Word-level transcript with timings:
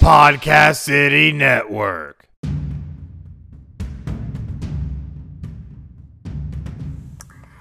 Podcast 0.00 0.76
City 0.76 1.30
Network. 1.30 2.26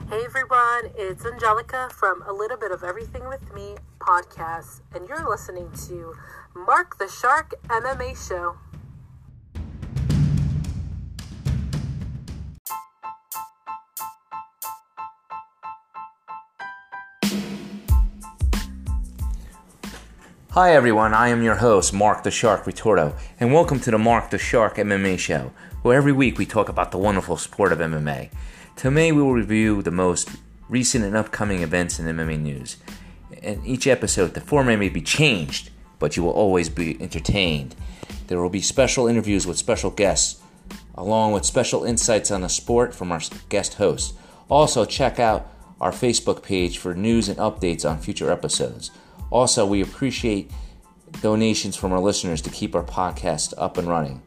Hey 0.08 0.24
everyone, 0.24 0.90
it's 0.98 1.26
Angelica 1.26 1.90
from 1.94 2.24
A 2.26 2.32
Little 2.32 2.56
Bit 2.56 2.72
of 2.72 2.82
Everything 2.82 3.28
with 3.28 3.54
Me 3.54 3.76
podcast, 4.00 4.80
and 4.96 5.06
you're 5.10 5.30
listening 5.30 5.70
to 5.88 6.16
Marc 6.56 6.98
the 6.98 7.10
Shark 7.10 7.56
MMA 7.68 8.16
Show. 8.26 8.56
Hi 20.54 20.74
everyone, 20.74 21.14
I 21.14 21.28
am 21.28 21.44
your 21.44 21.58
host, 21.58 21.94
Marc 21.94 22.24
the 22.24 22.32
Shark 22.32 22.64
Retorto, 22.64 23.16
and 23.40 23.54
welcome 23.54 23.80
to 23.82 23.92
the 23.92 24.00
Marc 24.00 24.32
the 24.32 24.40
Shark 24.40 24.78
MMA 24.78 25.20
show, 25.20 25.52
where 25.84 25.96
every 25.96 26.12
week 26.12 26.40
we 26.40 26.48
talk 26.48 26.70
about 26.70 26.90
the 26.90 26.98
wonderful 26.98 27.38
sport 27.38 27.72
of 27.72 27.78
MMA. 27.78 28.32
Today 28.76 29.12
we 29.12 29.22
will 29.22 29.34
review 29.34 29.84
the 29.84 29.92
most 29.92 30.28
recent 30.68 31.06
and 31.06 31.16
upcoming 31.16 31.62
events 31.62 32.00
in 32.00 32.08
MMA 32.08 32.40
news. 32.40 32.78
In 33.44 33.64
each 33.64 33.86
episode, 33.86 34.34
the 34.34 34.42
format 34.42 34.80
may 34.80 34.90
be 34.90 35.02
changed, 35.02 35.70
but 36.00 36.18
you 36.18 36.24
will 36.24 36.32
always 36.32 36.68
be 36.68 37.00
entertained. 37.00 37.76
There 38.26 38.42
will 38.42 38.50
be 38.50 38.62
special 38.62 39.06
interviews 39.06 39.46
with 39.46 39.60
special 39.60 39.92
guests, 39.92 40.42
along 40.96 41.34
with 41.34 41.46
special 41.46 41.84
insights 41.84 42.32
on 42.32 42.42
the 42.42 42.50
sport 42.50 42.96
from 42.96 43.12
our 43.12 43.22
guest 43.50 43.76
hosts. 43.76 44.18
Also, 44.50 44.84
check 44.84 45.20
out 45.20 45.54
our 45.80 45.92
Facebook 45.92 46.42
page 46.42 46.80
for 46.80 46.96
news 46.96 47.30
and 47.30 47.38
updates 47.38 47.88
on 47.88 48.00
future 48.00 48.32
episodes. 48.32 48.90
Also, 49.32 49.66
we 49.66 49.82
appreciate 49.82 50.52
donations 51.22 51.76
from 51.76 51.92
our 51.92 52.00
listeners 52.00 52.42
to 52.42 52.50
keep 52.50 52.76
our 52.76 52.84
podcast 52.84 53.54
up 53.58 53.78
and 53.78 53.88
running. 53.88 54.22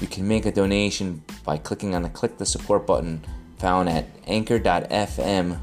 You 0.00 0.06
can 0.06 0.26
make 0.26 0.46
a 0.46 0.52
donation 0.52 1.22
by 1.44 1.58
clicking 1.58 1.94
on 1.94 2.02
the 2.02 2.08
click 2.08 2.38
the 2.38 2.46
support 2.46 2.86
button 2.86 3.24
found 3.58 3.88
at 3.88 4.06
anchor.fm 4.26 5.58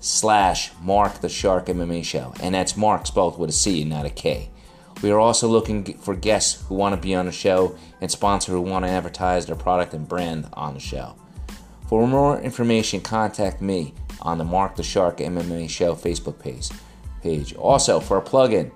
slash 0.00 0.70
Marc 0.80 1.20
the 1.20 1.28
Shark 1.28 1.66
MMA 1.66 2.04
Show. 2.04 2.32
And 2.40 2.54
that's 2.54 2.76
Marc 2.76 3.06
spelled 3.06 3.38
with 3.38 3.50
a 3.50 3.52
C 3.52 3.82
and 3.82 3.90
not 3.90 4.06
a 4.06 4.10
K. 4.10 4.50
We 5.02 5.10
are 5.10 5.18
also 5.18 5.48
looking 5.48 5.98
for 5.98 6.14
guests 6.14 6.62
who 6.66 6.74
want 6.74 6.94
to 6.94 7.00
be 7.00 7.14
on 7.14 7.26
the 7.26 7.32
show 7.32 7.76
and 8.00 8.10
sponsors 8.10 8.52
who 8.52 8.60
want 8.60 8.84
to 8.84 8.90
advertise 8.90 9.46
their 9.46 9.56
product 9.56 9.92
and 9.92 10.08
brand 10.08 10.48
on 10.52 10.74
the 10.74 10.80
show. 10.80 11.16
For 11.88 12.06
more 12.06 12.40
information, 12.40 13.00
contact 13.00 13.60
me 13.60 13.94
on 14.22 14.38
the 14.38 14.44
Marc 14.44 14.76
the 14.76 14.82
Shark 14.82 15.18
MMA 15.18 15.68
Show 15.68 15.94
Facebook 15.94 16.38
page 16.38 16.70
page. 17.22 17.54
Also, 17.54 18.00
for 18.00 18.16
a 18.16 18.22
plug-in, 18.22 18.70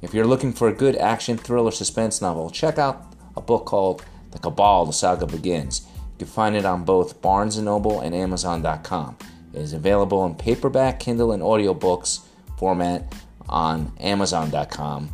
if 0.00 0.12
you're 0.12 0.26
looking 0.26 0.52
for 0.52 0.68
a 0.68 0.72
good 0.72 0.96
action 0.96 1.36
thriller 1.36 1.70
suspense 1.70 2.20
novel, 2.20 2.50
check 2.50 2.78
out 2.78 3.14
a 3.36 3.40
book 3.40 3.66
called 3.66 4.04
The 4.32 4.38
Cabal: 4.38 4.86
The 4.86 4.92
Saga 4.92 5.26
Begins. 5.26 5.86
You 6.18 6.26
can 6.26 6.28
find 6.28 6.56
it 6.56 6.64
on 6.64 6.84
both 6.84 7.22
Barnes 7.22 7.58
& 7.58 7.62
Noble 7.62 8.00
and 8.00 8.14
Amazon.com. 8.14 9.16
It 9.54 9.60
is 9.60 9.72
available 9.72 10.24
in 10.26 10.34
paperback, 10.34 11.00
Kindle, 11.00 11.32
and 11.32 11.42
audiobooks 11.42 12.20
format 12.58 13.14
on 13.48 13.92
Amazon.com. 14.00 15.10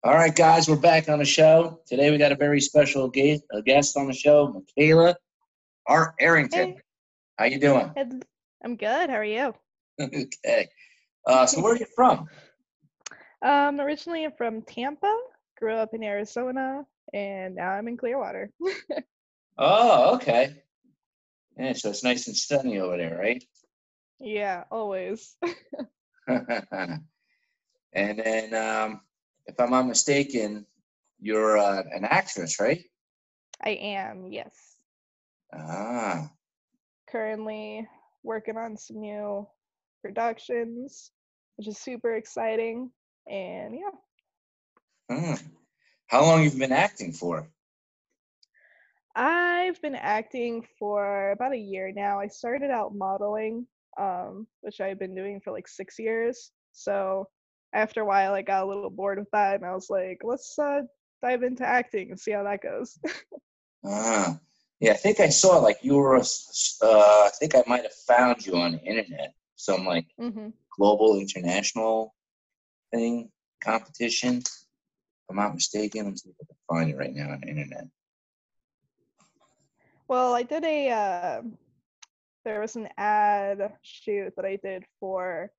All 0.02 0.14
right, 0.14 0.34
guys, 0.34 0.66
we're 0.66 0.76
back 0.76 1.10
on 1.10 1.18
the 1.18 1.26
show. 1.26 1.78
Today 1.86 2.10
we 2.10 2.16
got 2.16 2.32
a 2.32 2.34
very 2.34 2.58
special 2.62 3.06
guest, 3.08 3.42
a 3.52 3.60
guest 3.60 3.98
on 3.98 4.06
the 4.06 4.14
show, 4.14 4.48
Michaela 4.48 5.14
Art 5.86 6.14
Arrington. 6.18 6.70
Hey. 6.70 6.78
How 7.38 7.44
you 7.44 7.60
doing? 7.60 7.92
I'm 8.64 8.76
good. 8.76 9.10
How 9.10 9.16
are 9.16 9.24
you? 9.24 9.52
okay. 10.00 10.68
Uh, 11.26 11.44
so 11.44 11.60
where 11.60 11.74
are 11.74 11.76
you 11.76 11.84
from? 11.94 12.26
Um, 13.42 13.78
originally 13.78 14.24
I'm 14.24 14.32
from 14.38 14.62
Tampa, 14.62 15.14
grew 15.58 15.74
up 15.74 15.92
in 15.92 16.02
Arizona, 16.02 16.86
and 17.12 17.56
now 17.56 17.68
I'm 17.68 17.86
in 17.86 17.98
Clearwater. 17.98 18.50
Oh, 19.58 20.14
okay. 20.14 20.54
Yeah, 21.58 21.74
so 21.74 21.90
it's 21.90 22.02
nice 22.02 22.26
and 22.26 22.34
sunny 22.34 22.78
over 22.78 22.96
there, 22.96 23.18
right? 23.18 23.44
yeah, 24.18 24.64
always. 24.70 25.36
and 26.26 27.02
then, 27.92 28.54
um, 28.54 29.02
if 29.50 29.58
I'm 29.58 29.70
not 29.70 29.86
mistaken, 29.86 30.64
you're 31.20 31.58
uh, 31.58 31.82
an 31.92 32.04
actress, 32.04 32.60
right? 32.60 32.84
I 33.62 33.70
am, 33.70 34.28
yes. 34.30 34.54
Ah, 35.52 36.30
Currently 37.10 37.88
working 38.22 38.56
on 38.56 38.76
some 38.76 39.00
new 39.00 39.46
productions, 40.02 41.10
which 41.56 41.66
is 41.66 41.78
super 41.78 42.14
exciting. 42.14 42.90
And 43.28 43.74
yeah, 43.74 45.16
hmm. 45.16 45.34
How 46.06 46.22
long 46.22 46.42
you've 46.42 46.58
been 46.58 46.72
acting 46.72 47.12
for? 47.12 47.48
I've 49.16 49.80
been 49.82 49.96
acting 49.96 50.64
for 50.78 51.32
about 51.32 51.52
a 51.52 51.58
year 51.58 51.92
now. 51.94 52.20
I 52.20 52.28
started 52.28 52.70
out 52.70 52.94
modeling, 52.94 53.66
um, 53.98 54.46
which 54.60 54.80
I've 54.80 54.98
been 54.98 55.14
doing 55.16 55.40
for 55.40 55.52
like 55.52 55.66
six 55.66 55.98
years. 55.98 56.52
So 56.72 57.26
after 57.72 58.00
a 58.02 58.04
while, 58.04 58.34
I 58.34 58.42
got 58.42 58.64
a 58.64 58.66
little 58.66 58.90
bored 58.90 59.18
with 59.18 59.30
that, 59.32 59.56
and 59.56 59.64
I 59.64 59.74
was 59.74 59.90
like, 59.90 60.20
let's 60.22 60.58
uh, 60.58 60.82
dive 61.22 61.42
into 61.42 61.66
acting 61.66 62.10
and 62.10 62.18
see 62.20 62.32
how 62.32 62.44
that 62.44 62.62
goes. 62.62 62.98
Ah, 63.84 64.38
yeah, 64.80 64.92
I 64.92 64.96
think 64.96 65.20
I 65.20 65.30
saw 65.30 65.58
like 65.58 65.78
you 65.82 65.96
were. 65.96 66.16
Uh, 66.16 66.22
I 66.82 67.30
think 67.38 67.54
I 67.54 67.62
might 67.66 67.84
have 67.84 67.94
found 68.06 68.44
you 68.44 68.56
on 68.56 68.72
the 68.72 68.82
internet, 68.82 69.32
some 69.56 69.86
like 69.86 70.06
hmm 70.18 70.48
global 70.78 71.18
international 71.18 72.14
thing 72.92 73.30
competition. 73.62 74.38
If 74.38 75.30
I'm 75.30 75.36
not 75.36 75.54
mistaken, 75.54 76.10
me 76.10 76.16
see 76.16 76.30
if 76.30 76.36
I 76.42 76.44
can 76.46 76.56
find 76.68 76.90
it 76.90 76.96
right 76.98 77.14
now 77.14 77.30
on 77.32 77.40
the 77.40 77.48
internet. 77.48 77.86
Well, 80.08 80.34
I 80.34 80.42
did 80.42 80.64
a. 80.64 80.90
Uh, 80.90 81.42
there 82.44 82.60
was 82.60 82.76
an 82.76 82.88
ad 82.96 83.72
shoot 83.82 84.34
that 84.36 84.44
I 84.44 84.56
did 84.56 84.84
for 84.98 85.50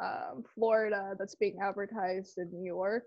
um, 0.00 0.44
Florida 0.54 1.14
that's 1.18 1.34
being 1.34 1.58
advertised 1.62 2.38
in 2.38 2.50
New 2.52 2.64
York. 2.64 3.04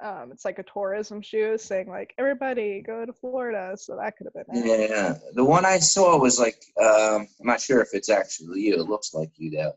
Um, 0.00 0.30
it's 0.32 0.44
like 0.46 0.58
a 0.58 0.62
tourism 0.62 1.20
shoot 1.20 1.60
saying 1.60 1.88
like 1.90 2.14
everybody 2.16 2.80
go 2.80 3.04
to 3.04 3.12
Florida, 3.12 3.76
so 3.76 3.96
that 3.96 4.16
could 4.16 4.26
have 4.34 4.46
been 4.46 4.64
it. 4.64 4.90
Yeah, 4.90 5.14
the 5.34 5.44
one 5.44 5.66
I 5.66 5.78
saw 5.78 6.16
was 6.18 6.38
like 6.40 6.62
um, 6.80 7.28
I'm 7.40 7.46
not 7.46 7.60
sure 7.60 7.82
if 7.82 7.90
it's 7.92 8.08
actually 8.08 8.62
you. 8.62 8.74
It 8.80 8.88
looks 8.88 9.12
like 9.12 9.32
you 9.36 9.50
though. 9.50 9.74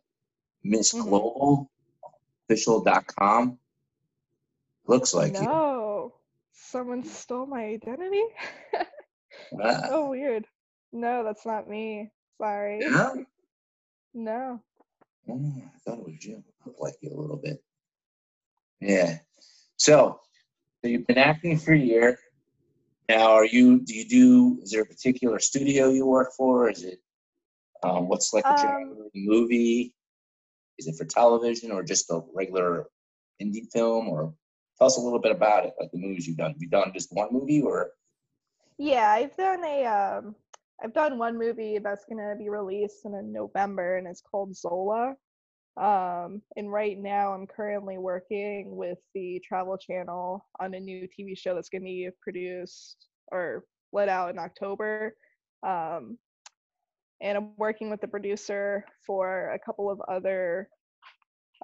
Miss 0.64 0.94
Mhm. 0.94 1.04
Global 1.04 1.70
official.com. 2.50 3.60
Looks 4.88 5.14
like 5.14 5.34
you. 5.34 5.42
no, 5.44 6.14
someone 6.54 7.04
stole 7.04 7.46
my 7.46 7.64
identity. 7.66 8.24
Ah, 9.64 9.88
oh 9.90 10.10
weird. 10.10 10.46
No, 10.92 11.24
that's 11.24 11.46
not 11.46 11.68
me. 11.70 12.10
Sorry. 12.42 12.80
yeah? 12.82 13.14
No. 14.14 14.62
Oh, 15.30 15.54
I 15.66 15.78
thought 15.90 16.00
it 16.00 16.06
was 16.06 16.26
you. 16.26 16.44
Looked 16.66 16.82
like 16.82 16.96
you 17.02 17.12
a 17.14 17.20
little 17.20 17.38
bit. 17.38 17.62
Yeah. 18.82 19.20
So, 19.78 20.20
so 20.82 20.88
you've 20.90 21.08
been 21.08 21.18
acting 21.18 21.58
for 21.58 21.74
a 21.74 21.78
year. 21.78 22.18
Now, 23.08 23.32
are 23.32 23.46
you? 23.46 23.80
Do 23.82 23.94
you 23.96 24.08
do? 24.08 24.60
Is 24.62 24.72
there 24.72 24.82
a 24.82 24.86
particular 24.86 25.40
studio 25.40 25.90
you 25.90 26.06
work 26.06 26.32
for? 26.38 26.70
Is 26.70 26.84
it? 26.84 27.00
Um, 27.84 28.08
what's 28.08 28.34
like 28.34 28.46
a 28.46 28.54
Um, 28.68 29.10
movie? 29.16 29.96
Is 30.78 30.88
it 30.88 30.96
for 30.96 31.06
television 31.06 31.72
or 31.72 31.84
just 31.84 32.10
a 32.10 32.22
regular 32.34 32.88
indie 33.42 33.70
film? 33.72 34.08
Or 34.10 34.34
tell 34.78 34.88
us 34.88 34.98
a 34.98 35.02
little 35.02 35.20
bit 35.20 35.32
about 35.32 35.66
it, 35.66 35.74
like 35.80 35.92
the 35.92 35.98
movies 35.98 36.28
you've 36.28 36.38
done. 36.38 36.52
Have 36.52 36.62
you 36.62 36.70
done 36.70 36.92
just 36.94 37.10
one 37.12 37.30
movie 37.32 37.62
or? 37.62 37.92
Yeah, 38.78 39.10
I've 39.12 39.36
done 39.36 39.64
a 39.64 39.86
um 39.86 40.36
I've 40.84 40.94
done 40.94 41.18
one 41.18 41.38
movie 41.38 41.78
that's 41.78 42.06
gonna 42.06 42.36
be 42.38 42.50
released 42.50 43.06
in 43.06 43.14
uh, 43.14 43.22
November 43.24 43.98
and 43.98 44.08
it's 44.08 44.22
called 44.22 44.56
Zola. 44.56 45.16
Um, 45.78 46.42
and 46.58 46.72
right 46.72 46.98
now, 46.98 47.34
I'm 47.34 47.48
currently 47.48 47.98
working 47.98 48.76
with 48.76 48.98
the 49.14 49.42
Travel 49.48 49.78
Channel 49.78 50.46
on 50.60 50.74
a 50.74 50.80
new 50.80 51.08
TV 51.08 51.38
show 51.38 51.56
that's 51.56 51.70
to 51.70 51.80
be 51.80 52.10
produced 52.22 52.98
or 53.32 53.64
let 53.94 54.10
out 54.10 54.30
in 54.30 54.40
October. 54.40 55.16
Um, 55.66 56.18
and 57.22 57.38
I'm 57.38 57.52
working 57.58 57.90
with 57.90 58.02
the 58.02 58.08
producer 58.08 58.86
for 59.06 59.52
a 59.52 59.60
couple 59.60 59.90
of 59.90 60.02
other 60.08 60.70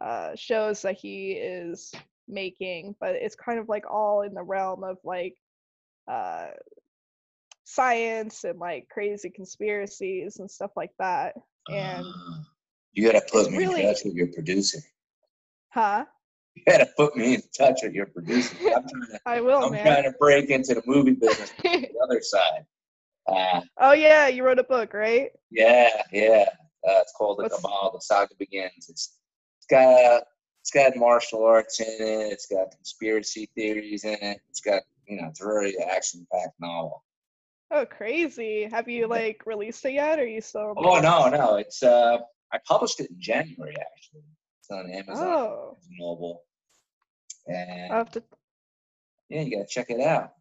uh, 0.02 0.32
shows 0.36 0.82
that 0.82 0.98
he 0.98 1.32
is 1.32 1.92
making, 2.28 2.96
but 3.00 3.16
it's 3.16 3.36
kind 3.36 3.60
of 3.60 3.70
like 3.70 3.84
all 3.90 4.22
in 4.22 4.34
the 4.34 4.44
realm 4.44 4.84
of 4.84 4.98
like 5.04 5.36
uh, 6.10 6.48
science 7.66 8.44
and 8.46 8.60
like 8.60 8.88
crazy 8.90 9.30
conspiracies 9.30 10.38
and 10.40 10.50
stuff 10.50 10.72
like 10.76 10.92
that. 11.00 11.34
And 11.70 12.06
Ah, 12.06 12.40
you 12.94 13.12
gotta 13.12 13.26
put 13.32 13.52
me 13.52 13.58
really- 13.58 13.82
in 13.82 13.88
touch 13.94 14.04
with 14.06 14.14
your 14.16 14.28
producer. 14.28 14.80
huh? 15.70 16.06
You 16.56 16.64
gotta 16.66 16.86
put 16.96 17.18
me 17.18 17.36
in 17.36 17.42
touch 17.58 17.82
with 17.84 17.92
your 17.94 18.06
producer. 18.06 18.56
I'm 18.68 18.72
trying 18.88 19.08
to, 19.12 19.20
I 19.26 19.42
will, 19.42 19.66
I'm 19.66 19.72
man. 19.74 19.86
trying 19.86 20.04
to 20.04 20.14
break 20.18 20.50
into 20.50 20.74
the 20.76 20.84
movie 20.86 21.12
business 21.12 21.52
from 21.62 21.82
the 21.82 21.90
other 22.04 22.22
side. 22.22 22.66
Uh, 23.28 23.62
oh 23.80 23.92
yeah, 23.94 24.28
you 24.28 24.46
wrote 24.46 24.60
a 24.60 24.64
book, 24.64 24.94
right? 24.94 25.32
yeah, 25.52 25.90
yeah. 26.14 26.46
Uh, 26.88 27.02
it's 27.02 27.12
called 27.18 27.40
The 27.40 27.44
What's- 27.44 27.56
Cabal. 27.56 27.92
The 27.94 28.00
Saga 28.02 28.36
Begins. 28.38 28.88
It's 28.90 29.18
it's 29.58 29.66
got 29.70 30.24
it's 30.62 30.70
got 30.72 30.96
martial 30.96 31.44
arts 31.44 31.80
in 31.80 31.88
it. 31.88 32.32
It's 32.32 32.46
got 32.46 32.70
conspiracy 32.72 33.50
theories 33.56 34.04
in 34.04 34.14
it. 34.22 34.40
It's 34.50 34.62
got 34.62 34.84
you 35.08 35.20
know 35.20 35.28
it's 35.30 35.42
a 35.42 35.46
very 35.46 35.76
action 35.80 36.26
packed 36.32 36.60
novel. 36.60 37.04
Oh, 37.76 37.86
crazy. 37.86 38.70
Have 38.72 38.88
you 38.88 39.06
like 39.06 39.42
released 39.46 39.84
it 39.84 39.94
yet? 39.94 40.18
Or 40.18 40.22
are 40.22 40.26
you 40.26 40.40
still? 40.40 40.74
Oh 40.78 41.02
no, 41.02 41.28
no. 41.28 41.56
It's 41.58 41.84
uh 41.84 42.18
I 42.54 42.58
published 42.66 43.02
it 43.02 43.10
in 43.10 43.18
January 43.20 43.76
actually. 43.78 44.24
It's 44.62 44.72
on 44.72 44.90
Amazon. 44.90 45.28
Oh, 45.28 45.78
mobile. 46.00 46.44
And 47.48 47.92
I'll 47.92 47.98
have 47.98 48.12
to. 48.12 48.24
yeah, 49.28 49.42
you 49.42 49.58
gotta 49.58 49.68
check 49.70 49.90
it 49.90 50.00
out 50.00 50.32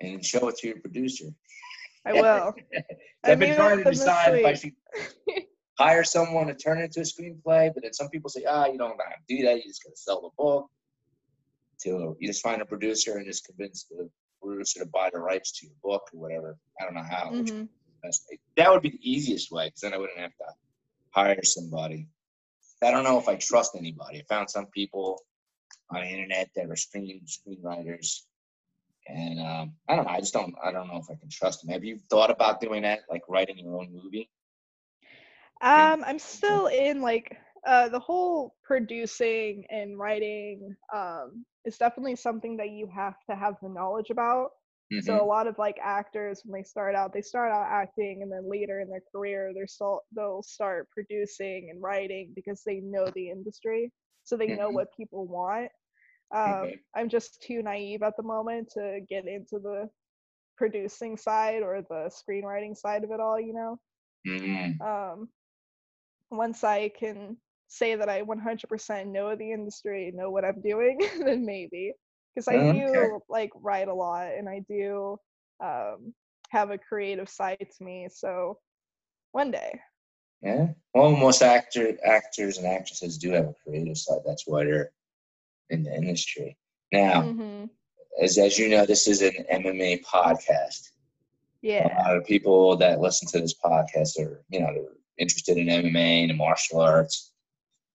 and 0.00 0.24
show 0.24 0.48
it 0.48 0.56
to 0.58 0.66
your 0.66 0.80
producer. 0.80 1.26
I 2.04 2.12
will. 2.14 2.54
I've 3.24 3.38
been 3.38 3.54
trying 3.54 3.84
to 3.84 3.84
decide 3.84 4.34
if 4.34 4.44
I 4.46 4.54
should 4.54 4.72
hire 5.78 6.02
someone 6.02 6.48
to 6.48 6.54
turn 6.54 6.80
it 6.80 6.84
into 6.86 7.00
a 7.00 7.02
screenplay, 7.04 7.72
but 7.72 7.84
then 7.84 7.92
some 7.92 8.08
people 8.08 8.30
say, 8.30 8.44
ah, 8.48 8.66
you 8.66 8.78
don't 8.78 8.96
to 8.96 9.04
do 9.28 9.44
that. 9.44 9.58
You 9.58 9.62
just 9.62 9.84
gotta 9.84 9.96
sell 9.96 10.22
the 10.22 10.30
book. 10.36 10.66
To 11.82 12.16
you 12.18 12.26
just 12.26 12.42
find 12.42 12.60
a 12.60 12.66
producer 12.66 13.16
and 13.16 13.24
just 13.24 13.46
convince 13.46 13.84
the 13.84 14.10
producer 14.42 14.60
to 14.60 14.66
sort 14.66 14.86
of 14.86 14.92
buy 14.92 15.10
the 15.12 15.20
rights 15.20 15.52
to 15.60 15.66
your 15.66 15.74
book 15.82 16.08
or 16.12 16.20
whatever. 16.20 16.56
I 16.80 16.84
don't 16.84 16.94
know 16.94 17.02
how. 17.02 17.30
which 17.30 17.50
Mhm. 17.50 17.62
is 17.62 17.68
the 17.86 18.08
best 18.08 18.26
way. 18.30 18.38
That 18.56 18.70
would 18.70 18.82
be 18.82 18.90
the 18.90 19.10
easiest 19.10 19.50
way 19.50 19.66
because 19.68 19.80
then 19.80 19.94
I 19.94 19.98
wouldn't 19.98 20.18
have 20.18 20.36
to 20.36 20.54
hire 21.14 21.42
somebody. 21.42 22.08
I 22.82 22.90
don't 22.90 23.04
know 23.04 23.18
if 23.18 23.28
I 23.28 23.36
trust 23.36 23.76
anybody. 23.76 24.20
I 24.20 24.22
found 24.22 24.50
some 24.50 24.66
people 24.66 25.22
on 25.90 26.00
the 26.00 26.06
internet 26.08 26.48
that 26.56 26.70
are 26.70 26.76
screen 26.76 27.22
screenwriters, 27.26 28.22
and 29.08 29.40
um, 29.40 29.74
I 29.88 29.96
don't 29.96 30.06
know. 30.06 30.12
I 30.12 30.20
just 30.20 30.32
don't. 30.32 30.54
I 30.64 30.72
don't 30.72 30.88
know 30.88 30.96
if 30.98 31.10
I 31.10 31.14
can 31.14 31.28
trust 31.30 31.60
them. 31.60 31.70
Have 31.70 31.84
you 31.84 31.98
thought 32.10 32.30
about 32.30 32.60
doing 32.60 32.82
that, 32.82 33.00
like 33.10 33.22
writing 33.28 33.58
your 33.58 33.76
own 33.78 33.92
movie? 33.92 34.30
Um, 35.60 36.02
I'm 36.06 36.18
still 36.18 36.66
in 36.68 37.02
like 37.02 37.36
uh 37.66 37.88
the 37.88 37.98
whole 38.00 38.54
producing 38.64 39.64
and 39.70 39.98
writing 39.98 40.74
um 40.94 41.44
is 41.64 41.76
definitely 41.78 42.16
something 42.16 42.56
that 42.56 42.70
you 42.70 42.86
have 42.94 43.14
to 43.28 43.36
have 43.36 43.54
the 43.62 43.68
knowledge 43.68 44.10
about. 44.10 44.50
So 44.98 45.20
Mhm. 45.20 45.22
a 45.22 45.24
lot 45.24 45.46
of 45.46 45.58
like 45.58 45.76
actors 45.82 46.42
when 46.44 46.60
they 46.60 46.64
start 46.64 46.94
out, 46.94 47.12
they 47.12 47.22
start 47.22 47.52
out 47.52 47.66
acting 47.70 48.20
and 48.22 48.30
then 48.32 48.48
later 48.48 48.80
in 48.80 48.88
their 48.90 49.02
career 49.12 49.52
they're 49.54 49.66
still 49.66 50.02
they'll 50.14 50.42
start 50.42 50.88
producing 50.90 51.68
and 51.70 51.82
writing 51.82 52.32
because 52.34 52.62
they 52.64 52.80
know 52.80 53.10
the 53.14 53.30
industry. 53.30 53.92
So 54.24 54.36
they 54.36 54.50
know 54.52 54.70
Mhm. 54.70 54.70
what 54.70 54.94
people 54.96 55.26
want. 55.26 55.70
Um. 56.34 56.78
I'm 56.96 57.08
just 57.08 57.42
too 57.42 57.62
naive 57.62 58.02
at 58.02 58.16
the 58.16 58.22
moment 58.22 58.70
to 58.74 59.00
get 59.08 59.26
into 59.26 59.58
the 59.58 59.88
producing 60.56 61.16
side 61.16 61.62
or 61.62 61.82
the 61.82 62.10
screenwriting 62.10 62.76
side 62.76 63.04
of 63.04 63.10
it 63.10 63.20
all, 63.20 63.40
you 63.40 63.52
know. 63.54 63.78
Mhm. 64.24 64.80
um, 64.80 65.28
once 66.30 66.64
I 66.64 66.88
can 66.88 67.36
say 67.70 67.94
that 67.96 68.10
I 68.10 68.22
100% 68.22 69.06
know 69.06 69.36
the 69.36 69.52
industry, 69.52 70.12
know 70.14 70.30
what 70.30 70.44
I'm 70.44 70.60
doing, 70.60 70.98
then 71.24 71.46
maybe. 71.46 71.94
Because 72.34 72.48
I 72.48 72.56
Okay. 72.56 72.72
do 72.74 73.20
like 73.28 73.50
write 73.56 73.88
a 73.88 73.94
lot 73.94 74.28
and 74.28 74.48
I 74.48 74.60
do 74.68 75.18
um, 75.64 76.14
have 76.50 76.70
a 76.70 76.78
creative 76.78 77.28
side 77.28 77.66
to 77.78 77.84
me. 77.84 78.08
So 78.10 78.58
one 79.32 79.50
day. 79.50 79.80
Yeah. 80.42 80.68
Well, 80.94 81.12
most 81.16 81.42
actor 81.42 81.96
actors 82.04 82.58
and 82.58 82.66
actresses 82.66 83.18
do 83.18 83.30
have 83.32 83.46
a 83.46 83.54
creative 83.64 83.98
side. 83.98 84.20
That's 84.26 84.46
why 84.46 84.64
they're 84.64 84.90
in 85.70 85.82
the 85.84 85.94
industry. 85.94 86.56
Now, 86.92 87.22
hmm 87.22 87.64
as 88.20 88.38
as 88.38 88.58
you 88.58 88.68
know, 88.68 88.84
this 88.86 89.06
is 89.06 89.22
an 89.22 89.32
MMA 89.52 90.02
podcast. 90.04 90.90
Yeah. 91.62 91.86
A 91.86 92.02
lot 92.02 92.16
of 92.16 92.26
people 92.26 92.76
that 92.76 93.00
listen 93.00 93.28
to 93.28 93.40
this 93.40 93.54
podcast 93.54 94.18
are, 94.18 94.42
you 94.50 94.60
know, 94.60 94.72
they're 94.72 94.96
interested 95.18 95.56
in 95.58 95.66
MMA 95.68 96.28
and 96.28 96.36
martial 96.38 96.80
arts. 96.80 97.29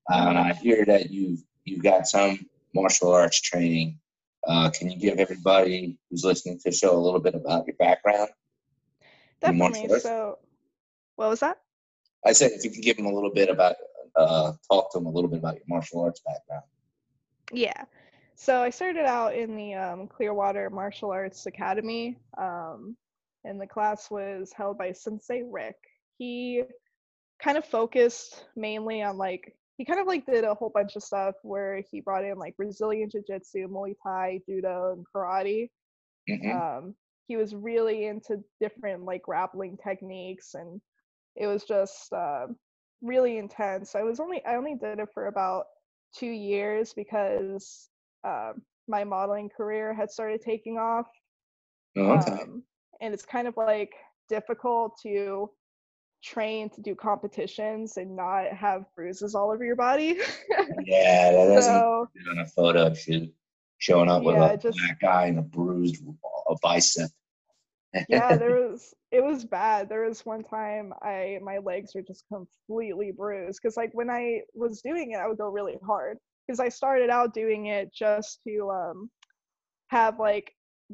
And 0.09 0.37
I 0.37 0.53
hear 0.53 0.85
that 0.85 1.09
you've 1.09 1.39
you've 1.63 1.83
got 1.83 2.07
some 2.07 2.47
martial 2.73 3.11
arts 3.11 3.41
training. 3.41 3.99
Uh, 4.47 4.69
can 4.69 4.89
you 4.89 4.99
give 4.99 5.17
everybody 5.17 5.97
who's 6.09 6.23
listening 6.23 6.57
to 6.59 6.69
the 6.69 6.75
show 6.75 6.95
a 6.95 6.99
little 6.99 7.19
bit 7.19 7.33
about 7.33 7.65
your 7.65 7.75
background? 7.77 8.29
Definitely. 9.41 9.99
So, 9.99 10.37
what 11.15 11.29
was 11.29 11.39
that? 11.39 11.57
I 12.25 12.31
said 12.33 12.51
if 12.51 12.63
you 12.63 12.71
can 12.71 12.81
give 12.81 12.97
them 12.97 13.07
a 13.07 13.13
little 13.13 13.31
bit 13.31 13.49
about, 13.49 13.75
uh, 14.15 14.53
talk 14.69 14.91
to 14.91 14.99
them 14.99 15.07
a 15.07 15.11
little 15.11 15.29
bit 15.29 15.39
about 15.39 15.55
your 15.55 15.63
martial 15.67 16.01
arts 16.01 16.21
background. 16.25 16.63
Yeah. 17.51 17.85
So 18.35 18.61
I 18.61 18.69
started 18.69 19.05
out 19.05 19.35
in 19.35 19.55
the 19.55 19.73
um, 19.75 20.07
Clearwater 20.07 20.69
Martial 20.69 21.11
Arts 21.11 21.45
Academy, 21.45 22.17
um, 22.37 22.97
and 23.45 23.61
the 23.61 23.67
class 23.67 24.11
was 24.11 24.51
held 24.51 24.77
by 24.77 24.91
Sensei 24.91 25.43
Rick. 25.43 25.77
He 26.17 26.63
kind 27.41 27.57
of 27.57 27.65
focused 27.65 28.45
mainly 28.55 29.01
on 29.01 29.17
like 29.17 29.55
he 29.77 29.85
kind 29.85 29.99
of 29.99 30.07
like 30.07 30.25
did 30.25 30.43
a 30.43 30.53
whole 30.53 30.71
bunch 30.73 30.95
of 30.95 31.03
stuff 31.03 31.35
where 31.43 31.81
he 31.91 32.01
brought 32.01 32.25
in 32.25 32.37
like 32.37 32.55
Brazilian 32.57 33.09
Jiu-Jitsu, 33.09 33.67
Muay 33.67 33.95
Thai, 34.03 34.39
Judo, 34.47 34.93
and 34.93 35.05
Karate. 35.13 35.69
hmm 36.27 36.51
Um, 36.51 36.95
he 37.27 37.37
was 37.37 37.55
really 37.55 38.05
into 38.05 38.43
different 38.59 39.03
like 39.03 39.23
grappling 39.23 39.77
techniques, 39.77 40.53
and 40.53 40.81
it 41.35 41.47
was 41.47 41.63
just 41.65 42.11
uh, 42.13 42.47
really 43.01 43.37
intense. 43.37 43.95
I 43.95 44.03
was 44.03 44.19
only 44.19 44.43
I 44.45 44.55
only 44.55 44.75
did 44.75 44.99
it 44.99 45.09
for 45.13 45.27
about 45.27 45.65
two 46.13 46.27
years 46.27 46.93
because 46.93 47.89
uh, 48.23 48.53
my 48.87 49.03
modeling 49.03 49.49
career 49.49 49.93
had 49.93 50.11
started 50.11 50.41
taking 50.41 50.77
off, 50.77 51.07
Oh, 51.97 52.11
okay. 52.13 52.43
um, 52.43 52.63
and 53.01 53.13
it's 53.13 53.25
kind 53.25 53.47
of 53.47 53.55
like 53.57 53.91
difficult 54.29 54.93
to 55.03 55.49
train 56.25 56.69
to 56.71 56.81
do 56.81 56.95
competitions 56.95 57.97
and 57.97 58.15
not 58.15 58.47
have 58.51 58.83
bruises 58.95 59.35
all 59.35 59.51
over 59.51 59.63
your 59.63 59.75
body. 59.75 60.17
yeah, 60.85 61.31
that 61.31 61.45
doesn't 61.53 61.73
so 61.73 62.07
on 62.31 62.39
a 62.39 62.45
photo 62.47 62.93
shoot 62.93 63.31
showing 63.77 64.09
up 64.09 64.23
with 64.23 64.35
Yeah, 64.35 64.51
a 64.53 64.57
just- 64.57 64.77
black 64.79 64.99
guy 64.99 65.25
and 65.27 65.39
a 65.39 65.43
bruised 65.43 66.03
a 66.49 66.55
bicep. 66.61 67.09
yeah 68.09 68.35
there 68.35 68.55
was 68.69 68.93
it 69.11 69.23
was 69.23 69.45
bad 69.45 69.87
there 69.87 70.03
was 70.03 70.25
one 70.25 70.43
time 70.43 70.91
i 71.01 71.39
my 71.41 71.59
legs 71.59 71.91
were 71.95 72.01
just 72.01 72.25
completely 72.27 73.13
bruised 73.13 73.57
because 73.61 73.77
like 73.77 73.89
when 73.93 74.09
i 74.09 74.41
was 74.53 74.81
doing 74.81 75.11
it 75.11 75.15
i 75.15 75.25
would 75.25 75.37
go 75.37 75.47
really 75.47 75.77
hard 75.85 76.17
because 76.45 76.59
i 76.59 76.67
started 76.67 77.09
out 77.09 77.33
doing 77.33 77.67
it 77.67 77.93
just 77.93 78.41
to 78.45 78.69
um 78.69 79.09
have 79.87 80.19
like 80.19 80.51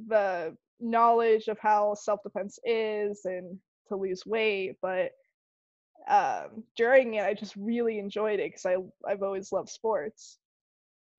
the 0.07 0.55
knowledge 0.79 1.47
of 1.47 1.57
how 1.59 1.95
self-defense 1.95 2.59
is 2.65 3.21
and 3.25 3.57
to 3.87 3.95
lose 3.95 4.23
weight 4.27 4.75
but 4.79 5.09
um 6.07 6.63
during 6.75 7.15
it 7.15 7.23
i 7.23 7.33
just 7.33 7.55
really 7.55 7.99
enjoyed 7.99 8.39
it 8.39 8.51
because 8.51 8.65
i 8.65 8.75
i've 9.09 9.23
always 9.23 9.51
loved 9.51 9.69
sports. 9.69 10.37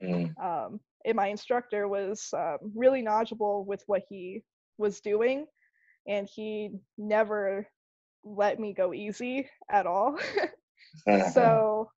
Mm, 0.02 0.36
um, 0.42 0.80
and 1.04 1.14
my 1.16 1.28
instructor 1.28 1.86
was 1.86 2.28
um, 2.36 2.58
really 2.74 3.02
knowledgeable 3.02 3.64
with 3.64 3.84
what 3.86 4.02
he 4.08 4.42
was 4.78 5.00
doing 5.00 5.46
and 6.08 6.28
he 6.34 6.70
never 6.98 7.68
let 8.24 8.58
me 8.58 8.72
go 8.72 8.92
easy 8.92 9.48
at 9.70 9.86
all. 9.86 10.18
So 11.32 11.90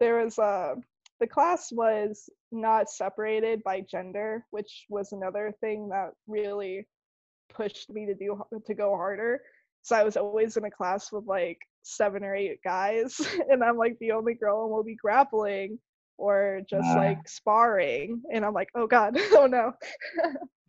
there 0.00 0.22
was 0.24 0.38
uh, 0.38 0.74
the 1.20 1.26
class 1.26 1.72
was 1.72 2.28
not 2.52 2.88
separated 2.88 3.62
by 3.64 3.80
gender 3.80 4.44
which 4.50 4.86
was 4.88 5.12
another 5.12 5.52
thing 5.60 5.88
that 5.88 6.10
really 6.26 6.86
pushed 7.52 7.90
me 7.90 8.06
to 8.06 8.14
do 8.14 8.40
to 8.66 8.74
go 8.74 8.96
harder. 8.96 9.40
So 9.82 9.96
i 9.96 10.04
was 10.04 10.16
always 10.16 10.56
in 10.56 10.64
a 10.64 10.70
class 10.70 11.10
with 11.12 11.26
like 11.26 11.58
seven 11.82 12.24
or 12.24 12.34
eight 12.34 12.58
guys 12.62 13.20
and 13.50 13.62
i'm 13.64 13.76
like 13.76 13.96
the 14.00 14.12
only 14.12 14.34
girl 14.34 14.62
and 14.64 14.72
we'll 14.72 14.82
be 14.84 14.96
grappling 14.96 15.78
or 16.18 16.60
just 16.68 16.86
Ah. 16.90 16.96
like 16.96 17.28
sparring 17.28 18.20
and 18.32 18.44
i'm 18.44 18.52
like 18.54 18.68
oh 18.74 18.86
god 18.86 19.16
oh 19.32 19.46
no 19.46 19.72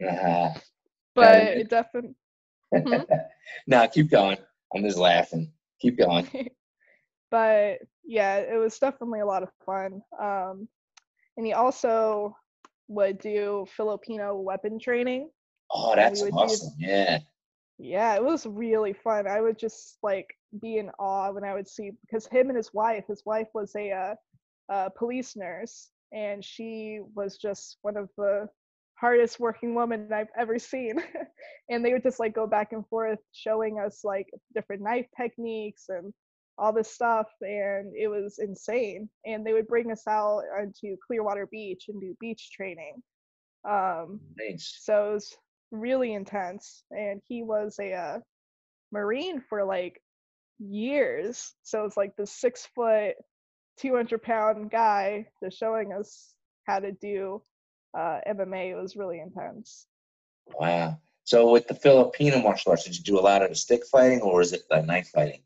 uh, 0.07 0.49
but 1.15 1.35
it- 1.35 1.57
it 1.59 1.69
definitely 1.69 2.15
Mhm. 2.73 3.03
no, 3.67 3.87
keep 3.87 4.11
going. 4.11 4.37
I'm 4.75 4.83
just 4.83 4.99
laughing. 4.99 5.51
Keep 5.81 5.97
going. 5.97 6.27
but 7.31 7.79
yeah, 8.05 8.37
it 8.37 8.57
was 8.59 8.77
definitely 8.77 9.21
a 9.21 9.25
lot 9.25 9.41
of 9.41 9.49
fun. 9.65 10.01
Um, 10.21 10.67
and 11.35 11.45
he 11.47 11.53
also 11.53 12.35
would 12.89 13.17
do 13.17 13.65
Filipino 13.75 14.35
weapon 14.35 14.79
training. 14.79 15.31
Oh, 15.71 15.95
that's 15.95 16.21
we 16.21 16.25
would 16.29 16.33
do- 16.37 16.43
awesome. 16.43 16.73
Yeah. 16.77 17.19
Yeah, 17.79 18.13
it 18.15 18.23
was 18.23 18.45
really 18.45 18.93
fun. 18.93 19.27
I 19.27 19.41
would 19.41 19.57
just 19.57 19.97
like 20.03 20.27
be 20.61 20.77
in 20.77 20.89
awe 20.99 21.31
when 21.31 21.43
I 21.43 21.53
would 21.53 21.67
see 21.67 21.91
because 22.01 22.27
him 22.27 22.49
and 22.49 22.57
his 22.57 22.73
wife, 22.73 23.05
his 23.07 23.23
wife 23.25 23.47
was 23.53 23.75
a 23.75 23.91
uh, 23.91 24.15
uh, 24.71 24.89
police 24.97 25.35
nurse, 25.35 25.89
and 26.11 26.43
she 26.43 26.99
was 27.15 27.37
just 27.37 27.77
one 27.81 27.97
of 27.97 28.09
the 28.17 28.47
hardest 28.99 29.39
working 29.39 29.75
women 29.75 30.11
I've 30.11 30.27
ever 30.37 30.59
seen. 30.59 31.01
and 31.69 31.83
they 31.83 31.93
would 31.93 32.03
just 32.03 32.19
like 32.19 32.33
go 32.33 32.47
back 32.47 32.73
and 32.73 32.85
forth 32.87 33.19
showing 33.31 33.79
us 33.79 34.01
like 34.03 34.27
different 34.53 34.81
knife 34.81 35.07
techniques 35.15 35.85
and 35.89 36.13
all 36.57 36.73
this 36.73 36.91
stuff, 36.91 37.27
and 37.41 37.93
it 37.95 38.09
was 38.09 38.39
insane. 38.39 39.09
And 39.25 39.45
they 39.45 39.53
would 39.53 39.67
bring 39.67 39.91
us 39.91 40.03
out 40.07 40.43
onto 40.59 40.97
Clearwater 41.05 41.47
Beach 41.47 41.85
and 41.87 42.01
do 42.01 42.15
beach 42.19 42.51
training. 42.51 42.95
Um, 43.69 44.19
Nice. 44.37 44.79
so 44.81 45.11
it 45.11 45.13
was 45.13 45.37
really 45.71 46.13
intense 46.13 46.83
and 46.91 47.21
he 47.27 47.43
was 47.43 47.75
a 47.79 47.93
uh, 47.93 48.19
marine 48.91 49.41
for 49.41 49.63
like 49.63 50.01
years 50.59 51.53
so 51.63 51.85
it's 51.85 51.97
like 51.97 52.15
the 52.15 52.25
six 52.25 52.67
foot 52.75 53.15
200 53.79 54.21
pound 54.21 54.69
guy 54.69 55.25
just 55.43 55.57
showing 55.57 55.93
us 55.93 56.33
how 56.65 56.79
to 56.79 56.91
do 56.91 57.41
uh, 57.97 58.19
mma 58.29 58.71
it 58.71 58.75
was 58.75 58.95
really 58.95 59.19
intense 59.19 59.87
Wow. 60.59 60.97
So 61.25 61.51
with 61.51 61.67
the 61.67 61.75
Filipino 61.75 62.41
martial 62.41 62.71
arts, 62.71 62.85
did 62.85 62.97
you 62.97 63.03
do 63.03 63.19
a 63.19 63.21
lot 63.21 63.43
of 63.43 63.55
stick 63.55 63.85
fighting 63.85 64.19
or 64.21 64.41
is 64.41 64.51
it 64.51 64.63
like 64.71 64.85
knife 64.85 65.09
fighting? 65.09 65.41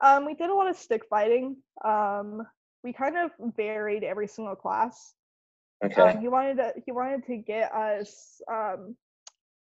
um, 0.00 0.24
we 0.24 0.34
did 0.34 0.50
a 0.50 0.54
lot 0.54 0.68
of 0.68 0.76
stick 0.76 1.02
fighting 1.10 1.56
um, 1.84 2.46
we 2.84 2.92
kind 2.92 3.16
of 3.16 3.32
varied 3.56 4.04
every 4.04 4.28
single 4.28 4.54
class 4.54 5.14
Okay. 5.84 6.00
Um, 6.00 6.20
he 6.20 6.28
wanted 6.28 6.56
to 6.56 6.72
he 6.84 6.92
wanted 6.92 7.26
to 7.26 7.36
get 7.36 7.72
us 7.72 8.40
um, 8.50 8.96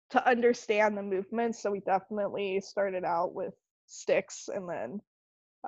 to 0.10 0.28
understand 0.28 0.98
the 0.98 1.02
movements, 1.02 1.62
so 1.62 1.72
we 1.72 1.80
definitely 1.80 2.60
started 2.60 3.06
out 3.06 3.34
with 3.34 3.54
sticks 3.94 4.50
and 4.54 4.68
then 4.70 5.02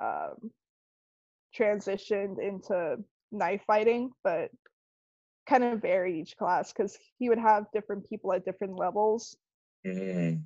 um, 0.02 0.50
transitioned 1.58 2.38
into 2.40 2.96
knife 3.32 3.62
fighting, 3.66 4.10
but 4.24 4.50
kind 5.48 5.64
of 5.64 5.80
varied 5.80 6.16
each 6.16 6.36
class 6.36 6.72
because 6.72 6.98
he 7.18 7.28
would 7.28 7.38
have 7.38 7.66
different 7.72 8.08
people 8.08 8.32
at 8.32 8.44
different 8.44 8.76
levels. 8.76 9.36
Mm. 9.86 10.42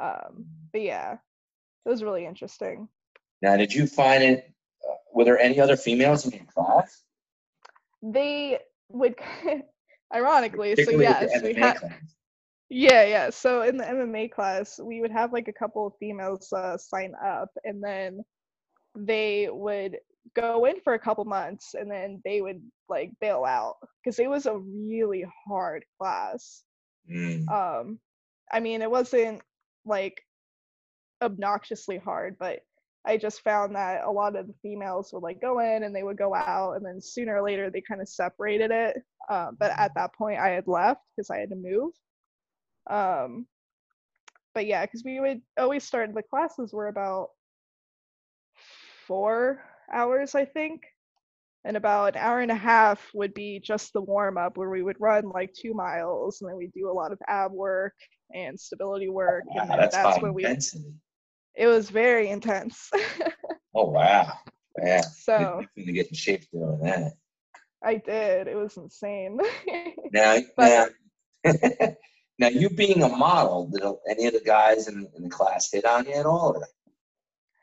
Um, 0.00 0.46
but 0.72 0.82
yeah, 0.82 1.14
it 1.84 1.88
was 1.88 2.02
really 2.02 2.26
interesting. 2.26 2.88
Now, 3.42 3.56
did 3.56 3.72
you 3.72 3.86
find 3.86 4.22
it? 4.22 4.52
Uh, 4.88 4.94
were 5.14 5.24
there 5.24 5.38
any 5.38 5.58
other 5.60 5.76
females 5.76 6.26
in 6.26 6.32
your 6.32 6.46
class? 6.54 7.02
They 8.02 8.58
would, 8.88 9.14
ironically, 10.14 10.76
so 10.76 10.90
yes, 10.92 11.42
we 11.42 11.54
had. 11.54 11.78
class. 11.78 11.92
Yeah, 12.70 13.04
yeah. 13.04 13.30
So 13.30 13.62
in 13.62 13.76
the 13.76 13.84
MMA 13.84 14.28
class, 14.28 14.78
we 14.82 15.00
would 15.00 15.10
have 15.10 15.32
like 15.32 15.48
a 15.48 15.52
couple 15.52 15.86
of 15.86 15.94
females 15.98 16.52
uh, 16.52 16.78
sign 16.78 17.14
up, 17.24 17.50
and 17.64 17.82
then 17.82 18.24
they 18.96 19.48
would 19.50 19.98
go 20.36 20.66
in 20.66 20.80
for 20.82 20.94
a 20.94 20.98
couple 20.98 21.24
months, 21.24 21.74
and 21.74 21.90
then 21.90 22.22
they 22.24 22.40
would 22.42 22.62
like 22.88 23.12
bail 23.20 23.44
out 23.44 23.76
because 24.04 24.18
it 24.20 24.30
was 24.30 24.46
a 24.46 24.58
really 24.58 25.24
hard 25.48 25.84
class. 26.00 26.64
Mm. 27.10 27.48
Um, 27.50 28.00
I 28.52 28.60
mean, 28.60 28.82
it 28.82 28.90
wasn't 28.90 29.42
like 29.84 30.22
obnoxiously 31.22 31.98
hard, 31.98 32.36
but 32.38 32.60
I 33.06 33.16
just 33.16 33.42
found 33.42 33.74
that 33.76 34.04
a 34.04 34.10
lot 34.10 34.36
of 34.36 34.46
the 34.46 34.54
females 34.62 35.12
would 35.12 35.22
like 35.22 35.40
go 35.40 35.60
in 35.60 35.84
and 35.84 35.94
they 35.94 36.04
would 36.04 36.18
go 36.18 36.34
out, 36.34 36.74
and 36.76 36.86
then 36.86 37.00
sooner 37.00 37.36
or 37.36 37.42
later 37.42 37.70
they 37.70 37.80
kind 37.82 38.00
of 38.00 38.08
separated 38.08 38.70
it. 38.70 38.98
Um, 39.28 39.56
but 39.58 39.72
at 39.78 39.92
that 39.96 40.14
point, 40.14 40.38
I 40.40 40.50
had 40.50 40.68
left 40.68 41.00
because 41.16 41.30
I 41.30 41.38
had 41.38 41.50
to 41.50 41.56
move. 41.56 41.92
Um, 42.90 43.46
but 44.54 44.66
yeah, 44.66 44.84
because 44.84 45.04
we 45.04 45.20
would 45.20 45.40
always 45.58 45.84
start 45.84 46.12
the 46.14 46.22
classes 46.22 46.72
were 46.72 46.88
about 46.88 47.28
four 49.06 49.62
hours, 49.92 50.34
I 50.34 50.44
think, 50.44 50.82
and 51.64 51.76
about 51.76 52.16
an 52.16 52.22
hour 52.22 52.40
and 52.40 52.50
a 52.50 52.56
half 52.56 53.08
would 53.14 53.34
be 53.34 53.60
just 53.60 53.92
the 53.92 54.00
warm 54.02 54.36
up 54.38 54.56
where 54.56 54.70
we 54.70 54.82
would 54.82 55.00
run 55.00 55.28
like 55.30 55.52
two 55.54 55.74
miles, 55.74 56.40
and 56.40 56.50
then 56.50 56.56
we'd 56.56 56.72
do 56.72 56.90
a 56.90 56.92
lot 56.92 57.12
of 57.12 57.18
ab 57.28 57.52
work 57.52 57.94
and 58.34 58.58
stability 58.58 59.08
work, 59.08 59.44
Wow, 59.54 59.62
and 59.62 59.70
that's, 59.80 59.96
that's 59.96 60.20
when 60.22 60.34
we. 60.34 60.44
It 61.56 61.66
was 61.66 61.90
very 61.90 62.28
intense. 62.28 62.90
Oh 63.74 63.90
wow. 63.90 64.32
Yeah. 64.82 65.02
so 65.02 65.64
Definitely 65.76 65.92
get 65.92 66.08
in 66.08 66.14
shape 66.14 66.50
doing 66.52 66.80
that. 66.82 67.12
I 67.84 67.94
did. 67.96 68.48
It 68.48 68.56
was 68.56 68.76
insane. 68.76 69.38
Now, 70.12 70.38
But- 70.56 70.92
now, 71.44 71.52
now, 72.40 72.48
you 72.48 72.70
being 72.70 73.02
a 73.02 73.08
model, 73.08 73.66
did 73.66 73.82
any 74.10 74.26
of 74.26 74.32
the 74.32 74.40
guys 74.40 74.88
in, 74.88 75.06
in 75.14 75.24
the 75.24 75.28
class 75.28 75.70
hit 75.70 75.84
on 75.84 76.06
you 76.06 76.14
at 76.14 76.24
all, 76.24 76.56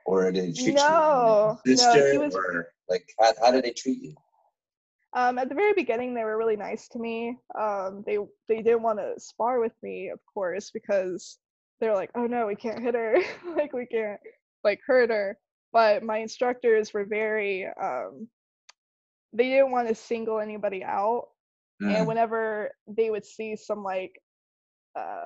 or, 0.06 0.26
or 0.26 0.32
did 0.32 0.44
they 0.44 0.54
treat 0.54 0.68
you 0.68 0.74
no, 0.76 1.58
like 1.66 1.78
sister, 1.78 2.12
he 2.12 2.18
was- 2.20 2.36
or 2.36 2.68
like 2.88 3.12
how, 3.20 3.34
how 3.42 3.52
did 3.52 3.66
they 3.66 3.72
treat 3.72 4.02
you? 4.02 4.14
Um, 5.14 5.40
at 5.40 5.50
the 5.50 5.56
very 5.56 5.74
beginning, 5.74 6.14
they 6.14 6.24
were 6.24 6.38
really 6.38 6.56
nice 6.58 6.88
to 6.90 7.00
me. 7.00 7.38
Um, 7.60 8.04
they 8.06 8.20
they 8.48 8.62
didn't 8.62 8.84
want 8.84 9.00
to 9.00 9.20
spar 9.20 9.60
with 9.60 9.72
me, 9.82 10.10
of 10.10 10.20
course, 10.32 10.70
because 10.70 11.40
they're 11.80 11.96
like, 11.96 12.12
"Oh 12.14 12.28
no, 12.28 12.46
we 12.46 12.56
can't 12.56 12.84
hit 12.84 12.94
her. 12.94 13.18
like 13.56 13.74
we 13.74 13.88
can't 13.88 14.20
like 14.64 14.80
hurt 14.86 15.10
her." 15.10 15.38
But 15.74 16.04
my 16.04 16.20
instructors 16.20 16.94
were 16.94 17.06
very. 17.06 17.66
Um, 17.82 18.28
they 19.34 19.46
didn't 19.50 19.72
want 19.72 19.88
to 19.88 19.96
single 19.96 20.40
anybody 20.40 20.84
out, 20.84 21.30
Mm. 21.82 21.96
and 21.96 22.08
whenever 22.08 22.72
they 22.88 23.10
would 23.12 23.26
see 23.26 23.56
some 23.56 23.84
like, 23.84 24.20
uh, 24.98 25.26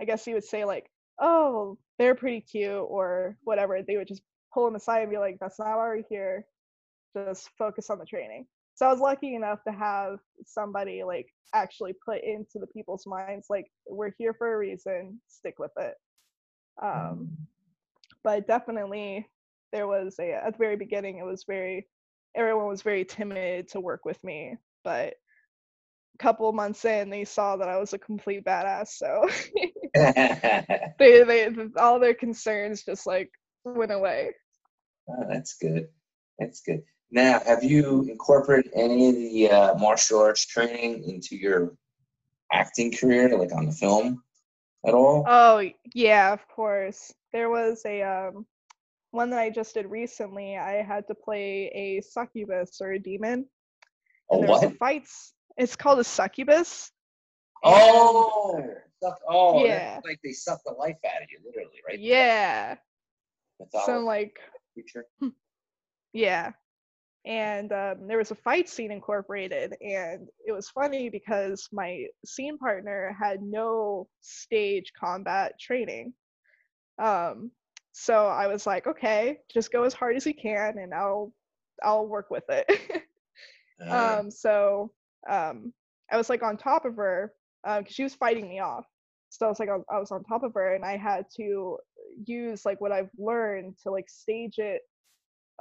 I 0.00 0.04
guess 0.04 0.26
you 0.26 0.34
would 0.34 0.44
say 0.44 0.64
like, 0.64 0.90
"Oh, 1.20 1.78
they're 1.98 2.14
pretty 2.14 2.40
cute" 2.40 2.72
or 2.72 3.36
whatever, 3.44 3.82
they 3.82 3.96
would 3.96 4.08
just 4.08 4.22
pull 4.52 4.64
them 4.64 4.76
aside 4.76 5.02
and 5.02 5.10
be 5.10 5.18
like, 5.18 5.38
"That's 5.40 5.58
not 5.58 5.76
why 5.76 5.88
we're 5.88 6.02
here. 6.08 6.46
Just 7.16 7.50
focus 7.58 7.90
on 7.90 7.98
the 7.98 8.06
training." 8.06 8.46
So 8.74 8.86
I 8.86 8.92
was 8.92 9.00
lucky 9.00 9.34
enough 9.34 9.64
to 9.64 9.72
have 9.72 10.18
somebody 10.44 11.02
like 11.02 11.28
actually 11.54 11.94
put 12.04 12.22
into 12.22 12.58
the 12.58 12.66
people's 12.66 13.06
minds 13.06 13.46
like 13.48 13.66
we're 13.88 14.12
here 14.18 14.34
for 14.34 14.52
a 14.52 14.58
reason, 14.58 15.20
stick 15.28 15.58
with 15.58 15.72
it. 15.78 15.94
Um, 16.82 17.30
but 18.22 18.46
definitely 18.46 19.26
there 19.72 19.86
was 19.86 20.16
a 20.20 20.32
at 20.32 20.52
the 20.52 20.58
very 20.58 20.76
beginning 20.76 21.18
it 21.18 21.24
was 21.24 21.44
very 21.46 21.88
everyone 22.34 22.66
was 22.66 22.82
very 22.82 23.04
timid 23.04 23.68
to 23.68 23.80
work 23.80 24.04
with 24.04 24.22
me, 24.22 24.56
but 24.84 25.14
couple 26.16 26.50
months 26.52 26.84
in 26.84 27.10
they 27.10 27.24
saw 27.24 27.56
that 27.56 27.68
I 27.68 27.78
was 27.78 27.92
a 27.92 27.98
complete 27.98 28.44
badass, 28.44 28.88
so 28.88 29.28
they 29.94 31.22
they 31.24 31.50
all 31.78 31.98
their 32.00 32.14
concerns 32.14 32.84
just 32.84 33.06
like 33.06 33.30
went 33.64 33.92
away. 33.92 34.32
Oh, 35.08 35.24
that's 35.28 35.56
good. 35.56 35.88
That's 36.38 36.60
good. 36.60 36.82
Now, 37.10 37.40
have 37.46 37.62
you 37.64 38.02
incorporated 38.10 38.72
any 38.74 39.08
of 39.08 39.14
the 39.14 39.50
uh, 39.50 39.74
martial 39.78 40.20
arts 40.20 40.44
training 40.46 41.04
into 41.08 41.36
your 41.36 41.76
acting 42.52 42.92
career, 42.92 43.36
like 43.38 43.54
on 43.54 43.66
the 43.66 43.72
film, 43.72 44.22
at 44.86 44.94
all? 44.94 45.24
Oh 45.26 45.62
yeah, 45.94 46.32
of 46.32 46.46
course. 46.48 47.12
There 47.32 47.50
was 47.50 47.82
a 47.86 48.02
um 48.02 48.46
one 49.12 49.30
that 49.30 49.40
I 49.40 49.50
just 49.50 49.74
did 49.74 49.86
recently. 49.86 50.56
I 50.56 50.82
had 50.82 51.06
to 51.08 51.14
play 51.14 51.70
a 51.74 52.00
succubus 52.02 52.80
or 52.80 52.92
a 52.92 52.98
demon. 52.98 53.46
oh, 54.30 54.34
And 54.34 54.42
there 54.42 54.50
was 54.50 54.62
a 54.62 54.70
fights. 54.70 55.32
It's 55.56 55.76
called 55.76 55.98
a 55.98 56.04
succubus. 56.04 56.90
Oh, 57.64 58.62
suck, 59.02 59.18
oh, 59.28 59.64
Yeah. 59.64 60.00
like 60.04 60.20
they 60.22 60.32
suck 60.32 60.60
the 60.64 60.72
life 60.72 60.96
out 61.04 61.22
of 61.22 61.28
you, 61.30 61.38
literally, 61.44 61.80
right? 61.88 61.98
Yeah. 61.98 62.76
Mythology 63.58 63.86
Some 63.86 64.04
like 64.04 64.38
creature. 64.74 65.06
yeah. 66.12 66.52
And 67.24 67.72
um, 67.72 68.06
there 68.06 68.18
was 68.18 68.30
a 68.30 68.36
fight 68.36 68.68
scene 68.68 68.92
incorporated, 68.92 69.74
and 69.80 70.28
it 70.46 70.52
was 70.52 70.68
funny 70.68 71.08
because 71.08 71.68
my 71.72 72.04
scene 72.24 72.56
partner 72.56 73.16
had 73.20 73.42
no 73.42 74.06
stage 74.20 74.92
combat 74.98 75.58
training. 75.58 76.12
Um, 77.02 77.50
so 77.90 78.26
I 78.28 78.46
was 78.46 78.64
like, 78.64 78.86
okay, 78.86 79.38
just 79.52 79.72
go 79.72 79.82
as 79.82 79.92
hard 79.92 80.16
as 80.16 80.24
you 80.26 80.34
can, 80.34 80.78
and 80.78 80.94
I'll 80.94 81.32
I'll 81.82 82.06
work 82.06 82.30
with 82.30 82.44
it. 82.48 83.02
Uh, 83.84 84.18
um 84.20 84.30
so 84.30 84.92
um 85.30 85.72
i 86.10 86.16
was 86.16 86.28
like 86.28 86.42
on 86.42 86.56
top 86.56 86.84
of 86.84 86.96
her 86.96 87.32
because 87.64 87.94
she 87.94 88.02
was 88.04 88.14
fighting 88.14 88.48
me 88.48 88.60
off. 88.60 88.84
So 89.30 89.46
i 89.46 89.48
was 89.48 89.58
like 89.58 89.68
I 89.68 89.76
was, 89.76 89.84
I 89.90 89.98
was 89.98 90.12
on 90.12 90.22
top 90.24 90.42
of 90.44 90.54
her 90.54 90.74
and 90.74 90.84
i 90.84 90.96
had 90.96 91.26
to 91.36 91.78
use 92.26 92.64
like 92.64 92.80
what 92.80 92.92
i've 92.92 93.10
learned 93.18 93.74
to 93.82 93.90
like 93.90 94.08
stage 94.08 94.58
it 94.58 94.82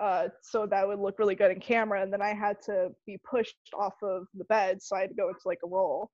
uh 0.01 0.27
so 0.41 0.65
that 0.67 0.87
would 0.87 0.99
look 0.99 1.19
really 1.19 1.35
good 1.35 1.51
in 1.51 1.59
camera 1.59 2.01
and 2.01 2.11
then 2.13 2.21
i 2.21 2.33
had 2.33 2.61
to 2.61 2.89
be 3.05 3.17
pushed 3.29 3.55
off 3.77 3.95
of 4.03 4.27
the 4.35 4.43
bed 4.45 4.81
so 4.81 4.95
i 4.95 5.01
had 5.01 5.09
to 5.09 5.15
go 5.15 5.29
into 5.29 5.41
like 5.45 5.59
a 5.63 5.67
roll. 5.67 6.09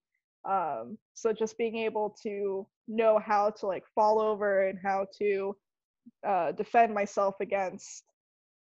Um 0.49 0.97
so 1.13 1.33
just 1.33 1.57
being 1.57 1.77
able 1.77 2.15
to 2.23 2.67
know 2.87 3.19
how 3.19 3.51
to 3.51 3.67
like 3.67 3.83
fall 3.95 4.19
over 4.21 4.67
and 4.67 4.79
how 4.83 5.05
to 5.19 5.55
uh 6.27 6.51
defend 6.53 6.93
myself 6.93 7.35
against 7.41 8.03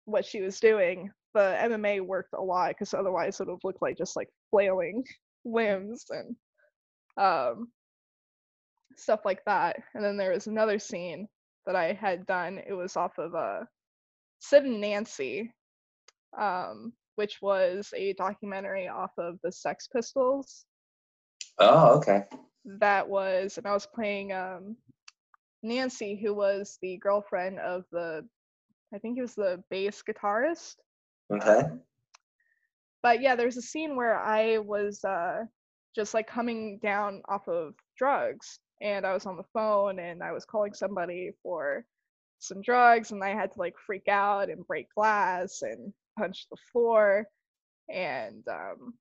what 0.04 0.25
she 0.25 0.40
was 0.40 0.60
doing, 0.60 1.10
the 1.34 1.56
MMA 1.60 2.00
worked 2.00 2.34
a 2.34 2.42
lot 2.42 2.70
because 2.70 2.94
otherwise 2.94 3.38
it 3.38 3.46
would 3.46 3.52
have 3.52 3.64
looked 3.64 3.82
like 3.82 3.96
just 3.96 4.16
like 4.16 4.28
flailing 4.50 5.04
limbs 5.44 6.04
and 6.10 6.37
um, 7.16 7.68
stuff 8.96 9.20
like 9.25 9.44
that. 9.46 9.76
And 9.94 10.04
then 10.04 10.16
there 10.16 10.32
was 10.32 10.46
another 10.46 10.78
scene 10.78 11.26
that 11.66 11.76
I 11.76 11.92
had 11.92 12.26
done. 12.26 12.60
It 12.66 12.72
was 12.72 12.96
off 12.96 13.18
of 13.18 13.34
uh, 13.34 13.60
Sid 14.40 14.64
and 14.64 14.80
Nancy, 14.80 15.52
um, 16.38 16.92
which 17.16 17.38
was 17.42 17.92
a 17.96 18.14
documentary 18.14 18.88
off 18.88 19.12
of 19.18 19.38
the 19.42 19.52
Sex 19.52 19.88
Pistols. 19.94 20.64
Oh, 21.58 21.96
okay. 21.99 22.25
That 22.64 23.08
was, 23.08 23.58
and 23.58 23.66
I 23.66 23.72
was 23.72 23.87
playing 23.87 24.32
um, 24.32 24.76
Nancy, 25.62 26.18
who 26.20 26.34
was 26.34 26.78
the 26.82 26.99
girlfriend 26.99 27.58
of 27.58 27.84
the, 27.92 28.26
I 28.94 28.99
think 28.99 29.16
he 29.16 29.22
was 29.22 29.34
the 29.34 29.62
bass 29.70 30.02
guitarist. 30.02 30.76
Okay. 31.30 31.62
But 33.02 33.20
yeah, 33.22 33.34
there's 33.34 33.56
a 33.56 33.62
scene 33.62 33.96
where 33.96 34.18
I 34.18 34.58
was 34.58 35.04
uh, 35.04 35.44
just 35.94 36.14
like 36.14 36.26
coming 36.26 36.78
down 36.82 37.22
off 37.28 37.49
of 37.49 37.75
drugs 37.96 38.58
and 38.80 39.06
I 39.06 39.12
was 39.12 39.26
on 39.26 39.37
the 39.37 39.44
phone 39.52 39.99
and 39.99 40.22
I 40.22 40.32
was 40.32 40.44
calling 40.44 40.75
somebody 40.75 41.32
for 41.42 41.84
some 42.38 42.62
drugs 42.62 43.12
and 43.12 43.22
I 43.22 43.30
had 43.30 43.52
to 43.52 43.58
like 43.58 43.75
freak 43.78 44.08
out 44.08 44.50
and 44.50 44.66
break 44.66 44.88
glass 44.94 45.62
and 45.62 45.92
punch 46.18 46.46
the 46.50 46.56
floor 46.72 47.26
and 47.88 48.42
um, 48.49 48.94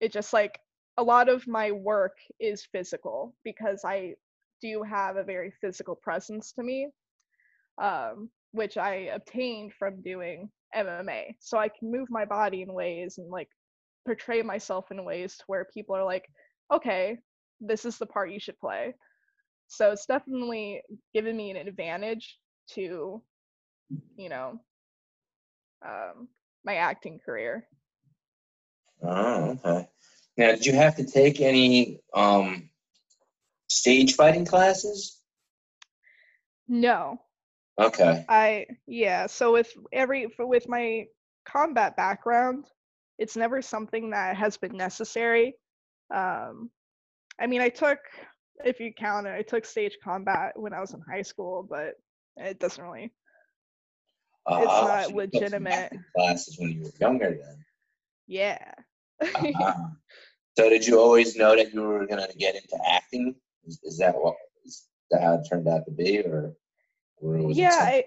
it 0.00 0.12
just 0.12 0.32
like 0.32 0.58
a 0.96 1.02
lot 1.02 1.28
of 1.28 1.46
my 1.46 1.72
work 1.72 2.16
is 2.40 2.66
physical 2.70 3.34
because 3.44 3.82
I 3.84 4.14
do 4.60 4.82
have 4.82 5.16
a 5.16 5.24
very 5.24 5.52
physical 5.60 5.94
presence 5.94 6.52
to 6.52 6.62
me 6.62 6.88
um, 7.78 8.30
which 8.54 8.76
I 8.76 9.10
obtained 9.14 9.72
from 9.78 10.00
doing 10.00 10.48
MMA 10.74 11.34
so 11.40 11.58
I 11.58 11.68
can 11.68 11.90
move 11.90 12.08
my 12.10 12.24
body 12.24 12.62
in 12.62 12.72
ways 12.72 13.18
and 13.18 13.28
like 13.30 13.48
portray 14.06 14.42
myself 14.42 14.90
in 14.90 15.04
ways 15.04 15.36
to 15.36 15.44
where 15.46 15.66
people 15.74 15.96
are 15.96 16.04
like 16.04 16.26
okay 16.72 17.18
this 17.60 17.84
is 17.84 17.98
the 17.98 18.06
part 18.06 18.30
you 18.30 18.40
should 18.40 18.58
play. 18.58 18.94
So 19.68 19.90
it's 19.90 20.06
definitely 20.06 20.82
given 21.12 21.36
me 21.36 21.50
an 21.50 21.56
advantage 21.56 22.38
to, 22.74 23.22
you 24.16 24.28
know, 24.28 24.60
um, 25.84 26.28
my 26.64 26.76
acting 26.76 27.18
career. 27.24 27.66
Oh, 29.02 29.58
okay. 29.64 29.88
Now, 30.36 30.52
did 30.52 30.66
you 30.66 30.74
have 30.74 30.96
to 30.96 31.04
take 31.04 31.40
any 31.40 32.00
um, 32.14 32.70
stage 33.68 34.14
fighting 34.14 34.44
classes? 34.44 35.20
No, 36.66 37.20
Okay. 37.80 38.24
I 38.28 38.66
yeah. 38.86 39.26
So 39.26 39.52
with 39.52 39.72
every 39.92 40.28
for, 40.28 40.46
with 40.46 40.68
my 40.68 41.06
combat 41.44 41.96
background, 41.96 42.66
it's 43.18 43.36
never 43.36 43.62
something 43.62 44.10
that 44.10 44.36
has 44.36 44.56
been 44.56 44.76
necessary. 44.76 45.54
Um, 46.14 46.70
I 47.40 47.46
mean, 47.46 47.60
I 47.60 47.68
took, 47.68 47.98
if 48.64 48.78
you 48.78 48.92
count 48.96 49.26
it, 49.26 49.34
I 49.34 49.42
took 49.42 49.64
stage 49.64 49.96
combat 50.02 50.52
when 50.54 50.72
I 50.72 50.80
was 50.80 50.94
in 50.94 51.00
high 51.00 51.22
school, 51.22 51.66
but 51.68 51.94
it 52.36 52.60
doesn't 52.60 52.82
really. 52.82 53.04
It's 53.04 53.12
Ah, 54.46 54.86
not 54.86 55.04
so 55.06 55.10
you 55.10 55.20
took 55.22 55.32
some 55.32 55.40
legitimate. 55.40 55.92
Classes 56.14 56.58
when 56.58 56.72
you 56.72 56.82
were 56.82 56.92
younger, 57.00 57.30
then. 57.30 57.64
Yeah. 58.26 58.72
Ah. 59.34 59.90
so, 60.58 60.68
did 60.68 60.86
you 60.86 61.00
always 61.00 61.34
know 61.34 61.56
that 61.56 61.72
you 61.72 61.82
were 61.82 62.06
gonna 62.06 62.28
get 62.38 62.54
into 62.54 62.78
acting? 62.86 63.34
Is, 63.64 63.80
is 63.82 63.98
that 63.98 64.14
what 64.14 64.36
is 64.64 64.86
that 65.10 65.22
how 65.22 65.34
it 65.34 65.46
turned 65.48 65.66
out 65.66 65.86
to 65.86 65.92
be, 65.92 66.20
or, 66.20 66.54
or 67.24 67.42
was 67.42 67.58
Yeah, 67.58 67.70
I- 67.80 68.04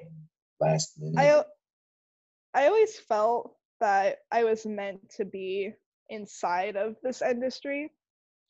last 0.60 1.00
minute? 1.00 1.18
I 1.18 1.46
I 2.54 2.68
always 2.68 3.00
felt 3.00 3.56
that 3.80 4.20
I 4.32 4.44
was 4.44 4.66
meant 4.66 5.10
to 5.12 5.26
be 5.26 5.74
inside 6.10 6.76
of 6.76 6.96
this 7.04 7.22
industry 7.22 7.92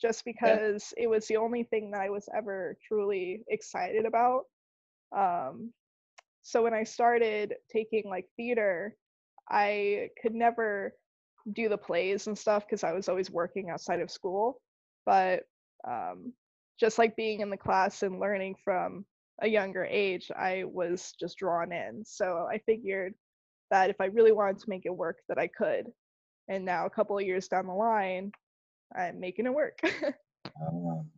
just 0.01 0.23
because 0.25 0.93
it 0.97 1.07
was 1.07 1.27
the 1.27 1.37
only 1.37 1.63
thing 1.63 1.91
that 1.91 2.01
I 2.01 2.09
was 2.09 2.29
ever 2.35 2.77
truly 2.87 3.43
excited 3.49 4.05
about. 4.05 4.45
Um 5.15 5.73
so 6.43 6.63
when 6.63 6.73
I 6.73 6.83
started 6.83 7.55
taking 7.71 8.03
like 8.09 8.27
theater, 8.37 8.95
I 9.49 10.09
could 10.21 10.33
never 10.33 10.93
do 11.53 11.69
the 11.69 11.77
plays 11.77 12.27
and 12.27 12.37
stuff 12.37 12.65
because 12.65 12.83
I 12.83 12.93
was 12.93 13.09
always 13.09 13.31
working 13.31 13.69
outside 13.69 14.01
of 14.01 14.11
school. 14.11 14.61
But 15.05 15.43
um 15.87 16.33
just 16.79 16.97
like 16.99 17.15
being 17.15 17.41
in 17.41 17.49
the 17.49 17.57
class 17.57 18.03
and 18.03 18.19
learning 18.19 18.55
from 18.63 19.05
a 19.41 19.47
younger 19.47 19.85
age, 19.85 20.31
I 20.35 20.63
was 20.65 21.13
just 21.19 21.37
drawn 21.37 21.71
in. 21.71 22.03
So 22.05 22.47
I 22.51 22.59
figured 22.65 23.13
that 23.71 23.89
if 23.89 23.99
I 23.99 24.05
really 24.05 24.31
wanted 24.31 24.59
to 24.59 24.69
make 24.69 24.85
it 24.85 24.95
work, 24.95 25.19
that 25.29 25.37
I 25.37 25.47
could. 25.47 25.91
And 26.47 26.63
now, 26.63 26.85
a 26.85 26.89
couple 26.89 27.17
of 27.17 27.25
years 27.25 27.47
down 27.47 27.67
the 27.67 27.73
line, 27.73 28.31
I'm 28.95 29.19
making 29.19 29.45
it 29.45 29.53
work. 29.53 29.79
Oh. 30.61 31.05